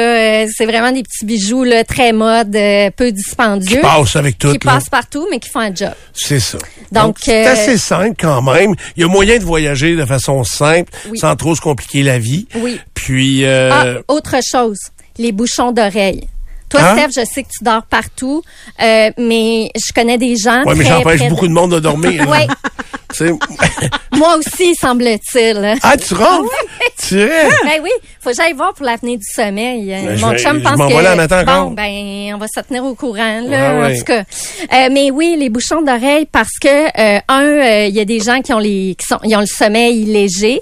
Euh, 0.44 0.46
C'est 0.54 0.66
vraiment 0.66 0.92
des 0.92 1.02
petits 1.02 1.24
bijoux 1.24 1.64
là, 1.64 1.84
très 1.84 2.12
mode, 2.12 2.54
euh, 2.56 2.90
peu 2.96 3.10
dispendieux. 3.12 3.80
Passe 3.80 4.16
avec 4.16 4.38
tout. 4.38 4.52
qui 4.52 4.66
là. 4.66 4.74
passent 4.74 4.88
partout, 4.90 5.26
mais 5.30 5.38
qui 5.38 5.48
font 5.48 5.60
un 5.60 5.74
job. 5.74 5.92
C'est 6.12 6.40
ça. 6.40 6.58
Donc, 6.92 7.16
c'est 7.22 7.46
euh, 7.46 7.52
assez 7.52 7.78
simple 7.78 8.16
quand 8.18 8.42
même. 8.42 8.74
Il 8.96 9.02
y 9.02 9.04
a 9.04 9.08
moyen 9.08 9.38
de 9.38 9.44
voyager 9.44 9.94
de 9.96 10.04
façon 10.04 10.42
simple, 10.44 10.90
Oui. 11.10 11.18
sans 11.18 11.34
trop 11.36 11.54
se 11.54 11.60
compliquer 11.60 12.02
la 12.02 12.18
vie. 12.18 12.46
Oui. 12.56 12.80
Puis, 12.94 13.44
euh, 13.44 13.70
Ah, 13.72 14.12
autre 14.12 14.36
chose, 14.50 14.78
les 15.18 15.32
bouchons 15.32 15.72
d'oreilles. 15.72 16.26
Toi, 16.68 16.80
Hein? 16.82 16.96
Steph, 16.98 17.22
je 17.22 17.26
sais 17.26 17.42
que 17.44 17.48
tu 17.48 17.64
dors 17.64 17.82
partout, 17.84 18.42
euh, 18.82 19.10
mais 19.16 19.70
je 19.74 19.90
connais 19.94 20.18
des 20.18 20.36
gens. 20.36 20.64
ouais, 20.64 20.74
mais 20.74 20.84
j'empêche 20.84 21.26
beaucoup 21.28 21.48
de 21.48 21.52
monde 21.54 21.72
de 21.72 21.80
dormir. 21.80 22.26
là. 22.30 22.46
Moi 24.16 24.36
aussi, 24.36 24.74
semble-t-il. 24.74 25.76
ah, 25.82 25.96
tu 25.96 26.14
rentres? 26.14 26.50
Tu 27.06 27.20
es? 27.20 27.28
Ben 27.64 27.80
oui, 27.82 27.90
faut 28.20 28.30
que 28.30 28.36
j'aille 28.36 28.52
voir 28.52 28.74
pour 28.74 28.84
l'apnée 28.84 29.16
du 29.16 29.24
sommeil. 29.34 29.86
Ben, 29.86 30.18
Mon 30.20 30.32
je- 30.32 30.38
chum 30.42 30.58
je 30.58 30.62
pense 30.62 30.72
que 30.92 31.02
là 31.02 31.44
bon, 31.44 31.70
ben 31.70 32.34
on 32.34 32.38
va 32.38 32.46
se 32.48 32.60
tenir 32.60 32.84
au 32.84 32.94
courant 32.94 33.40
là. 33.46 33.82
Ah. 33.84 33.88
En 33.88 33.96
tout 33.96 34.04
cas, 34.04 34.24
Euh, 34.72 34.88
mais 34.90 35.10
oui, 35.10 35.36
les 35.38 35.48
bouchons 35.48 35.82
d'oreilles 35.82 36.26
parce 36.30 36.58
que 36.60 36.68
euh, 36.68 37.20
un, 37.28 37.42
euh, 37.44 37.86
il 37.86 37.94
y 37.94 38.00
a 38.00 38.04
des 38.04 38.20
gens 38.20 38.40
qui 38.42 38.52
ont 38.52 38.58
les 38.58 38.96
qui 38.98 39.06
sont, 39.06 39.18
ils 39.24 39.34
ont 39.36 39.40
le 39.40 39.46
sommeil 39.46 40.04
léger 40.04 40.60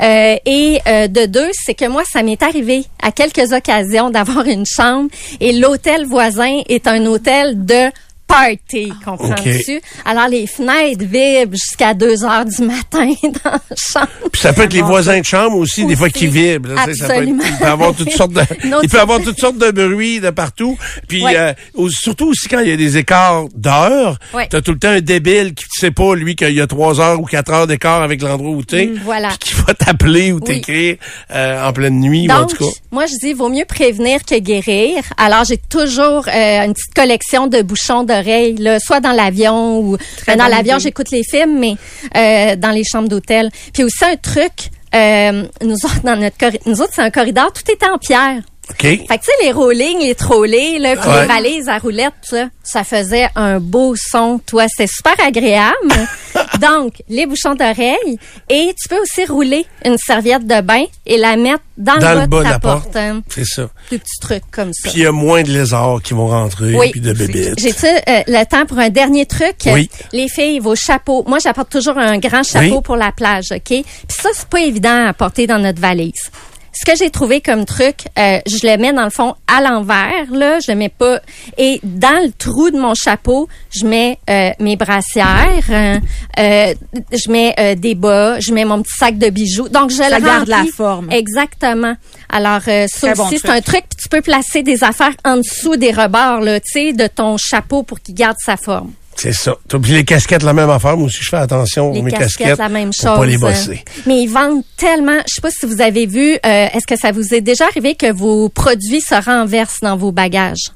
Euh, 0.00 0.36
et 0.44 0.78
euh, 0.86 1.06
de 1.08 1.26
deux, 1.26 1.50
c'est 1.52 1.74
que 1.74 1.86
moi 1.86 2.02
ça 2.10 2.22
m'est 2.22 2.42
arrivé 2.42 2.84
à 3.02 3.12
quelques 3.12 3.52
occasions 3.52 4.10
d'avoir 4.10 4.44
une 4.46 4.64
chambre 4.66 5.08
et 5.40 5.52
l'hôtel 5.52 6.06
voisin 6.06 6.60
est 6.68 6.86
un 6.86 7.04
hôtel 7.06 7.64
de 7.64 7.90
party, 8.26 8.92
comprends-tu? 9.04 9.80
Alors 10.04 10.28
les 10.28 10.46
fenêtres 10.46 11.04
vibrent 11.04 11.52
jusqu'à 11.54 11.94
2 11.94 12.24
heures 12.24 12.44
du 12.44 12.62
matin 12.62 13.08
dans 13.22 13.50
la 13.52 13.60
chambre. 13.76 14.08
Puis 14.32 14.40
ça 14.42 14.52
peut 14.52 14.62
être 14.62 14.72
les 14.74 14.82
voisins 14.82 15.18
de 15.20 15.24
chambre 15.24 15.56
aussi, 15.56 15.84
des 15.86 15.96
fois 15.96 16.10
qui 16.10 16.26
vibrent. 16.26 16.74
là, 16.74 16.84
tu 16.86 16.94
sais, 16.94 16.98
ça 17.00 17.06
peut 17.06 17.12
être- 17.14 17.18
Absolument. 17.20 17.44
il 17.48 17.56
peut 17.58 17.64
avoir 17.66 17.94
toutes 17.94 18.10
sortes 18.10 18.32
de, 18.32 18.42
il 18.82 18.88
peut 18.88 19.00
avoir 19.00 19.20
toutes 19.20 19.38
sortes 19.38 19.58
de 19.58 19.70
bruits 19.70 20.20
de 20.20 20.30
partout. 20.30 20.76
Puis 21.08 21.22
Ouais. 21.24 21.36
euh, 21.36 21.88
surtout 21.90 22.26
aussi 22.28 22.48
quand 22.48 22.60
il 22.60 22.68
y 22.68 22.72
a 22.72 22.76
des 22.76 22.96
écarts 22.96 23.44
d'heures, 23.54 24.18
Ouais. 24.34 24.46
t'as 24.50 24.60
tout 24.60 24.72
le 24.72 24.78
temps 24.78 24.88
un 24.90 25.00
débile 25.00 25.54
qui 25.54 25.64
ne 25.64 25.80
sait 25.80 25.90
pas 25.90 26.14
lui 26.14 26.36
qu'il 26.36 26.52
y 26.52 26.60
a 26.60 26.66
trois 26.66 27.00
heures 27.00 27.20
ou 27.20 27.24
quatre 27.24 27.52
heures 27.52 27.66
d'écart 27.66 28.02
avec 28.02 28.22
l'endroit 28.22 28.50
où 28.50 28.62
t'es, 28.64 28.86
Mm, 28.86 29.00
voilà. 29.04 29.28
puis 29.28 29.38
qui 29.38 29.54
va 29.54 29.74
t'appeler 29.74 30.32
ou 30.32 30.36
Oui. 30.36 30.42
t'écrire 30.44 30.96
euh, 31.32 31.66
en 31.66 31.72
pleine 31.72 32.00
nuit 32.00 32.28
ou 32.28 32.32
en 32.32 32.46
tout 32.46 32.56
cas. 32.56 32.70
moi, 32.90 33.06
je 33.06 33.14
dis, 33.20 33.32
vaut 33.32 33.48
mieux 33.48 33.64
prévenir 33.64 34.24
que 34.24 34.38
guérir. 34.38 35.02
Alors, 35.16 35.44
j'ai 35.44 35.56
toujours 35.58 36.26
euh, 36.28 36.64
une 36.64 36.74
petite 36.74 36.94
collection 36.94 37.46
de 37.46 37.62
bouchons 37.62 38.04
là, 38.22 38.78
soit 38.80 39.00
dans 39.00 39.12
l'avion 39.12 39.80
ou 39.80 39.96
ben, 40.26 40.36
dans 40.36 40.48
l'avion, 40.48 40.78
j'écoute 40.78 41.10
les 41.10 41.22
films, 41.22 41.58
mais 41.58 41.76
euh, 42.16 42.56
dans 42.56 42.70
les 42.70 42.84
chambres 42.84 43.08
d'hôtel. 43.08 43.50
Puis 43.72 43.84
aussi 43.84 44.04
un 44.04 44.16
truc, 44.16 44.70
euh, 44.94 45.44
nous 45.62 45.74
autres, 45.74 46.02
dans 46.02 46.16
notre 46.16 46.36
nous 46.66 46.80
autres, 46.80 46.92
c'est 46.94 47.02
un 47.02 47.10
corridor, 47.10 47.52
tout 47.52 47.70
est 47.70 47.84
en 47.84 47.98
pierre. 47.98 48.42
OK? 48.70 48.80
Fait 48.82 48.98
que 49.06 49.12
tu 49.14 49.18
sais, 49.24 49.44
les 49.44 49.52
rollings, 49.52 50.00
les 50.00 50.14
trolley, 50.14 50.78
là, 50.78 50.96
puis 50.96 51.08
Ouais. 51.08 51.20
les 51.22 51.26
valises 51.26 51.68
à 51.68 51.78
roulettes, 51.78 52.34
ça, 52.64 52.82
faisait 52.84 53.28
un 53.36 53.60
beau 53.60 53.94
son, 53.96 54.40
toi. 54.44 54.66
C'était 54.68 54.90
super 54.92 55.14
agréable. 55.24 55.94
Donc, 56.60 56.94
les 57.08 57.26
bouchons 57.26 57.54
d'oreilles. 57.54 58.18
Et 58.50 58.74
tu 58.80 58.88
peux 58.88 59.00
aussi 59.00 59.24
rouler 59.24 59.66
une 59.84 59.96
serviette 59.98 60.46
de 60.46 60.60
bain 60.62 60.84
et 61.06 61.16
la 61.16 61.36
mettre 61.36 61.62
dans, 61.78 61.96
Dans 61.98 62.20
le 62.20 62.26
bas 62.26 62.42
de 62.42 62.48
ta 62.48 62.58
porte. 62.58 62.96
hein. 62.96 63.22
C'est 63.28 63.44
ça. 63.44 63.68
Des 63.90 63.98
petits 63.98 64.18
trucs 64.20 64.50
comme 64.50 64.72
ça. 64.72 64.88
Puis 64.88 64.98
il 65.00 65.02
y 65.04 65.06
a 65.06 65.12
moins 65.12 65.42
de 65.42 65.50
lézards 65.50 66.00
qui 66.02 66.14
vont 66.14 66.26
rentrer, 66.28 66.74
Oui. 66.74 66.90
puis 66.90 67.00
de 67.00 67.12
bébites. 67.12 67.58
J'ai-tu 67.58 67.86
euh, 67.86 68.22
le 68.26 68.44
temps 68.46 68.66
pour 68.66 68.78
un 68.78 68.88
dernier 68.88 69.26
truc? 69.26 69.56
Oui. 69.66 69.88
Les 70.12 70.28
filles, 70.28 70.58
vos 70.58 70.74
chapeaux. 70.74 71.24
Moi, 71.28 71.38
j'apporte 71.38 71.70
toujours 71.70 71.98
un 71.98 72.18
grand 72.18 72.42
chapeau 72.42 72.76
Oui. 72.76 72.82
pour 72.82 72.96
la 72.96 73.12
plage, 73.12 73.46
OK? 73.52 73.62
Puis 73.68 73.84
ça, 74.08 74.30
c'est 74.34 74.48
pas 74.48 74.60
évident 74.60 75.06
à 75.06 75.12
porter 75.12 75.46
dans 75.46 75.58
notre 75.58 75.80
valise. 75.80 76.30
Ce 76.78 76.84
que 76.84 76.94
j'ai 76.94 77.08
trouvé 77.08 77.40
comme 77.40 77.64
truc, 77.64 78.00
euh, 78.18 78.38
je 78.46 78.66
le 78.66 78.76
mets 78.76 78.92
dans 78.92 79.04
le 79.04 79.10
fond 79.10 79.34
à 79.46 79.62
l'envers, 79.62 80.30
là, 80.30 80.58
je 80.60 80.70
le 80.70 80.76
mets 80.76 80.90
pas. 80.90 81.20
Et 81.56 81.80
dans 81.82 82.22
le 82.22 82.30
trou 82.30 82.70
de 82.70 82.78
mon 82.78 82.92
chapeau, 82.92 83.48
je 83.70 83.86
mets 83.86 84.18
euh, 84.28 84.50
mes 84.60 84.76
brassières, 84.76 85.64
euh, 85.70 85.98
je 86.36 87.30
mets 87.30 87.54
euh, 87.58 87.74
des 87.76 87.94
bas, 87.94 88.38
je 88.40 88.52
mets 88.52 88.66
mon 88.66 88.82
petit 88.82 88.92
sac 88.94 89.16
de 89.16 89.30
bijoux. 89.30 89.70
Donc 89.70 89.90
je 89.90 89.96
Ça 89.96 90.18
le 90.18 90.22
garde 90.22 90.48
la 90.48 90.64
forme. 90.66 91.10
Exactement. 91.10 91.94
Alors 92.28 92.60
euh, 92.68 92.86
ça 92.88 93.14
bon 93.14 93.26
c'est 93.30 93.48
un 93.48 93.62
truc. 93.62 93.84
Puis 93.88 93.98
tu 94.02 94.08
peux 94.10 94.20
placer 94.20 94.62
des 94.62 94.84
affaires 94.84 95.14
en 95.24 95.38
dessous 95.38 95.76
des 95.76 95.92
rebords, 95.92 96.40
là, 96.42 96.60
tu 96.60 96.72
sais, 96.72 96.92
de 96.92 97.06
ton 97.06 97.38
chapeau 97.38 97.84
pour 97.84 98.00
qu'il 98.00 98.14
garde 98.14 98.36
sa 98.38 98.58
forme. 98.58 98.92
C'est 99.16 99.32
ça. 99.32 99.56
Puis 99.68 99.92
les 99.92 100.04
casquettes, 100.04 100.42
la 100.42 100.52
même 100.52 100.68
affaire. 100.70 100.96
Moi 100.96 101.06
aussi, 101.06 101.18
je 101.22 101.28
fais 101.28 101.36
attention 101.38 101.92
Les 101.92 102.00
aux 102.00 102.02
mes 102.02 102.10
casquettes, 102.10 102.36
casquettes. 102.48 102.58
la 102.58 102.68
même 102.68 102.90
pour 102.90 103.08
chose. 103.10 103.18
pas 103.18 103.26
les 103.26 103.38
bosser. 103.38 103.84
Mais 104.06 104.18
ils 104.22 104.28
vendent 104.28 104.62
tellement. 104.76 105.18
Je 105.26 105.34
sais 105.34 105.40
pas 105.40 105.50
si 105.50 105.64
vous 105.66 105.80
avez 105.80 106.06
vu. 106.06 106.34
euh, 106.34 106.38
Est-ce 106.44 106.86
que 106.86 106.96
ça 107.00 107.12
vous 107.12 107.32
est 107.34 107.40
déjà 107.40 107.64
arrivé 107.66 107.94
que 107.94 108.12
vos 108.12 108.48
produits 108.50 109.00
se 109.00 109.14
renversent 109.14 109.80
dans 109.82 109.96
vos 109.96 110.12
bagages? 110.12 110.70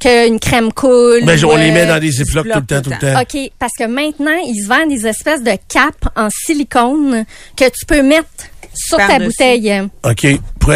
Qu'une 0.00 0.40
crème 0.40 0.72
coule. 0.72 1.24
Ben, 1.24 1.38
on 1.44 1.56
les 1.56 1.70
met 1.70 1.86
dans 1.86 2.00
des 2.00 2.10
ziplocs 2.10 2.48
tout 2.48 2.58
le 2.58 2.66
temps, 2.66 2.82
tout 2.82 2.90
le 2.90 2.98
temps. 2.98 3.20
OK, 3.20 3.50
parce 3.58 3.72
que 3.78 3.84
maintenant, 3.84 4.36
ils 4.44 4.66
vendent 4.68 4.88
des 4.88 5.06
espèces 5.06 5.42
de 5.44 5.52
capes 5.68 6.08
en 6.16 6.28
silicone 6.30 7.24
que 7.56 7.64
tu 7.66 7.86
peux 7.86 8.02
mettre 8.02 8.26
sur 8.74 8.98
ta 8.98 9.18
bouteille. 9.18 9.82
OK. 10.04 10.26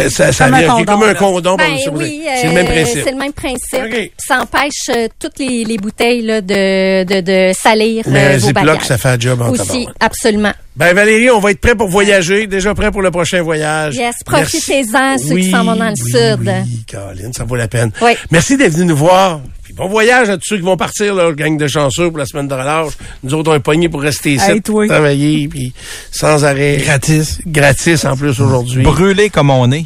Ça, 0.09 0.31
ça 0.31 0.45
Comme 0.45 0.53
un 0.55 0.63
condom, 0.67 0.85
comme 0.85 1.03
un 1.03 1.13
condom. 1.13 1.55
Ben 1.57 1.71
oui, 1.93 2.23
c'est 2.35 2.47
le 2.47 2.53
même 2.53 2.65
euh, 2.65 2.69
principe. 2.71 3.01
C'est 3.03 3.11
le 3.11 3.17
même 3.17 3.33
principe. 3.33 3.79
OK. 3.83 3.89
Puis 3.91 4.11
Ça 4.17 4.41
empêche 4.41 4.89
euh, 4.89 5.07
toutes 5.19 5.39
les, 5.39 5.63
les 5.63 5.77
bouteilles 5.77 6.21
là, 6.21 6.41
de, 6.41 7.03
de, 7.03 7.21
de 7.21 7.53
salir 7.53 8.03
Mais 8.07 8.19
euh, 8.19 8.29
un 8.35 8.37
vos 8.37 8.47
ziploc, 8.47 8.65
bagages. 8.65 8.83
ça 8.87 8.97
fait 8.97 9.09
un 9.09 9.19
job 9.19 9.41
en 9.41 9.49
Aussi, 9.49 9.87
absolument. 9.99 10.51
Ben 10.75 10.93
Valérie, 10.93 11.29
on 11.31 11.39
va 11.39 11.51
être 11.51 11.61
prêt 11.61 11.75
pour 11.75 11.87
voyager, 11.87 12.47
déjà 12.47 12.73
prêt 12.75 12.91
pour 12.91 13.01
le 13.01 13.09
prochain 13.11 13.41
voyage. 13.41 13.95
Yes, 13.95 14.01
Merci. 14.01 14.23
profitez-en, 14.25 15.17
ceux 15.17 15.35
qui 15.37 15.49
s'en 15.51 15.63
vont 15.63 15.75
dans 15.75 15.85
le 15.85 15.93
oui, 16.03 16.11
sud. 16.11 16.39
Oui, 16.47 16.83
Caroline, 16.85 17.31
ça 17.33 17.45
vaut 17.45 17.55
la 17.55 17.67
peine. 17.69 17.91
Oui. 18.01 18.11
Merci 18.31 18.57
d'être 18.57 18.73
venu 18.73 18.85
nous 18.87 18.97
voir. 18.97 19.39
Bon 19.75 19.89
voyage 19.89 20.29
à 20.29 20.37
tous 20.37 20.45
ceux 20.47 20.55
qui 20.55 20.61
vont 20.63 20.77
partir, 20.77 21.15
là, 21.15 21.27
le 21.29 21.35
gang 21.35 21.57
de 21.57 21.67
chanceux 21.67 22.09
pour 22.09 22.17
la 22.19 22.25
semaine 22.25 22.47
de 22.47 22.53
relâche. 22.53 22.93
Nous 23.23 23.33
autres, 23.33 23.51
on 23.51 23.55
est 23.55 23.59
pognés 23.59 23.89
pour 23.89 24.01
rester 24.01 24.33
ici, 24.33 24.51
Hey, 24.51 24.61
toi. 24.61 24.87
travailler, 24.87 25.47
puis 25.49 25.73
sans 26.11 26.45
arrêt. 26.45 26.77
Gratis. 26.77 27.39
Gratis 27.45 28.05
en 28.05 28.15
plus 28.15 28.39
aujourd'hui. 28.39 28.83
Brûlé 28.83 29.29
comme 29.29 29.49
on 29.49 29.69
est. 29.73 29.85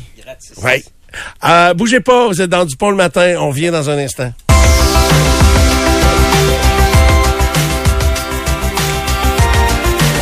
Ouais. 0.62 0.84
Euh, 1.44 1.74
bougez 1.74 2.02
pas, 2.02 2.28
vous 2.28 2.40
êtes 2.40 2.52
dans 2.52 2.66
du 2.66 2.76
pont 2.78 2.92
le 2.92 2.98
matin. 2.98 3.36
On 3.40 3.50
vient 3.50 3.72
dans 3.72 3.90
un 3.90 3.98
instant. 3.98 4.32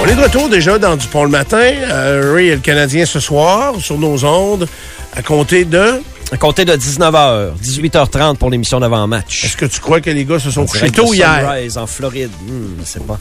On 0.01 0.07
est 0.07 0.15
de 0.15 0.21
retour 0.21 0.47
déjà 0.47 0.77
dans 0.77 0.95
du 0.95 1.07
pont 1.07 1.23
le 1.23 1.29
matin. 1.29 1.57
Euh, 1.91 2.33
Ray 2.33 2.47
et 2.49 2.55
le 2.55 2.61
Canadien 2.61 3.05
ce 3.05 3.19
soir 3.19 3.73
sur 3.79 3.97
nos 3.97 4.23
ondes 4.23 4.67
à 5.15 5.21
compter 5.21 5.65
de. 5.65 6.01
À 6.31 6.35
compter 6.37 6.65
de 6.65 6.73
19h, 6.73 7.53
18h30 7.63 8.35
pour 8.35 8.49
l'émission 8.49 8.79
d'avant-match. 8.81 9.45
Est-ce 9.45 9.55
que 9.55 9.65
tu 9.65 9.79
crois 9.79 10.01
que 10.01 10.09
les 10.09 10.25
gars 10.25 10.39
se 10.39 10.51
sont 10.51 10.65
couchés 10.65 10.91
tôt 10.91 11.13
hier? 11.13 11.39
Sunrise 11.39 11.77
en 11.77 11.87
Floride. 11.87 12.31
Hmm, 12.45 12.79
je 12.81 12.85
sais 12.85 12.99
pas. 12.99 13.17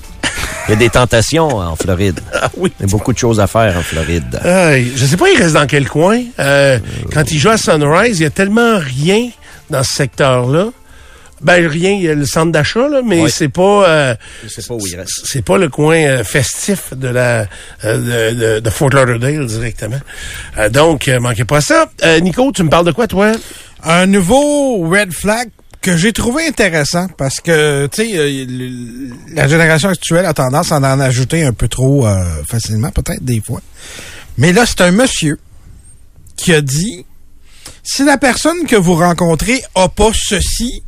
Il 0.66 0.73
y 0.73 0.75
a 0.75 0.77
des 0.77 0.90
tentations 0.90 1.57
en 1.59 1.77
Floride. 1.77 2.21
Ah 2.35 2.51
oui. 2.57 2.73
Il 2.81 2.87
y 2.87 2.88
a 2.88 2.90
beaucoup 2.90 3.12
de 3.12 3.19
choses 3.19 3.38
à 3.38 3.47
faire 3.47 3.77
en 3.77 3.83
Floride. 3.83 4.40
Euh, 4.45 4.85
je 4.95 5.07
sais 5.07 5.16
pas, 5.16 5.31
il 5.31 5.38
reste 5.40 5.55
dans 5.55 5.66
quel 5.66 5.88
coin. 5.88 6.21
Euh, 6.40 6.79
quand 7.12 7.31
il 7.31 7.38
joue 7.38 7.51
à 7.51 7.57
Sunrise, 7.57 8.19
il 8.19 8.25
y 8.25 8.27
a 8.27 8.31
tellement 8.31 8.79
rien 8.79 9.31
dans 9.71 9.85
ce 9.85 9.92
secteur-là. 9.95 10.66
Ben 11.42 11.66
rien, 11.66 11.90
il 11.90 12.03
y 12.03 12.09
a 12.09 12.14
le 12.14 12.25
centre 12.25 12.51
d'achat, 12.53 12.88
là, 12.88 13.03
mais 13.05 13.22
Ouais. 13.22 13.31
c'est 13.31 13.49
pas. 13.51 13.88
euh, 13.88 14.14
sais 14.49 14.62
pas 14.66 14.75
où 14.75 14.87
il 14.87 14.96
reste. 14.96 15.20
c'est 15.25 15.44
pas 15.44 15.59
le 15.59 15.68
coin 15.68 15.96
euh, 15.99 16.25
festif 16.25 16.94
de 16.94 17.09
la 17.09 17.46
euh, 17.85 18.31
de, 18.33 18.38
de- 18.55 18.61
de 18.61 18.70
Fort 18.70 18.88
Lauderdale 18.90 19.46
directement. 19.46 20.01
Euh, 20.59 20.68
donc, 20.70 21.09
euh, 21.09 21.20
manquez 21.20 21.44
pas 21.44 21.61
ça. 21.61 21.90
Euh, 22.05 22.20
Nico, 22.20 22.51
tu 22.53 22.62
me 22.62 22.70
parles 22.70 22.87
de 22.87 22.92
quoi, 22.92 23.07
toi? 23.07 23.33
Un 23.85 24.07
nouveau 24.07 24.88
red 24.88 25.12
flag 25.12 25.51
que 25.83 25.96
j'ai 25.96 26.12
trouvé 26.12 26.46
intéressant 26.46 27.07
parce 27.18 27.38
que, 27.40 27.87
tu 27.92 28.03
sais, 28.03 28.12
euh, 28.16 29.11
la 29.35 29.46
génération 29.46 29.90
actuelle 29.90 30.25
a 30.25 30.33
tendance 30.33 30.72
à 30.72 30.79
en 30.79 31.01
ajouter 31.01 31.44
un 31.44 31.53
peu 31.53 31.68
trop 31.68 32.07
euh, 32.07 32.25
facilement, 32.49 32.90
peut-être 32.90 33.22
des 33.22 33.40
fois. 33.46 33.61
Mais 34.38 34.53
là, 34.53 34.64
c'est 34.66 34.81
un 34.81 34.90
monsieur 34.90 35.38
qui 36.37 36.53
a 36.55 36.61
dit 36.62 37.05
Si 37.85 38.05
la 38.05 38.16
personne 38.18 38.64
que 38.66 38.75
vous 38.77 38.94
rencontrez 38.96 39.62
a 39.75 39.88
pas 39.88 40.11
ceci, 40.14 40.83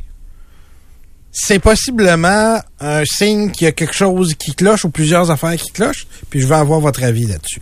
c'est 1.31 1.59
possiblement 1.59 2.59
un 2.79 3.05
signe 3.05 3.51
qu'il 3.51 3.65
y 3.65 3.67
a 3.67 3.71
quelque 3.71 3.93
chose 3.93 4.33
qui 4.35 4.53
cloche 4.53 4.85
ou 4.85 4.89
plusieurs 4.89 5.29
affaires 5.31 5.55
qui 5.55 5.71
clochent, 5.71 6.07
puis 6.29 6.41
je 6.41 6.47
veux 6.47 6.55
avoir 6.55 6.79
votre 6.79 7.03
avis 7.03 7.25
là-dessus. 7.25 7.61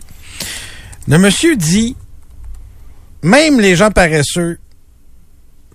Le 1.06 1.18
monsieur 1.18 1.56
dit, 1.56 1.96
même 3.22 3.60
les 3.60 3.76
gens 3.76 3.90
paresseux 3.90 4.58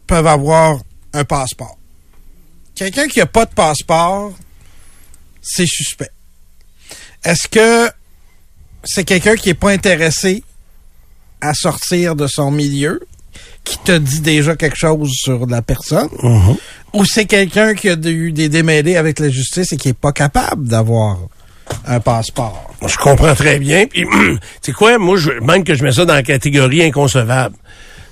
peuvent 0.07 0.27
avoir 0.27 0.79
un 1.13 1.23
passeport. 1.23 1.77
Quelqu'un 2.75 3.07
qui 3.07 3.19
n'a 3.19 3.25
pas 3.25 3.45
de 3.45 3.53
passeport, 3.53 4.33
c'est 5.41 5.67
suspect. 5.67 6.09
Est-ce 7.23 7.47
que 7.47 7.91
c'est 8.83 9.03
quelqu'un 9.03 9.35
qui 9.35 9.49
n'est 9.49 9.53
pas 9.53 9.71
intéressé 9.71 10.43
à 11.41 11.53
sortir 11.53 12.15
de 12.15 12.27
son 12.27 12.51
milieu, 12.51 13.05
qui 13.63 13.77
te 13.79 13.97
dit 13.97 14.21
déjà 14.21 14.55
quelque 14.55 14.77
chose 14.77 15.09
sur 15.13 15.45
la 15.47 15.61
personne, 15.61 16.09
ou 16.93 17.05
c'est 17.05 17.25
quelqu'un 17.25 17.73
qui 17.73 17.89
a 17.89 17.95
eu 18.05 18.31
des 18.31 18.49
démêlés 18.49 18.97
avec 18.97 19.19
la 19.19 19.29
justice 19.29 19.71
et 19.71 19.77
qui 19.77 19.89
est 19.89 19.97
pas 19.97 20.11
capable 20.11 20.67
d'avoir 20.67 21.17
un 21.87 21.99
passeport? 21.99 22.73
Je 22.85 22.97
comprends 22.97 23.33
très 23.35 23.57
bien. 23.59 23.85
Puis, 23.87 24.03
tu 24.11 24.37
sais 24.61 24.71
quoi, 24.73 24.97
moi, 24.97 25.17
je, 25.17 25.31
même 25.41 25.63
que 25.63 25.75
je 25.75 25.83
mets 25.83 25.93
ça 25.93 26.05
dans 26.05 26.13
la 26.13 26.23
catégorie 26.23 26.83
inconcevable. 26.83 27.55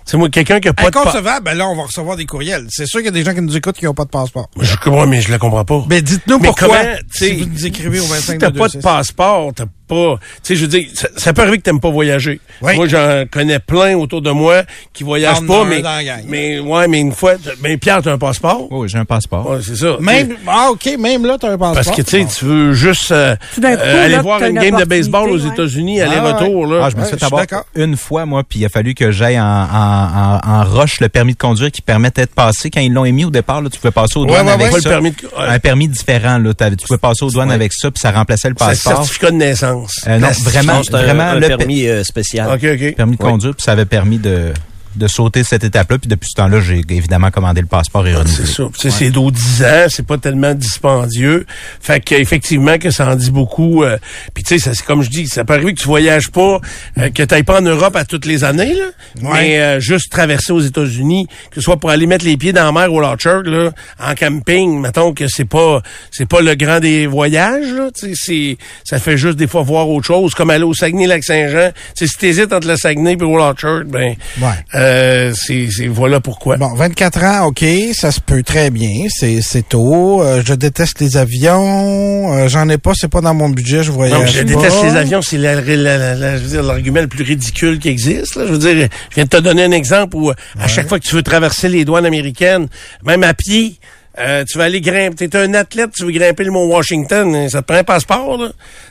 C'est 0.04 0.18
moi, 0.18 0.30
quelqu'un 0.30 0.60
qui 0.60 0.68
a 0.68 0.74
pas 0.74 0.86
de 0.86 0.90
pa- 0.90 1.02
Inconcevable, 1.02 1.46
ben 1.46 1.54
là, 1.54 1.68
on 1.68 1.76
va 1.76 1.84
recevoir 1.84 2.18
des 2.18 2.26
courriels. 2.26 2.66
C'est 2.70 2.88
sûr 2.88 3.00
qu'il 3.02 3.06
y 3.06 3.10
a 3.10 3.12
des 3.12 3.24
gens 3.24 3.36
qui 3.36 3.42
nous 3.42 3.56
écoutent 3.56 3.78
qui 3.78 3.86
n'ont 3.86 3.94
pas 3.94 4.06
de 4.06 4.10
passeport. 4.10 4.50
Je 4.60 4.76
comprends, 4.78 5.06
mais 5.06 5.22
je 5.22 5.30
la 5.30 5.38
comprends 5.38 5.64
pas. 5.64 5.84
Ben, 5.88 6.02
dites-nous 6.02 6.40
Mais 6.40 6.48
pourquoi, 6.48 6.68
comment, 6.70 6.96
tu 7.14 7.18
sais, 7.20 7.28
si 7.28 7.42
vous 7.42 7.46
nous 7.46 7.66
écrivez 7.68 8.00
au 8.00 8.06
25 8.06 8.32
Si 8.34 8.38
t'as 8.40 8.52
pas 8.52 8.68
de 8.68 8.78
passeport, 8.80 9.52
t'as 9.56 9.66
pas... 9.95 10.19
Tu 10.36 10.39
sais, 10.43 10.56
je 10.56 10.62
veux 10.62 10.67
dire, 10.67 10.88
ça, 10.93 11.08
ça 11.17 11.34
peut 11.34 11.41
arriver 11.41 11.58
que 11.58 11.63
t'aimes 11.63 11.80
pas 11.82 11.89
voyager. 11.89 12.39
Oui. 12.62 12.75
Moi, 12.75 12.88
j'en 12.88 13.23
connais 13.30 13.60
plein 13.60 13.95
autour 13.97 14.21
de 14.21 14.32
moi 14.32 14.63
qui 14.93 15.04
voyagent 15.04 15.39
T'en 15.39 15.43
as 15.45 15.47
pas, 15.47 15.63
mais... 15.65 15.82
dans 15.82 15.89
la 15.95 16.04
gang. 16.04 16.23
Mais, 16.27 16.60
ouais, 16.60 16.88
mais 16.88 16.99
une 16.99 17.12
fois... 17.12 17.34
t'as- 17.36 17.51
Ben, 17.62 17.77
Pierre, 17.77 18.01
t'as 18.01 18.13
un 18.13 18.17
passeport? 18.17 18.67
Oh, 18.71 18.88
j'ai 18.88 18.97
un 18.97 19.06
passeport. 19.06 19.49
Ouais, 19.49 19.58
c'est 19.63 19.75
ça. 19.75 19.97
Même, 19.99 20.36
ah, 20.47 20.69
OK, 20.71 20.86
même 20.97 21.25
là, 21.25 21.38
tu 21.39 21.45
as 21.45 21.49
un 21.49 21.58
passeport. 21.58 21.84
Parce 21.84 21.95
que, 21.97 22.01
tu 22.01 22.12
sais, 22.23 22.25
tu 22.39 22.45
veux 22.45 22.73
juste 22.73 23.12
euh, 23.12 23.36
coup, 23.56 23.62
euh, 23.63 24.06
aller 24.06 24.15
là, 24.15 24.21
voir 24.21 24.39
t'as 24.39 24.49
une 24.49 24.56
une 24.58 24.62
game 24.62 24.80
de 24.80 24.86
baseball 24.86 25.30
aux. 25.30 25.38
États-Unis, 25.38 26.01
Ah, 26.01 26.10
aller-retour, 26.10 26.67
là. 26.67 26.86
Ah, 26.86 26.89
je 26.89 26.95
me 26.97 27.04
suis 27.06 27.17
fait 27.17 27.56
une 27.75 27.97
fois, 27.97 28.25
moi, 28.25 28.43
puis 28.47 28.60
il 28.60 28.65
a 28.65 28.69
fallu 28.69 28.93
que 28.93 29.12
j'aille 29.12 29.39
en, 29.39 29.43
en, 29.43 30.39
en, 30.43 30.49
en 30.49 30.63
roche 30.63 30.99
le 30.99 31.10
permis 31.10 31.34
de 31.34 31.38
conduire 31.38 31.71
qui 31.71 31.82
permettait 31.82 32.25
de 32.25 32.32
passer. 32.32 32.69
Quand 32.69 32.80
ils 32.82 32.93
l'ont 32.93 33.06
émis 33.06 33.25
au 33.25 33.30
départ, 33.32 33.62
là, 33.62 33.69
tu 33.69 33.80
pouvais 33.80 33.91
passer 33.91 34.17
aux 34.19 34.25
douanes 34.25 34.45
ouais, 34.45 34.51
avec 34.54 34.71
Pas 34.71 34.80
ça. 34.80 34.89
le 34.89 34.93
permis 34.93 35.12
de... 35.12 35.15
ouais. 35.25 35.47
Un 35.47 35.60
permis 35.60 35.88
différent, 35.88 36.38
là. 36.38 36.54
Tu 36.54 36.86
pouvais 36.88 36.97
passer 36.99 37.25
aux 37.25 37.30
douanes 37.32 37.49
Ouais. 37.49 37.56
avec 37.56 37.73
ça, 37.73 37.89
puis 37.91 37.99
ça 37.99 38.12
remplaçait 38.12 38.49
le 38.49 38.56
passeport. 38.56 38.97
certificat 38.97 39.32
de 39.32 39.36
naissance. 39.36 39.81
Euh, 40.08 40.20
non, 40.20 40.28
vraiment, 40.44 40.74
Non, 40.76 40.84
c'est 40.84 40.96
un, 40.96 41.02
vraiment, 41.04 41.24
un 41.24 41.39
le 41.39 41.48
permis 41.48 41.88
euh, 41.88 42.04
spécial. 42.04 42.48
OK, 42.50 42.63
OK. 42.63 42.96
permis 42.96 43.15
de 43.17 43.24
Oui. 43.24 43.30
conduire, 43.30 43.56
puis 43.56 43.63
ça 43.63 43.72
avait 43.74 43.86
permis 43.86 44.17
de, 44.20 44.54
de 44.95 45.08
sauter 45.08 45.43
cette 45.43 45.63
étape-là. 45.63 45.97
Puis 45.99 46.08
depuis 46.10 46.30
ce 46.30 46.36
temps-là, 46.41 46.60
j'ai 46.62 46.82
évidemment 46.89 47.32
commandé 47.32 47.62
le 47.62 47.67
passeport 47.67 48.06
et 48.08 48.12
C'est 48.12 48.17
renouvelé. 48.17 48.45
ça. 48.47 48.63
Tu 48.73 48.80
sais, 48.80 48.89
C'est 48.91 49.10
d'au 49.12 49.32
10 49.32 49.63
ans, 49.63 49.86
c'est 49.89 50.06
pas 50.06 50.17
tellement 50.17 50.54
dispendieux. 50.54 51.45
Fait 51.80 51.99
qu'effectivement 51.99 52.77
que 52.77 52.91
ça 52.91 53.08
en 53.10 53.15
dit 53.15 53.32
beaucoup. 53.32 53.84
euh, 53.84 53.97
Puis 54.34 54.43
tu 54.43 54.58
sais, 54.58 54.60
ça, 54.63 54.73
c'est 54.75 54.86
comme 54.86 55.01
je 55.01 55.10
dis, 55.10 55.27
ça 55.27 55.43
peut 55.45 55.54
arriver 55.54 55.73
que 55.73 55.80
tu 55.80 55.88
voyages 55.88 56.30
pas, 56.30 56.60
euh, 56.97 57.10
que 57.10 57.23
tu 57.23 57.43
pas 57.43 57.60
en 57.60 57.62
Europe 57.63 57.95
à 57.95 58.06
toutes 58.06 58.25
les 58.25 58.43
années, 58.43 58.73
là, 58.73 58.86
Ouais. 59.23 59.30
mais 59.41 59.60
euh, 59.62 59.80
juste 59.80 60.12
traverser 60.12 60.51
aux 60.54 60.60
États-Unis, 60.60 61.27
que 61.49 61.56
ce 61.56 61.62
soit 61.62 61.77
pour 61.77 61.89
aller 61.89 62.06
mettre 62.08 62.25
les 62.25 62.38
pieds 62.38 62.54
dans 62.54 62.65
la 62.65 62.71
mer 62.71 62.91
au 62.93 62.99
Larcher, 63.01 63.39
là, 63.45 63.71
en 63.99 64.13
camping, 64.15 64.80
mettons 64.80 65.13
que 65.13 65.27
c'est 65.27 65.45
pas 65.45 65.82
c'est 66.12 66.27
pas 66.27 66.41
le 66.41 66.56
grand 66.56 66.80
des 66.80 67.08
voyages, 67.08 67.71
là, 67.73 67.89
tu 67.93 68.08
sais, 68.08 68.13
c'est 68.15 68.58
ça 68.84 68.99
fait 68.99 69.17
juste 69.17 69.38
des 69.38 69.47
fois 69.47 69.62
voir 69.63 69.88
autre 69.89 70.06
chose, 70.06 70.34
comme 70.36 70.49
aller 70.49 70.63
au 70.63 70.73
Saguenay-Lac-Saint-Jean. 70.73 71.71
Tu 71.95 72.06
sais, 72.06 72.08
si 72.08 72.17
t'hésites 72.17 72.54
entre 72.54 72.67
le 72.67 72.75
Saguenay 72.75 73.13
et 73.19 73.23
au 73.23 73.38
Larcher, 73.38 73.82
ben 73.86 74.15
Ouais. 74.41 74.47
Euh, 74.82 75.34
c'est 75.36 75.67
c'est- 75.70 75.88
voilà 75.88 76.20
pourquoi. 76.20 76.58
Bon, 76.58 76.74
24 76.76 77.24
ans, 77.24 77.46
OK, 77.48 77.63
ça 77.94 78.12
se 78.12 78.20
peut 78.20 78.44
très 78.44 78.70
bien. 78.72 79.08
C'est, 79.10 79.41
c'est 79.41 79.67
tôt. 79.67 80.22
Euh, 80.22 80.41
je 80.46 80.54
déteste 80.54 81.00
les 81.00 81.17
avions. 81.17 82.34
Euh, 82.34 82.48
j'en 82.48 82.67
ai 82.70 82.78
pas, 82.78 82.91
c'est 82.96 83.08
pas 83.10 83.22
dans 83.22 83.34
mon 83.34 83.50
budget, 83.50 83.84
je 83.84 83.91
voyage 83.91 84.20
Non, 84.20 84.26
je 84.26 84.38
pas. 84.39 84.44
déteste 84.44 84.84
les 84.84 84.96
avions, 84.96 85.22
c'est 85.22 85.38
la- 85.38 85.62
la- 85.62 85.76
la- 85.98 86.15
la- 86.15 86.38
je 86.38 86.44
veux 86.44 86.50
dire, 86.50 86.63
l'argument 86.63 87.02
le 87.02 87.08
plus 87.08 87.24
ridicule 87.24 87.80
qui 87.80 87.89
existe. 87.89 88.36
là. 88.36 88.46
Je 88.48 88.52
veux 88.52 88.58
dire, 88.58 88.88
je 89.10 89.15
viens 89.15 89.24
de 89.26 89.30
te 89.30 89.38
donner 89.38 89.63
un 89.63 89.72
exemple 89.72 90.15
où 90.17 90.32
à 90.32 90.67
chaque 90.67 90.88
fois 90.88 91.00
que 91.00 91.06
tu 91.06 91.15
veux 91.15 91.24
traverser 91.24 91.70
les 91.70 91.86
douanes 91.86 92.06
américaines, 92.06 92.67
même 93.06 93.24
à 93.24 93.34
pied, 93.34 93.76
euh, 94.19 94.43
tu 94.45 94.58
vas 94.58 94.65
aller 94.65 94.82
grimper. 94.82 95.30
T'es 95.30 95.38
un 95.38 95.54
athlète, 95.54 95.91
tu 95.95 96.06
veux 96.06 96.12
grimper 96.12 96.43
le 96.43 96.52
mont 96.52 96.67
Washington, 96.67 97.34
hein, 97.36 97.50
ça 97.50 97.62
te 97.62 97.67
prend 97.67 97.78
un 97.78 97.84
passeport. 97.84 98.38
Là. 98.38 98.50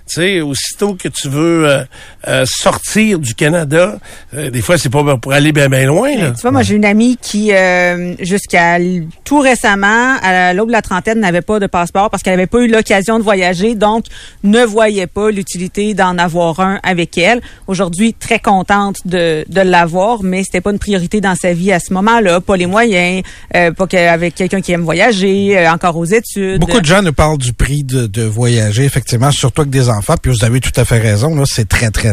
Tu 0.08 0.14
sais, 0.14 0.40
aussitôt 0.40 0.94
que 0.94 1.08
tu 1.08 1.28
veux 1.28 1.68
euh, 1.68 1.84
euh, 2.26 2.44
sortir 2.46 3.18
du 3.18 3.34
Canada, 3.34 3.98
euh, 4.34 4.50
des 4.50 4.60
fois 4.60 4.78
c'est 4.78 4.88
pas 4.88 5.04
pour 5.16 5.32
aller 5.32 5.52
bien 5.52 5.68
bien 5.68 5.86
loin. 5.86 6.16
Là. 6.16 6.30
Tu 6.32 6.40
vois, 6.40 6.50
moi, 6.50 6.62
j'ai 6.62 6.74
une 6.74 6.84
amie 6.84 7.18
qui, 7.20 7.52
euh, 7.52 8.14
jusqu'à 8.20 8.78
tout 9.24 9.40
récemment, 9.40 10.16
à 10.22 10.52
l'aube 10.52 10.68
de 10.68 10.72
la 10.72 10.82
trentaine, 10.82 11.20
n'avait 11.20 11.42
pas 11.42 11.60
de 11.60 11.66
passeport 11.66 12.10
parce 12.10 12.22
qu'elle 12.22 12.34
n'avait 12.34 12.46
pas 12.46 12.60
eu 12.60 12.68
l'occasion 12.68 13.18
de 13.18 13.24
voyager, 13.24 13.74
donc 13.74 14.06
ne 14.42 14.64
voyait 14.64 15.06
pas 15.06 15.30
l'utilité 15.30 15.94
d'en 15.94 16.18
avoir 16.18 16.60
un 16.60 16.80
avec 16.82 17.18
elle. 17.18 17.40
Aujourd'hui, 17.66 18.14
très 18.14 18.38
contente 18.38 19.06
de, 19.06 19.44
de 19.48 19.60
l'avoir, 19.60 20.22
mais 20.22 20.44
c'était 20.44 20.60
pas 20.60 20.70
une 20.70 20.78
priorité 20.78 21.20
dans 21.20 21.34
sa 21.34 21.52
vie 21.52 21.72
à 21.72 21.78
ce 21.78 21.92
moment-là. 21.92 22.40
Pas 22.40 22.56
les 22.56 22.66
moyens, 22.66 23.22
euh, 23.54 23.70
pas 23.72 23.86
qu'avec 23.86 24.34
quelqu'un 24.34 24.60
qui 24.60 24.72
aime 24.72 24.82
voyager, 24.82 25.09
euh, 25.12 25.70
encore 25.72 25.96
aux 25.96 26.04
études. 26.04 26.60
Beaucoup 26.60 26.80
de 26.80 26.86
gens 26.86 27.02
nous 27.02 27.12
parlent 27.12 27.38
du 27.38 27.52
prix 27.52 27.84
de, 27.84 28.06
de 28.06 28.22
voyager, 28.22 28.84
effectivement, 28.84 29.30
surtout 29.30 29.62
avec 29.62 29.70
des 29.72 29.88
enfants. 29.88 30.14
Puis 30.20 30.32
vous 30.32 30.44
avez 30.44 30.60
tout 30.60 30.72
à 30.76 30.84
fait 30.84 30.98
raison, 30.98 31.34
là, 31.34 31.44
c'est 31.46 31.68
très, 31.68 31.90
très 31.90 32.12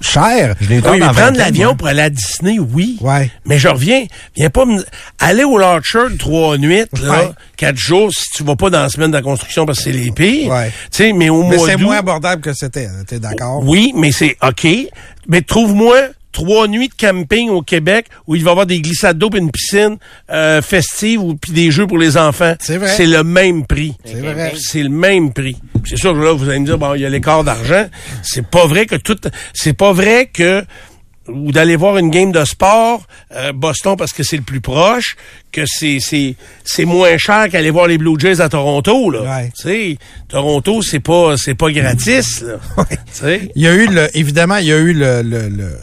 cher. 0.00 0.54
Je 0.60 0.68
Oui, 0.74 0.80
prendre 0.80 1.38
l'avion 1.38 1.68
moi. 1.68 1.76
pour 1.76 1.86
aller 1.88 2.02
à 2.02 2.10
Disney, 2.10 2.58
oui. 2.58 2.98
Ouais. 3.00 3.30
Mais 3.46 3.58
je 3.58 3.68
reviens, 3.68 4.04
viens 4.36 4.50
pas 4.50 4.66
me... 4.66 4.84
aller 5.18 5.44
au 5.44 5.56
Larcher 5.56 6.16
trois 6.18 6.58
nuits, 6.58 6.84
là, 7.02 7.10
Ouais. 7.20 7.30
quatre 7.56 7.76
jours, 7.78 8.10
si 8.12 8.24
tu 8.34 8.44
vas 8.44 8.56
pas 8.56 8.68
dans 8.70 8.80
la 8.82 8.88
semaine 8.90 9.10
de 9.10 9.16
la 9.16 9.22
construction 9.22 9.64
parce 9.64 9.78
que 9.78 9.84
c'est 9.84 9.92
les 9.92 10.10
pires. 10.10 10.50
Ouais. 10.50 10.68
Tu 10.90 11.04
sais, 11.04 11.12
mais 11.12 11.30
au 11.30 11.44
Mais 11.44 11.56
mois 11.56 11.68
c'est 11.68 11.76
moins 11.76 11.96
abordable 11.98 12.42
que 12.42 12.52
c'était, 12.52 12.88
t'es 13.06 13.18
d'accord? 13.18 13.62
Oui, 13.64 13.92
mais 13.96 14.12
c'est 14.12 14.36
OK. 14.46 14.66
Mais 15.28 15.40
trouve-moi 15.40 15.96
trois 16.34 16.68
nuits 16.68 16.88
de 16.88 16.94
camping 16.94 17.48
au 17.48 17.62
Québec 17.62 18.08
où 18.26 18.34
il 18.34 18.44
va 18.44 18.50
y 18.50 18.52
avoir 18.52 18.66
des 18.66 18.80
glissades 18.82 19.16
d'eau 19.16 19.30
et 19.32 19.38
une 19.38 19.50
piscine 19.50 19.96
euh, 20.30 20.60
festive 20.60 21.22
ou 21.22 21.34
puis 21.36 21.52
des 21.52 21.70
jeux 21.70 21.86
pour 21.86 21.96
les 21.96 22.18
enfants. 22.18 22.54
C'est 22.60 22.76
vrai. 22.76 22.88
C'est 22.94 23.06
le 23.06 23.24
même 23.24 23.64
prix. 23.66 23.94
C'est 24.04 24.20
vrai. 24.20 24.52
C'est 24.58 24.82
le 24.82 24.90
même 24.90 25.32
prix. 25.32 25.56
C'est 25.86 25.96
sûr 25.96 26.12
que 26.12 26.18
là, 26.18 26.32
vous 26.32 26.48
allez 26.48 26.58
me 26.58 26.66
dire, 26.66 26.76
bon, 26.76 26.94
il 26.94 27.00
y 27.00 27.06
a 27.06 27.08
l'écart 27.08 27.44
d'argent. 27.44 27.86
C'est 28.22 28.46
pas 28.46 28.66
vrai 28.66 28.84
que 28.84 28.96
tout... 28.96 29.16
C'est 29.54 29.72
pas 29.72 29.92
vrai 29.92 30.28
que 30.30 30.64
ou 31.26 31.52
d'aller 31.52 31.76
voir 31.76 31.96
une 31.96 32.10
game 32.10 32.32
de 32.32 32.44
sport, 32.44 33.06
euh, 33.34 33.52
Boston 33.52 33.96
parce 33.96 34.12
que 34.12 34.22
c'est 34.22 34.36
le 34.36 34.42
plus 34.42 34.60
proche, 34.60 35.16
que 35.52 35.62
c'est 35.64 35.98
c'est 35.98 36.34
c'est 36.64 36.84
moins 36.84 37.16
cher 37.16 37.48
qu'aller 37.50 37.70
voir 37.70 37.86
les 37.86 37.96
Blue 37.96 38.18
Jays 38.18 38.42
à 38.42 38.50
Toronto 38.50 39.10
là. 39.10 39.22
Ouais. 39.22 39.50
Tu 39.58 39.62
sais, 39.62 39.96
Toronto 40.28 40.82
c'est 40.82 41.00
pas 41.00 41.36
c'est 41.38 41.54
pas 41.54 41.70
gratis 41.70 42.42
là. 42.42 42.56
Tu 42.90 42.96
sais? 43.12 43.50
Il 43.54 43.62
y 43.62 43.66
a 43.68 43.72
eu 43.72 43.86
le, 43.86 44.14
évidemment, 44.14 44.56
il 44.56 44.66
y 44.66 44.72
a 44.72 44.76
eu 44.76 44.92
le, 44.92 45.22
le, 45.22 45.48
le- 45.48 45.78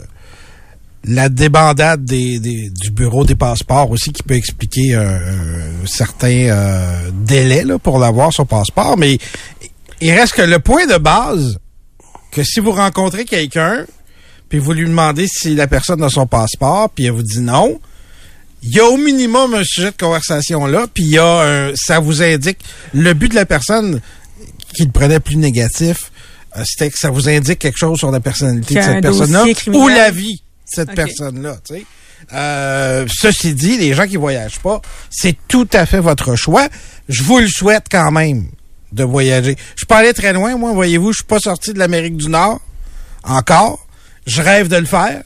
la 1.04 1.28
débandade 1.28 2.04
des, 2.04 2.38
des- 2.38 2.70
du 2.70 2.90
bureau 2.90 3.24
des 3.24 3.34
passeports 3.34 3.90
aussi 3.90 4.12
qui 4.12 4.22
peut 4.22 4.34
expliquer 4.36 4.94
un, 4.94 5.08
un 5.16 5.86
certain 5.86 6.28
euh, 6.28 7.10
délai 7.12 7.64
là, 7.64 7.78
pour 7.78 7.98
l'avoir 7.98 8.32
son 8.32 8.46
passeport. 8.46 8.96
Mais 8.96 9.18
il 10.00 10.12
reste 10.12 10.34
que 10.34 10.42
le 10.42 10.58
point 10.60 10.86
de 10.86 10.96
base 10.98 11.58
que 12.30 12.44
si 12.44 12.60
vous 12.60 12.70
rencontrez 12.72 13.24
quelqu'un 13.24 13.84
puis 14.48 14.58
vous 14.58 14.72
lui 14.72 14.86
demandez 14.86 15.26
si 15.28 15.54
la 15.54 15.66
personne 15.66 16.02
a 16.02 16.08
son 16.08 16.26
passeport 16.26 16.90
puis 16.90 17.06
elle 17.06 17.12
vous 17.12 17.22
dit 17.22 17.40
non, 17.40 17.80
il 18.62 18.70
y 18.76 18.78
a 18.78 18.84
au 18.84 18.96
minimum 18.96 19.54
un 19.54 19.64
sujet 19.64 19.90
de 19.90 19.96
conversation 19.96 20.66
là, 20.66 20.86
puis 20.92 21.02
il 21.04 21.10
y 21.10 21.18
a 21.18 21.40
un, 21.40 21.72
ça 21.74 21.98
vous 21.98 22.22
indique 22.22 22.58
le 22.94 23.12
but 23.12 23.28
de 23.28 23.34
la 23.34 23.44
personne 23.46 24.00
qui 24.74 24.84
le 24.84 24.90
prenait 24.92 25.20
plus 25.20 25.36
négatif, 25.36 26.12
euh, 26.56 26.62
c'était 26.64 26.90
que 26.90 26.98
ça 26.98 27.10
vous 27.10 27.28
indique 27.28 27.58
quelque 27.58 27.76
chose 27.78 27.98
sur 27.98 28.10
la 28.12 28.20
personnalité 28.20 28.74
de 28.74 28.80
cette 28.82 29.02
personne-là 29.02 29.44
ou 29.78 29.88
la 29.88 30.10
vie 30.12 30.42
cette 30.64 30.94
personne-là. 30.94 31.56
tu 31.66 31.74
sais. 31.74 31.86
Euh, 32.32 33.06
ceci 33.08 33.54
dit, 33.54 33.78
les 33.78 33.94
gens 33.94 34.06
qui 34.06 34.16
voyagent 34.16 34.60
pas, 34.60 34.80
c'est 35.10 35.36
tout 35.48 35.68
à 35.72 35.86
fait 35.86 36.00
votre 36.00 36.36
choix. 36.36 36.68
Je 37.08 37.22
vous 37.22 37.38
le 37.38 37.48
souhaite 37.48 37.86
quand 37.90 38.10
même 38.10 38.46
de 38.92 39.04
voyager. 39.04 39.56
Je 39.74 39.80
suis 39.80 39.86
pas 39.86 39.98
allé 39.98 40.12
très 40.12 40.32
loin, 40.32 40.56
moi, 40.56 40.72
voyez-vous, 40.72 41.12
je 41.12 41.18
suis 41.18 41.24
pas 41.24 41.40
sorti 41.40 41.72
de 41.72 41.78
l'Amérique 41.78 42.16
du 42.16 42.28
Nord 42.28 42.60
encore. 43.24 43.86
Je 44.26 44.40
rêve 44.40 44.68
de 44.68 44.76
le 44.76 44.86
faire. 44.86 45.22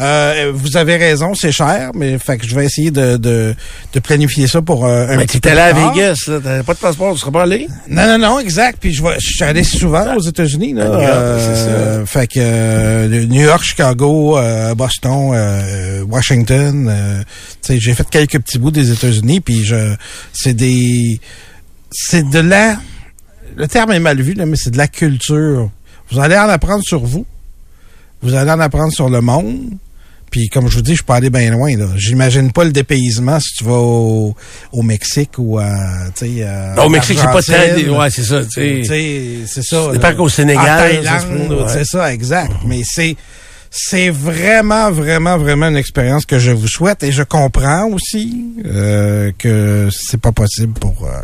Euh, 0.00 0.50
vous 0.52 0.76
avez 0.76 0.96
raison, 0.96 1.34
c'est 1.34 1.52
cher, 1.52 1.92
mais 1.94 2.18
fait 2.18 2.36
que 2.38 2.46
je 2.48 2.54
vais 2.56 2.64
essayer 2.64 2.90
de, 2.90 3.16
de, 3.16 3.54
de 3.92 4.00
planifier 4.00 4.48
ça 4.48 4.60
pour 4.60 4.84
euh, 4.86 5.06
un 5.08 5.16
Mais 5.18 5.24
petit 5.26 5.38
peu 5.38 5.50
allé 5.50 5.60
à. 5.60 5.72
Vegas, 5.72 6.16
là, 6.26 6.40
t'avais 6.40 6.62
pas 6.64 6.74
de 6.74 6.78
passeport, 6.80 7.14
tu 7.14 7.20
serais 7.20 7.30
pas 7.30 7.42
allé? 7.42 7.68
Non, 7.88 8.04
non, 8.06 8.18
non, 8.18 8.38
exact. 8.40 8.78
Puis 8.80 8.92
je, 8.92 9.02
vais- 9.04 9.14
je 9.20 9.34
suis 9.34 9.44
allé 9.44 9.62
souvent 9.62 10.16
aux 10.16 10.20
États-Unis. 10.20 10.72
Là, 10.72 10.90
Ah, 10.92 10.98
Euh, 10.98 12.06
Fait 12.06 12.26
que 12.26 12.40
euh, 12.40 13.26
New 13.26 13.42
York, 13.44 13.62
Chicago, 13.62 14.36
euh, 14.36 14.74
Boston, 14.74 15.30
euh, 15.32 16.02
Washington. 16.08 16.88
euh, 16.90 17.22
tu 17.62 17.74
sais, 17.74 17.78
j'ai 17.80 17.94
fait 17.94 18.08
quelques 18.10 18.40
petits 18.40 18.58
bouts 18.58 18.72
des 18.72 18.90
États-Unis. 18.90 19.40
Puis 19.40 19.64
je, 19.64 19.94
c'est 20.32 20.54
des, 20.54 21.20
c'est 21.92 22.28
de 22.28 22.40
la, 22.40 22.78
le 23.56 23.68
terme 23.68 23.92
est 23.92 24.00
mal 24.00 24.20
vu 24.20 24.32
là, 24.34 24.44
mais 24.44 24.56
c'est 24.56 24.70
de 24.72 24.78
la 24.78 24.88
culture. 24.88 25.70
Vous 26.10 26.18
allez 26.18 26.36
en 26.36 26.48
apprendre 26.48 26.82
sur 26.84 27.04
vous. 27.04 27.24
Vous 28.24 28.34
allez 28.34 28.50
en 28.50 28.60
apprendre 28.60 28.92
sur 28.92 29.08
le 29.08 29.20
monde. 29.20 29.70
Puis 30.30 30.48
comme 30.48 30.68
je 30.68 30.74
vous 30.74 30.82
dis, 30.82 30.96
je 30.96 31.04
pas 31.04 31.14
allé 31.14 31.30
bien 31.30 31.48
loin. 31.52 31.76
là. 31.76 31.86
J'imagine 31.94 32.50
pas 32.50 32.64
le 32.64 32.72
dépaysement 32.72 33.38
si 33.38 33.54
tu 33.58 33.64
vas 33.64 33.78
au, 33.78 34.34
au 34.72 34.82
Mexique 34.82 35.30
ou 35.38 35.58
à, 35.58 36.08
euh, 36.22 36.76
au 36.84 36.88
Mexique, 36.88 37.18
c'est 37.20 37.26
pas 37.26 37.40
tant... 37.40 37.98
Ouais, 38.00 38.10
c'est 38.10 38.24
ça, 38.24 38.40
c'est 38.52 39.62
ça. 39.62 39.90
C'est 39.92 40.00
pas 40.00 40.14
qu'au 40.14 40.28
Sénégal, 40.28 40.64
En 40.64 41.02
Thaïlande, 41.04 41.52
ouais. 41.52 41.68
c'est 41.68 41.84
ça, 41.84 42.12
exact. 42.12 42.50
Mais 42.66 42.82
c'est 42.84 43.16
c'est 43.76 44.08
vraiment, 44.08 44.92
vraiment, 44.92 45.36
vraiment 45.36 45.66
une 45.66 45.76
expérience 45.76 46.26
que 46.26 46.38
je 46.38 46.52
vous 46.52 46.68
souhaite 46.68 47.02
et 47.02 47.10
je 47.10 47.24
comprends 47.24 47.88
aussi 47.88 48.44
euh, 48.66 49.32
que 49.36 49.88
c'est 49.90 50.20
pas 50.20 50.30
possible 50.30 50.74
pour 50.74 50.94
euh, 51.04 51.20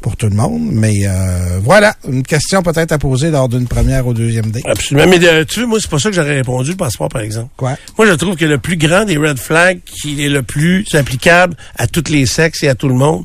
pour 0.00 0.16
tout 0.16 0.28
le 0.28 0.36
monde. 0.36 0.68
Mais 0.72 1.06
euh, 1.06 1.58
voilà, 1.62 1.94
une 2.08 2.22
question 2.22 2.62
peut-être 2.62 2.92
à 2.92 2.98
poser 2.98 3.30
lors 3.30 3.48
d'une 3.48 3.66
première 3.66 4.06
ou 4.06 4.14
deuxième 4.14 4.50
date. 4.50 4.62
Absolument. 4.66 5.06
Mais 5.08 5.24
euh, 5.26 5.44
tu 5.44 5.60
veux, 5.60 5.66
moi, 5.66 5.78
c'est 5.80 5.90
pas 5.90 5.98
ça 5.98 6.10
que 6.10 6.16
j'aurais 6.16 6.36
répondu, 6.36 6.70
le 6.70 6.76
passeport, 6.76 7.08
par 7.08 7.22
exemple. 7.22 7.50
Quoi? 7.56 7.76
Moi, 7.96 8.06
je 8.06 8.12
trouve 8.12 8.36
que 8.36 8.44
le 8.44 8.58
plus 8.58 8.76
grand 8.76 9.04
des 9.04 9.16
red 9.16 9.38
flags, 9.38 9.80
qui 9.84 10.24
est 10.24 10.28
le 10.28 10.42
plus 10.42 10.86
applicable 10.94 11.56
à 11.76 11.86
tous 11.86 12.10
les 12.10 12.26
sexes 12.26 12.62
et 12.62 12.68
à 12.68 12.74
tout 12.74 12.88
le 12.88 12.94
monde, 12.94 13.24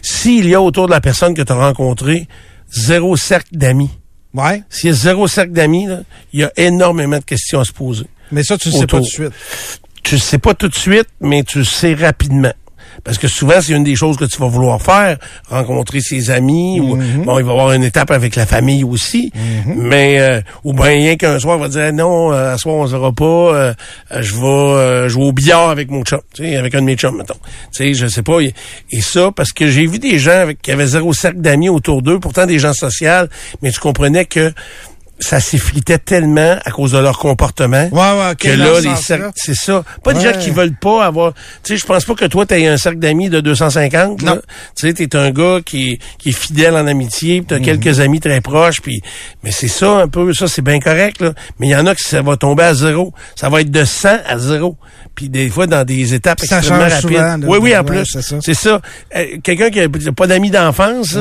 s'il 0.00 0.48
y 0.48 0.54
a 0.54 0.60
autour 0.62 0.86
de 0.86 0.92
la 0.92 1.00
personne 1.00 1.34
que 1.34 1.42
tu 1.42 1.52
as 1.52 1.56
rencontrée 1.56 2.28
zéro 2.74 3.16
cercle 3.16 3.56
d'amis. 3.56 3.90
Ouais. 4.34 4.62
S'il 4.70 4.90
y 4.90 4.92
a 4.92 4.96
zéro 4.96 5.28
cercle 5.28 5.52
d'amis, 5.52 5.86
il 6.32 6.40
y 6.40 6.44
a 6.44 6.52
énormément 6.56 7.18
de 7.18 7.24
questions 7.24 7.60
à 7.60 7.64
se 7.64 7.72
poser. 7.72 8.06
Mais 8.30 8.42
ça, 8.42 8.56
tu 8.56 8.68
le 8.70 8.72
sais 8.72 8.86
pas 8.86 8.96
Autour. 8.96 9.00
tout 9.00 9.04
de 9.04 9.10
suite. 9.10 9.32
Tu 10.02 10.14
le 10.16 10.20
sais 10.20 10.38
pas 10.38 10.54
tout 10.54 10.68
de 10.68 10.74
suite, 10.74 11.06
mais 11.20 11.42
tu 11.44 11.58
le 11.58 11.64
sais 11.64 11.94
rapidement. 11.94 12.52
Parce 13.04 13.18
que 13.18 13.28
souvent, 13.28 13.60
c'est 13.60 13.72
une 13.72 13.84
des 13.84 13.96
choses 13.96 14.16
que 14.16 14.24
tu 14.24 14.38
vas 14.38 14.48
vouloir 14.48 14.80
faire, 14.80 15.18
rencontrer 15.48 16.00
ses 16.00 16.30
amis, 16.30 16.80
ou 16.80 16.96
bon, 16.96 17.38
il 17.38 17.44
va 17.44 17.50
y 17.50 17.54
avoir 17.54 17.72
une 17.72 17.84
étape 17.84 18.10
avec 18.10 18.36
la 18.36 18.46
famille 18.46 18.84
aussi, 18.84 19.32
mais 19.66 20.20
euh, 20.20 20.40
ou 20.64 20.72
bien 20.72 20.86
rien 20.86 21.16
qu'un 21.16 21.38
soir, 21.38 21.56
il 21.58 21.62
va 21.62 21.68
dire 21.68 21.92
non, 21.92 22.32
euh, 22.32 22.54
à 22.54 22.58
soir 22.58 22.76
on 22.76 22.86
se 22.86 22.92
verra 22.92 23.12
pas, 23.12 23.24
euh, 23.24 23.74
je 24.20 24.34
vais 24.34 24.46
euh, 24.46 25.08
jouer 25.08 25.24
au 25.24 25.32
billard 25.32 25.70
avec 25.70 25.90
mon 25.90 26.02
chum, 26.02 26.20
tu 26.34 26.44
sais, 26.44 26.56
avec 26.56 26.74
un 26.74 26.80
de 26.80 26.86
mes 26.86 26.96
chums, 26.96 27.16
mettons. 27.16 27.38
Tu 27.72 27.84
sais, 27.84 27.94
je 27.94 28.06
sais 28.06 28.22
pas. 28.22 28.40
Et, 28.40 28.54
et 28.90 29.00
ça, 29.00 29.30
parce 29.34 29.52
que 29.52 29.70
j'ai 29.70 29.86
vu 29.86 29.98
des 29.98 30.18
gens 30.18 30.40
avec, 30.40 30.62
qui 30.62 30.70
avaient 30.70 30.86
zéro 30.86 31.12
cercle 31.12 31.40
d'amis 31.40 31.68
autour 31.68 32.02
d'eux, 32.02 32.18
pourtant 32.20 32.46
des 32.46 32.58
gens 32.58 32.72
sociaux, 32.72 33.26
mais 33.62 33.70
tu 33.70 33.80
comprenais 33.80 34.24
que 34.24 34.52
ça 35.22 35.40
s'effritait 35.40 35.98
tellement 35.98 36.56
à 36.64 36.70
cause 36.70 36.92
de 36.92 36.98
leur 36.98 37.18
comportement 37.18 37.88
Ouais, 37.92 37.98
ouais, 38.00 38.30
ok, 38.32 38.36
que 38.38 38.48
là, 38.48 38.80
les 38.80 38.96
cercles, 38.96 39.30
c'est 39.34 39.54
ça. 39.54 39.82
Pas 40.04 40.12
des 40.14 40.20
gens 40.20 40.38
qui 40.38 40.50
veulent 40.50 40.74
pas 40.74 41.04
avoir. 41.06 41.32
Tu 41.32 41.40
sais, 41.72 41.76
je 41.76 41.86
pense 41.86 42.04
pas 42.04 42.14
que 42.14 42.24
toi, 42.26 42.44
t'aies 42.44 42.66
un 42.66 42.76
cercle 42.76 42.98
d'amis 42.98 43.28
de 43.30 43.40
250. 43.40 44.22
là. 44.22 44.34
Non. 44.34 44.40
Tu 44.76 44.88
sais, 44.88 44.92
t'es 44.94 45.16
un 45.16 45.30
gars 45.30 45.60
qui 45.64 45.92
est, 45.92 45.98
qui 46.18 46.30
est 46.30 46.32
fidèle 46.32 46.74
en 46.74 46.86
amitié, 46.86 47.38
puis 47.42 47.46
t'as 47.48 47.58
Mhm. 47.58 47.64
quelques 47.80 48.00
amis 48.00 48.20
très 48.20 48.40
proches, 48.40 48.80
puis 48.82 49.00
mais 49.42 49.50
c'est 49.50 49.68
ça 49.68 49.90
un 49.98 50.08
peu, 50.08 50.32
ça 50.34 50.48
c'est 50.48 50.62
bien 50.62 50.80
correct 50.80 51.20
là. 51.20 51.32
Mais 51.58 51.68
il 51.68 51.70
y 51.70 51.76
en 51.76 51.86
a 51.86 51.94
qui 51.94 52.02
ça 52.08 52.20
va 52.22 52.36
tomber 52.36 52.64
à 52.64 52.74
zéro. 52.74 53.12
Ça 53.36 53.48
va 53.48 53.60
être 53.60 53.70
de 53.70 53.84
100 53.84 54.08
à 54.26 54.38
zéro. 54.38 54.76
Puis 55.14 55.28
des 55.28 55.48
fois 55.50 55.66
dans 55.66 55.84
des 55.84 56.14
étapes 56.14 56.40
Ça 56.40 56.58
extrêmement 56.58 56.84
change 56.88 56.92
rapides. 57.04 57.18
souvent, 57.18 57.36
oui, 57.52 57.58
oui, 57.62 57.76
en 57.76 57.80
Ouais, 57.80 57.84
plus. 58.02 58.16
c'est 58.40 58.54
ça. 58.54 58.80
Euh, 59.16 59.24
Quelqu'un 59.42 59.70
qui 59.70 59.80
a 59.80 59.88
pas 60.12 60.26
d'amis 60.26 60.50
d'enfance, 60.50 61.16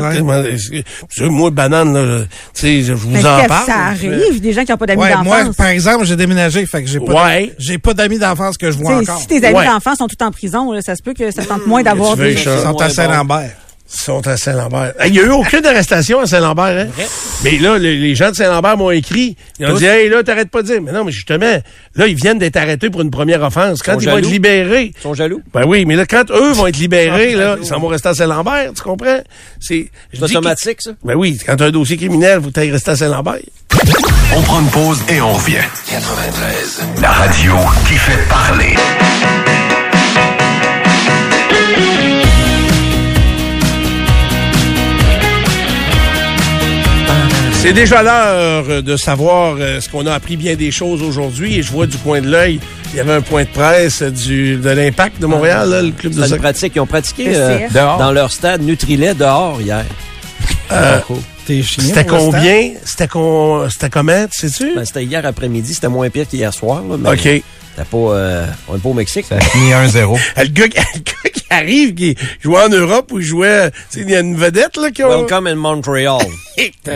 moi 1.20 1.52
banane 1.52 1.94
là, 1.94 2.24
tu 2.54 2.62
sais, 2.62 2.82
je 2.84 2.94
vous 2.94 3.26
en 3.26 3.46
parle. 3.46 3.91
Arrive, 3.92 4.42
des 4.42 4.54
gens 4.54 4.64
qui 4.64 4.72
n'ont 4.72 4.78
pas 4.78 4.86
d'amis 4.86 5.02
Ouais, 5.02 5.16
moi, 5.24 5.40
d'enfance. 5.42 5.56
par 5.56 5.68
exemple, 5.68 6.06
j'ai 6.06 6.16
déménagé, 6.16 6.66
fait 6.66 6.84
que 6.84 6.90
j'ai 6.90 7.00
pas, 7.00 7.26
Ouais. 7.26 7.54
j'ai 7.58 7.78
pas 7.78 7.94
d'amis 7.94 8.20
d'enfance 8.20 8.58
que 8.58 8.72
je 8.72 8.78
vois 8.78 9.00
Tu 9.00 9.06
sais, 9.06 9.12
encore. 9.12 9.22
Si 9.22 9.28
tes 9.28 9.46
amis 9.46 9.58
Ouais. 9.58 9.66
d'enfance 9.66 9.98
sont 9.98 10.08
tous 10.08 10.24
en 10.26 10.32
prison, 10.32 10.72
là, 10.72 10.82
ça 10.82 10.96
se 10.96 11.02
peut 11.04 11.14
que 11.14 11.32
ça 11.32 11.44
tente 11.46 11.66
moins 11.68 11.84
d'avoir 11.84 12.14
tu 12.14 12.20
veux, 12.22 12.28
des... 12.34 12.34
Ils 12.34 12.40
sont 12.40 12.78
à 12.80 12.90
Saint-Lambert. 12.90 13.52
Ils 13.94 14.04
sont 14.04 14.26
à 14.28 14.38
Saint-Lambert. 14.38 14.94
Hey, 15.00 15.10
Il 15.10 15.14
n'y 15.14 15.20
a 15.20 15.24
eu 15.24 15.30
aucune 15.32 15.66
arrestation 15.66 16.22
à 16.22 16.26
Saint-Lambert, 16.26 16.88
hein? 16.88 17.04
Mais 17.44 17.58
là, 17.58 17.78
les, 17.78 17.98
les 17.98 18.16
gens 18.16 18.30
de 18.32 18.36
Saint-Lambert 18.36 18.78
m'ont 18.78 18.90
écrit. 18.92 19.36
Ils 19.60 19.66
ont 19.66 19.72
Tous? 19.72 19.80
dit, 19.80 19.86
hey, 19.86 20.08
là, 20.10 20.24
t'arrêtes 20.24 20.50
pas 20.50 20.62
de 20.62 20.68
dire. 20.68 20.82
Mais 20.82 20.92
non, 20.94 21.04
mais 21.04 21.12
justement, 21.12 21.60
là, 21.96 22.08
ils 22.08 22.16
viennent 22.16 22.40
d'être 22.40 22.56
arrêtés 22.58 22.90
pour 22.90 23.02
une 23.02 23.12
première 23.12 23.42
offense. 23.44 23.82
Quand 23.84 24.00
ils 24.00 24.10
vont 24.10 24.18
être 24.18 24.30
libérés. 24.30 24.94
Ils 24.98 25.02
sont 25.02 25.14
jaloux. 25.14 25.42
Ben 25.54 25.66
oui, 25.68 25.84
mais 25.86 25.96
là, 25.96 26.06
quand 26.06 26.32
eux 26.32 26.52
vont 26.54 26.68
être 26.68 26.78
libérés, 26.78 27.34
là, 27.36 27.58
ils 27.60 27.66
s'en 27.68 27.80
vont 27.80 27.88
rester 27.88 28.10
à 28.10 28.14
Saint-Lambert, 28.16 28.72
tu 28.76 28.82
comprends? 28.82 29.20
C'est, 29.60 29.90
automatique, 30.22 30.82
ça. 30.82 30.92
que- 30.92 30.98
Ben 31.08 31.16
oui, 31.16 31.38
quand 31.46 31.56
t'as 31.58 31.66
un 31.66 31.72
dossier 31.72 31.98
criminel, 31.98 32.40
vous 32.40 32.52
t'ailles 32.52 32.72
rester 32.72 32.92
à 32.92 32.96
Saint-Lambert. 32.96 33.40
On 34.34 34.42
prend 34.42 34.62
une 34.62 34.70
pause 34.70 35.00
et 35.10 35.20
on 35.20 35.34
revient. 35.34 35.58
93. 35.90 36.82
La 37.02 37.12
radio 37.12 37.54
qui 37.88 37.96
fait 37.96 38.28
parler. 38.30 38.76
C'est 47.62 47.74
déjà 47.74 48.02
l'heure 48.02 48.82
de 48.82 48.98
savoir 48.98 49.56
euh, 49.60 49.80
ce 49.80 49.88
qu'on 49.88 50.08
a 50.08 50.14
appris 50.14 50.36
bien 50.36 50.56
des 50.56 50.72
choses 50.72 51.04
aujourd'hui 51.04 51.60
et 51.60 51.62
je 51.62 51.72
vois 51.72 51.86
du 51.86 51.96
coin 51.98 52.20
de 52.20 52.28
l'œil, 52.28 52.60
il 52.92 52.98
y 52.98 53.00
avait 53.00 53.14
un 53.14 53.22
point 53.22 53.44
de 53.44 53.50
presse 53.50 54.02
du, 54.02 54.58
de 54.58 54.70
l'Impact 54.72 55.22
de 55.22 55.28
Montréal, 55.28 55.70
là, 55.70 55.84
le 55.84 55.92
club 55.92 56.14
de 56.16 56.24
soccer. 56.24 56.40
pratique. 56.40 56.74
Ils 56.76 56.80
ont 56.80 56.88
pratiqué 56.88 57.28
euh, 57.36 57.68
dans 57.72 58.12
leur 58.12 58.32
stade 58.32 58.64
Nutrilet 58.64 59.14
dehors 59.14 59.62
hier. 59.62 59.86
Chien, 61.48 61.84
C'était 61.84 62.06
combien? 62.06 62.72
C'était 62.84 63.08
con... 63.08 63.68
c'était 63.70 63.90
comment, 63.90 64.26
tu 64.28 64.50
sais-tu? 64.50 64.74
Ben, 64.76 64.84
c'était 64.84 65.04
hier 65.04 65.24
après-midi. 65.24 65.76
C'était 65.76 65.88
moins 65.88 66.10
pire 66.10 66.28
qu'hier 66.28 66.54
soir. 66.54 66.82
Là, 66.90 66.96
mais 66.98 67.10
OK. 67.12 67.44
C'était 67.76 67.88
pas, 67.90 67.98
euh, 67.98 68.46
on 68.68 68.76
est 68.76 68.80
pas 68.80 68.90
au 68.90 68.94
Mexique. 68.94 69.26
Ça 69.28 69.36
a 69.38 69.40
fini 69.42 69.72
1-0. 69.72 70.18
Le 70.38 70.44
gars, 70.48 70.68
qui- 70.68 70.78
le 70.78 71.00
gars 71.00 71.30
qui 71.34 71.44
arrive, 71.50 71.94
qui 71.96 72.16
jouait 72.42 72.64
en 72.64 72.70
Europe, 72.70 73.12
où 73.12 73.20
il 73.20 73.26
jouait, 73.26 73.72
tu 73.72 73.78
sais, 73.90 74.02
il 74.02 74.10
y 74.10 74.16
a 74.16 74.20
une 74.20 74.36
vedette, 74.36 74.78
là, 74.78 74.92
qui 74.92 75.02
a... 75.04 75.08
Welcome 75.08 75.48
in 75.48 75.56
Montreal. 75.56 76.20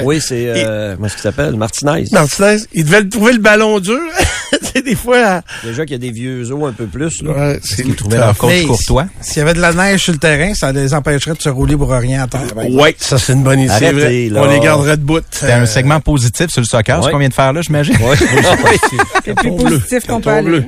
oui, 0.03 0.19
c'est, 0.21 0.45
euh, 0.47 0.95
comment 0.95 1.07
est-ce 1.07 1.13
qu'il 1.15 1.23
s'appelle? 1.23 1.55
Martinez. 1.55 2.05
Martinez, 2.11 2.57
il 2.73 2.85
devait 2.85 3.01
le 3.01 3.09
trouver 3.09 3.33
le 3.33 3.39
ballon 3.39 3.79
dur. 3.79 3.99
des 4.85 4.95
fois... 4.95 5.41
Déjà 5.63 5.83
qu'il 5.85 5.93
y 5.93 5.95
a 5.95 5.99
des 5.99 6.11
vieux 6.11 6.51
os 6.51 6.69
un 6.69 6.73
peu 6.73 6.85
plus. 6.85 7.21
Là. 7.23 7.31
Ouais, 7.31 7.59
c'est 7.63 7.83
Ils 7.85 7.95
trouvaient 7.95 8.17
leur 8.17 8.35
Mais 8.45 8.63
courtois? 8.63 9.07
S'il 9.21 9.37
y 9.37 9.41
avait 9.41 9.53
de 9.53 9.61
la 9.61 9.73
neige 9.73 10.03
sur 10.03 10.13
le 10.13 10.19
terrain, 10.19 10.53
ça 10.53 10.71
les 10.71 10.93
empêcherait 10.93 11.33
de 11.35 11.41
se 11.41 11.49
rouler 11.49 11.75
pour 11.77 11.89
rien 11.91 12.23
à 12.23 12.27
terre. 12.27 12.41
Ouais, 12.69 12.95
ça 12.99 13.17
c'est 13.17 13.33
une 13.33 13.43
bonne 13.43 13.59
idée. 13.61 13.69
c'est 13.79 13.85
Arrêtez, 13.87 14.29
vrai. 14.29 14.41
là. 14.41 14.41
On 14.43 14.51
les 14.51 14.59
garderait 14.59 14.97
debout. 14.97 15.21
C'était 15.31 15.53
un 15.53 15.65
segment 15.65 15.99
positif 16.01 16.49
sur 16.49 16.61
le 16.61 16.65
soccer, 16.67 17.01
ce 17.01 17.05
Ouais. 17.07 17.11
qu'on 17.13 17.17
vient 17.19 17.29
de 17.29 17.33
faire 17.33 17.53
là, 17.53 17.61
j'imagine. 17.61 17.95
Ouais. 18.01 18.15
C'est 19.25 19.33
positif 19.35 20.05
qu'on 20.07 20.21
peut 20.21 20.64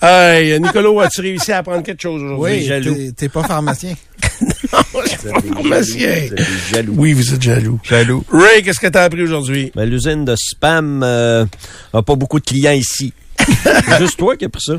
Hey, 0.00 0.58
Nicolas, 0.60 1.04
as-tu 1.04 1.20
réussi 1.20 1.52
à 1.52 1.58
apprendre 1.58 1.82
quelque 1.82 2.02
chose 2.02 2.22
aujourd'hui? 2.22 2.58
Oui, 2.60 2.66
jaloux. 2.66 2.94
t'es- 2.94 3.12
t'es 3.12 3.28
pas 3.28 3.42
pharmacien. 3.44 3.94
pharmacien. 4.68 5.30
Vous 5.60 5.72
êtes 5.72 6.34
des 6.34 6.44
jaloux. 6.72 6.94
Oui, 6.96 7.12
vous 7.12 7.34
êtes 7.34 7.42
jaloux. 7.42 7.78
Jaloux. 7.82 8.24
Ray, 8.30 8.62
qu'est-ce 8.62 8.80
que 8.80 8.86
t'as 8.88 9.04
appris 9.04 9.22
aujourd'hui? 9.22 9.72
Ben, 9.74 9.84
l'usine 9.88 10.24
de 10.24 10.34
spam 10.36 11.02
euh, 11.04 11.44
a 11.92 12.02
pas 12.02 12.14
beaucoup 12.16 12.40
de 12.40 12.44
clients 12.44 12.72
ici. 12.72 13.12
C'est 13.38 13.98
juste 13.98 14.18
toi 14.18 14.36
qui 14.36 14.44
as 14.44 14.48
pris 14.48 14.62
ça. 14.62 14.74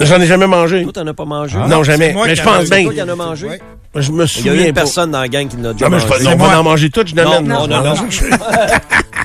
J'en 0.00 0.20
ai 0.20 0.26
jamais 0.26 0.46
mangé. 0.46 0.82
Toi, 0.82 0.92
t'en 0.92 1.06
as 1.06 1.14
pas 1.14 1.24
mangé? 1.24 1.56
non, 1.56 1.82
jamais. 1.82 2.08
c'est 2.08 2.12
moi 2.12 2.26
Mais 2.26 2.36
je 2.36 2.42
pense 2.42 2.68
bien. 2.68 2.84
toi 2.84 2.92
qui 2.92 3.02
en 3.02 3.08
as 3.08 3.14
mangé? 3.16 3.46
Ouais. 3.46 3.60
Je 3.94 4.12
me 4.12 4.16
Il 4.16 4.18
y 4.18 4.22
a 4.24 4.26
souviens 4.26 4.52
une 4.66 4.74
pas. 4.74 4.80
personne 4.82 5.10
dans 5.10 5.20
la 5.22 5.28
gang 5.28 5.48
qui 5.48 5.56
l'a 5.56 5.72
déjà 5.72 5.86
Non, 5.88 5.96
mais 5.96 6.00
je 6.02 6.06
mangé. 6.06 6.24
pas- 6.24 6.32
on 6.32 6.36
va 6.36 6.60
en 6.60 6.62
manger 6.62 6.90
tout, 6.90 7.02
je. 7.06 7.14
Non, 7.14 7.40
non, 7.40 7.66
non, 7.66 7.82
non. 7.82 7.94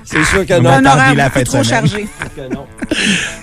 C'est 0.03 0.23
sûr 0.25 0.45
que 0.45 0.53
On 0.53 0.61
non. 0.61 0.69
a 0.69 1.09
Un 1.09 1.13
la 1.13 1.29
de 1.29 1.43
trop 1.43 1.63
chargé. 1.63 2.07
que 2.35 2.53
non. 2.53 2.65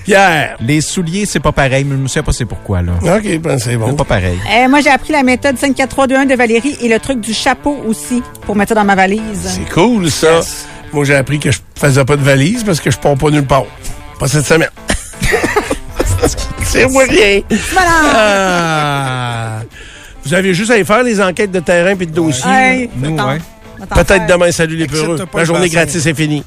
Pierre. 0.04 0.56
Les 0.60 0.80
souliers, 0.80 1.24
c'est 1.26 1.40
pas 1.40 1.52
pareil, 1.52 1.84
mais 1.84 1.96
je 1.96 2.00
me 2.00 2.08
souviens 2.08 2.22
pas 2.22 2.32
c'est 2.32 2.44
pourquoi, 2.44 2.82
là. 2.82 2.92
OK, 3.02 3.38
ben 3.38 3.58
c'est 3.58 3.76
bon. 3.76 3.88
C'est 3.90 3.96
pas 3.96 4.04
pareil. 4.04 4.38
Euh, 4.50 4.68
moi, 4.68 4.80
j'ai 4.80 4.90
appris 4.90 5.12
la 5.12 5.22
méthode 5.22 5.56
5-4-3-2-1 5.56 6.26
de 6.28 6.34
Valérie 6.34 6.76
et 6.80 6.88
le 6.88 6.98
truc 6.98 7.20
du 7.20 7.32
chapeau 7.32 7.76
aussi 7.86 8.22
pour 8.46 8.56
mettre 8.56 8.70
ça 8.70 8.74
dans 8.74 8.84
ma 8.84 8.94
valise. 8.94 9.20
C'est 9.44 9.72
cool, 9.72 10.10
ça. 10.10 10.40
Moi, 10.92 11.04
j'ai 11.04 11.14
appris 11.16 11.38
que 11.38 11.50
je 11.50 11.58
faisais 11.74 12.04
pas 12.04 12.16
de 12.16 12.22
valise 12.22 12.64
parce 12.64 12.80
que 12.80 12.90
je 12.90 12.98
pars 12.98 13.16
pas 13.16 13.30
nulle 13.30 13.46
part. 13.46 13.64
Pas 14.18 14.28
cette 14.28 14.46
semaine. 14.46 14.70
c'est 16.64 16.86
moi 16.88 17.04
rien. 17.08 17.40
Voilà! 17.72 17.90
Ah. 18.14 19.60
Vous 20.24 20.34
avez 20.34 20.52
juste 20.52 20.70
à 20.70 20.78
y 20.78 20.84
faire 20.84 21.02
les 21.02 21.20
enquêtes 21.20 21.50
de 21.50 21.60
terrain 21.60 21.96
puis 21.96 22.06
de 22.06 22.12
dossier. 22.12 22.50
Hey, 22.50 22.90
Nous, 22.96 23.16
ouais. 23.16 23.38
Peut-être 23.86 24.26
demain, 24.26 24.50
salut 24.50 24.76
les 24.76 24.86
peureux. 24.86 25.18
La 25.34 25.44
journée 25.44 25.62
bassin. 25.62 25.74
gratis 25.74 26.06
est 26.06 26.14
finie. 26.14 26.42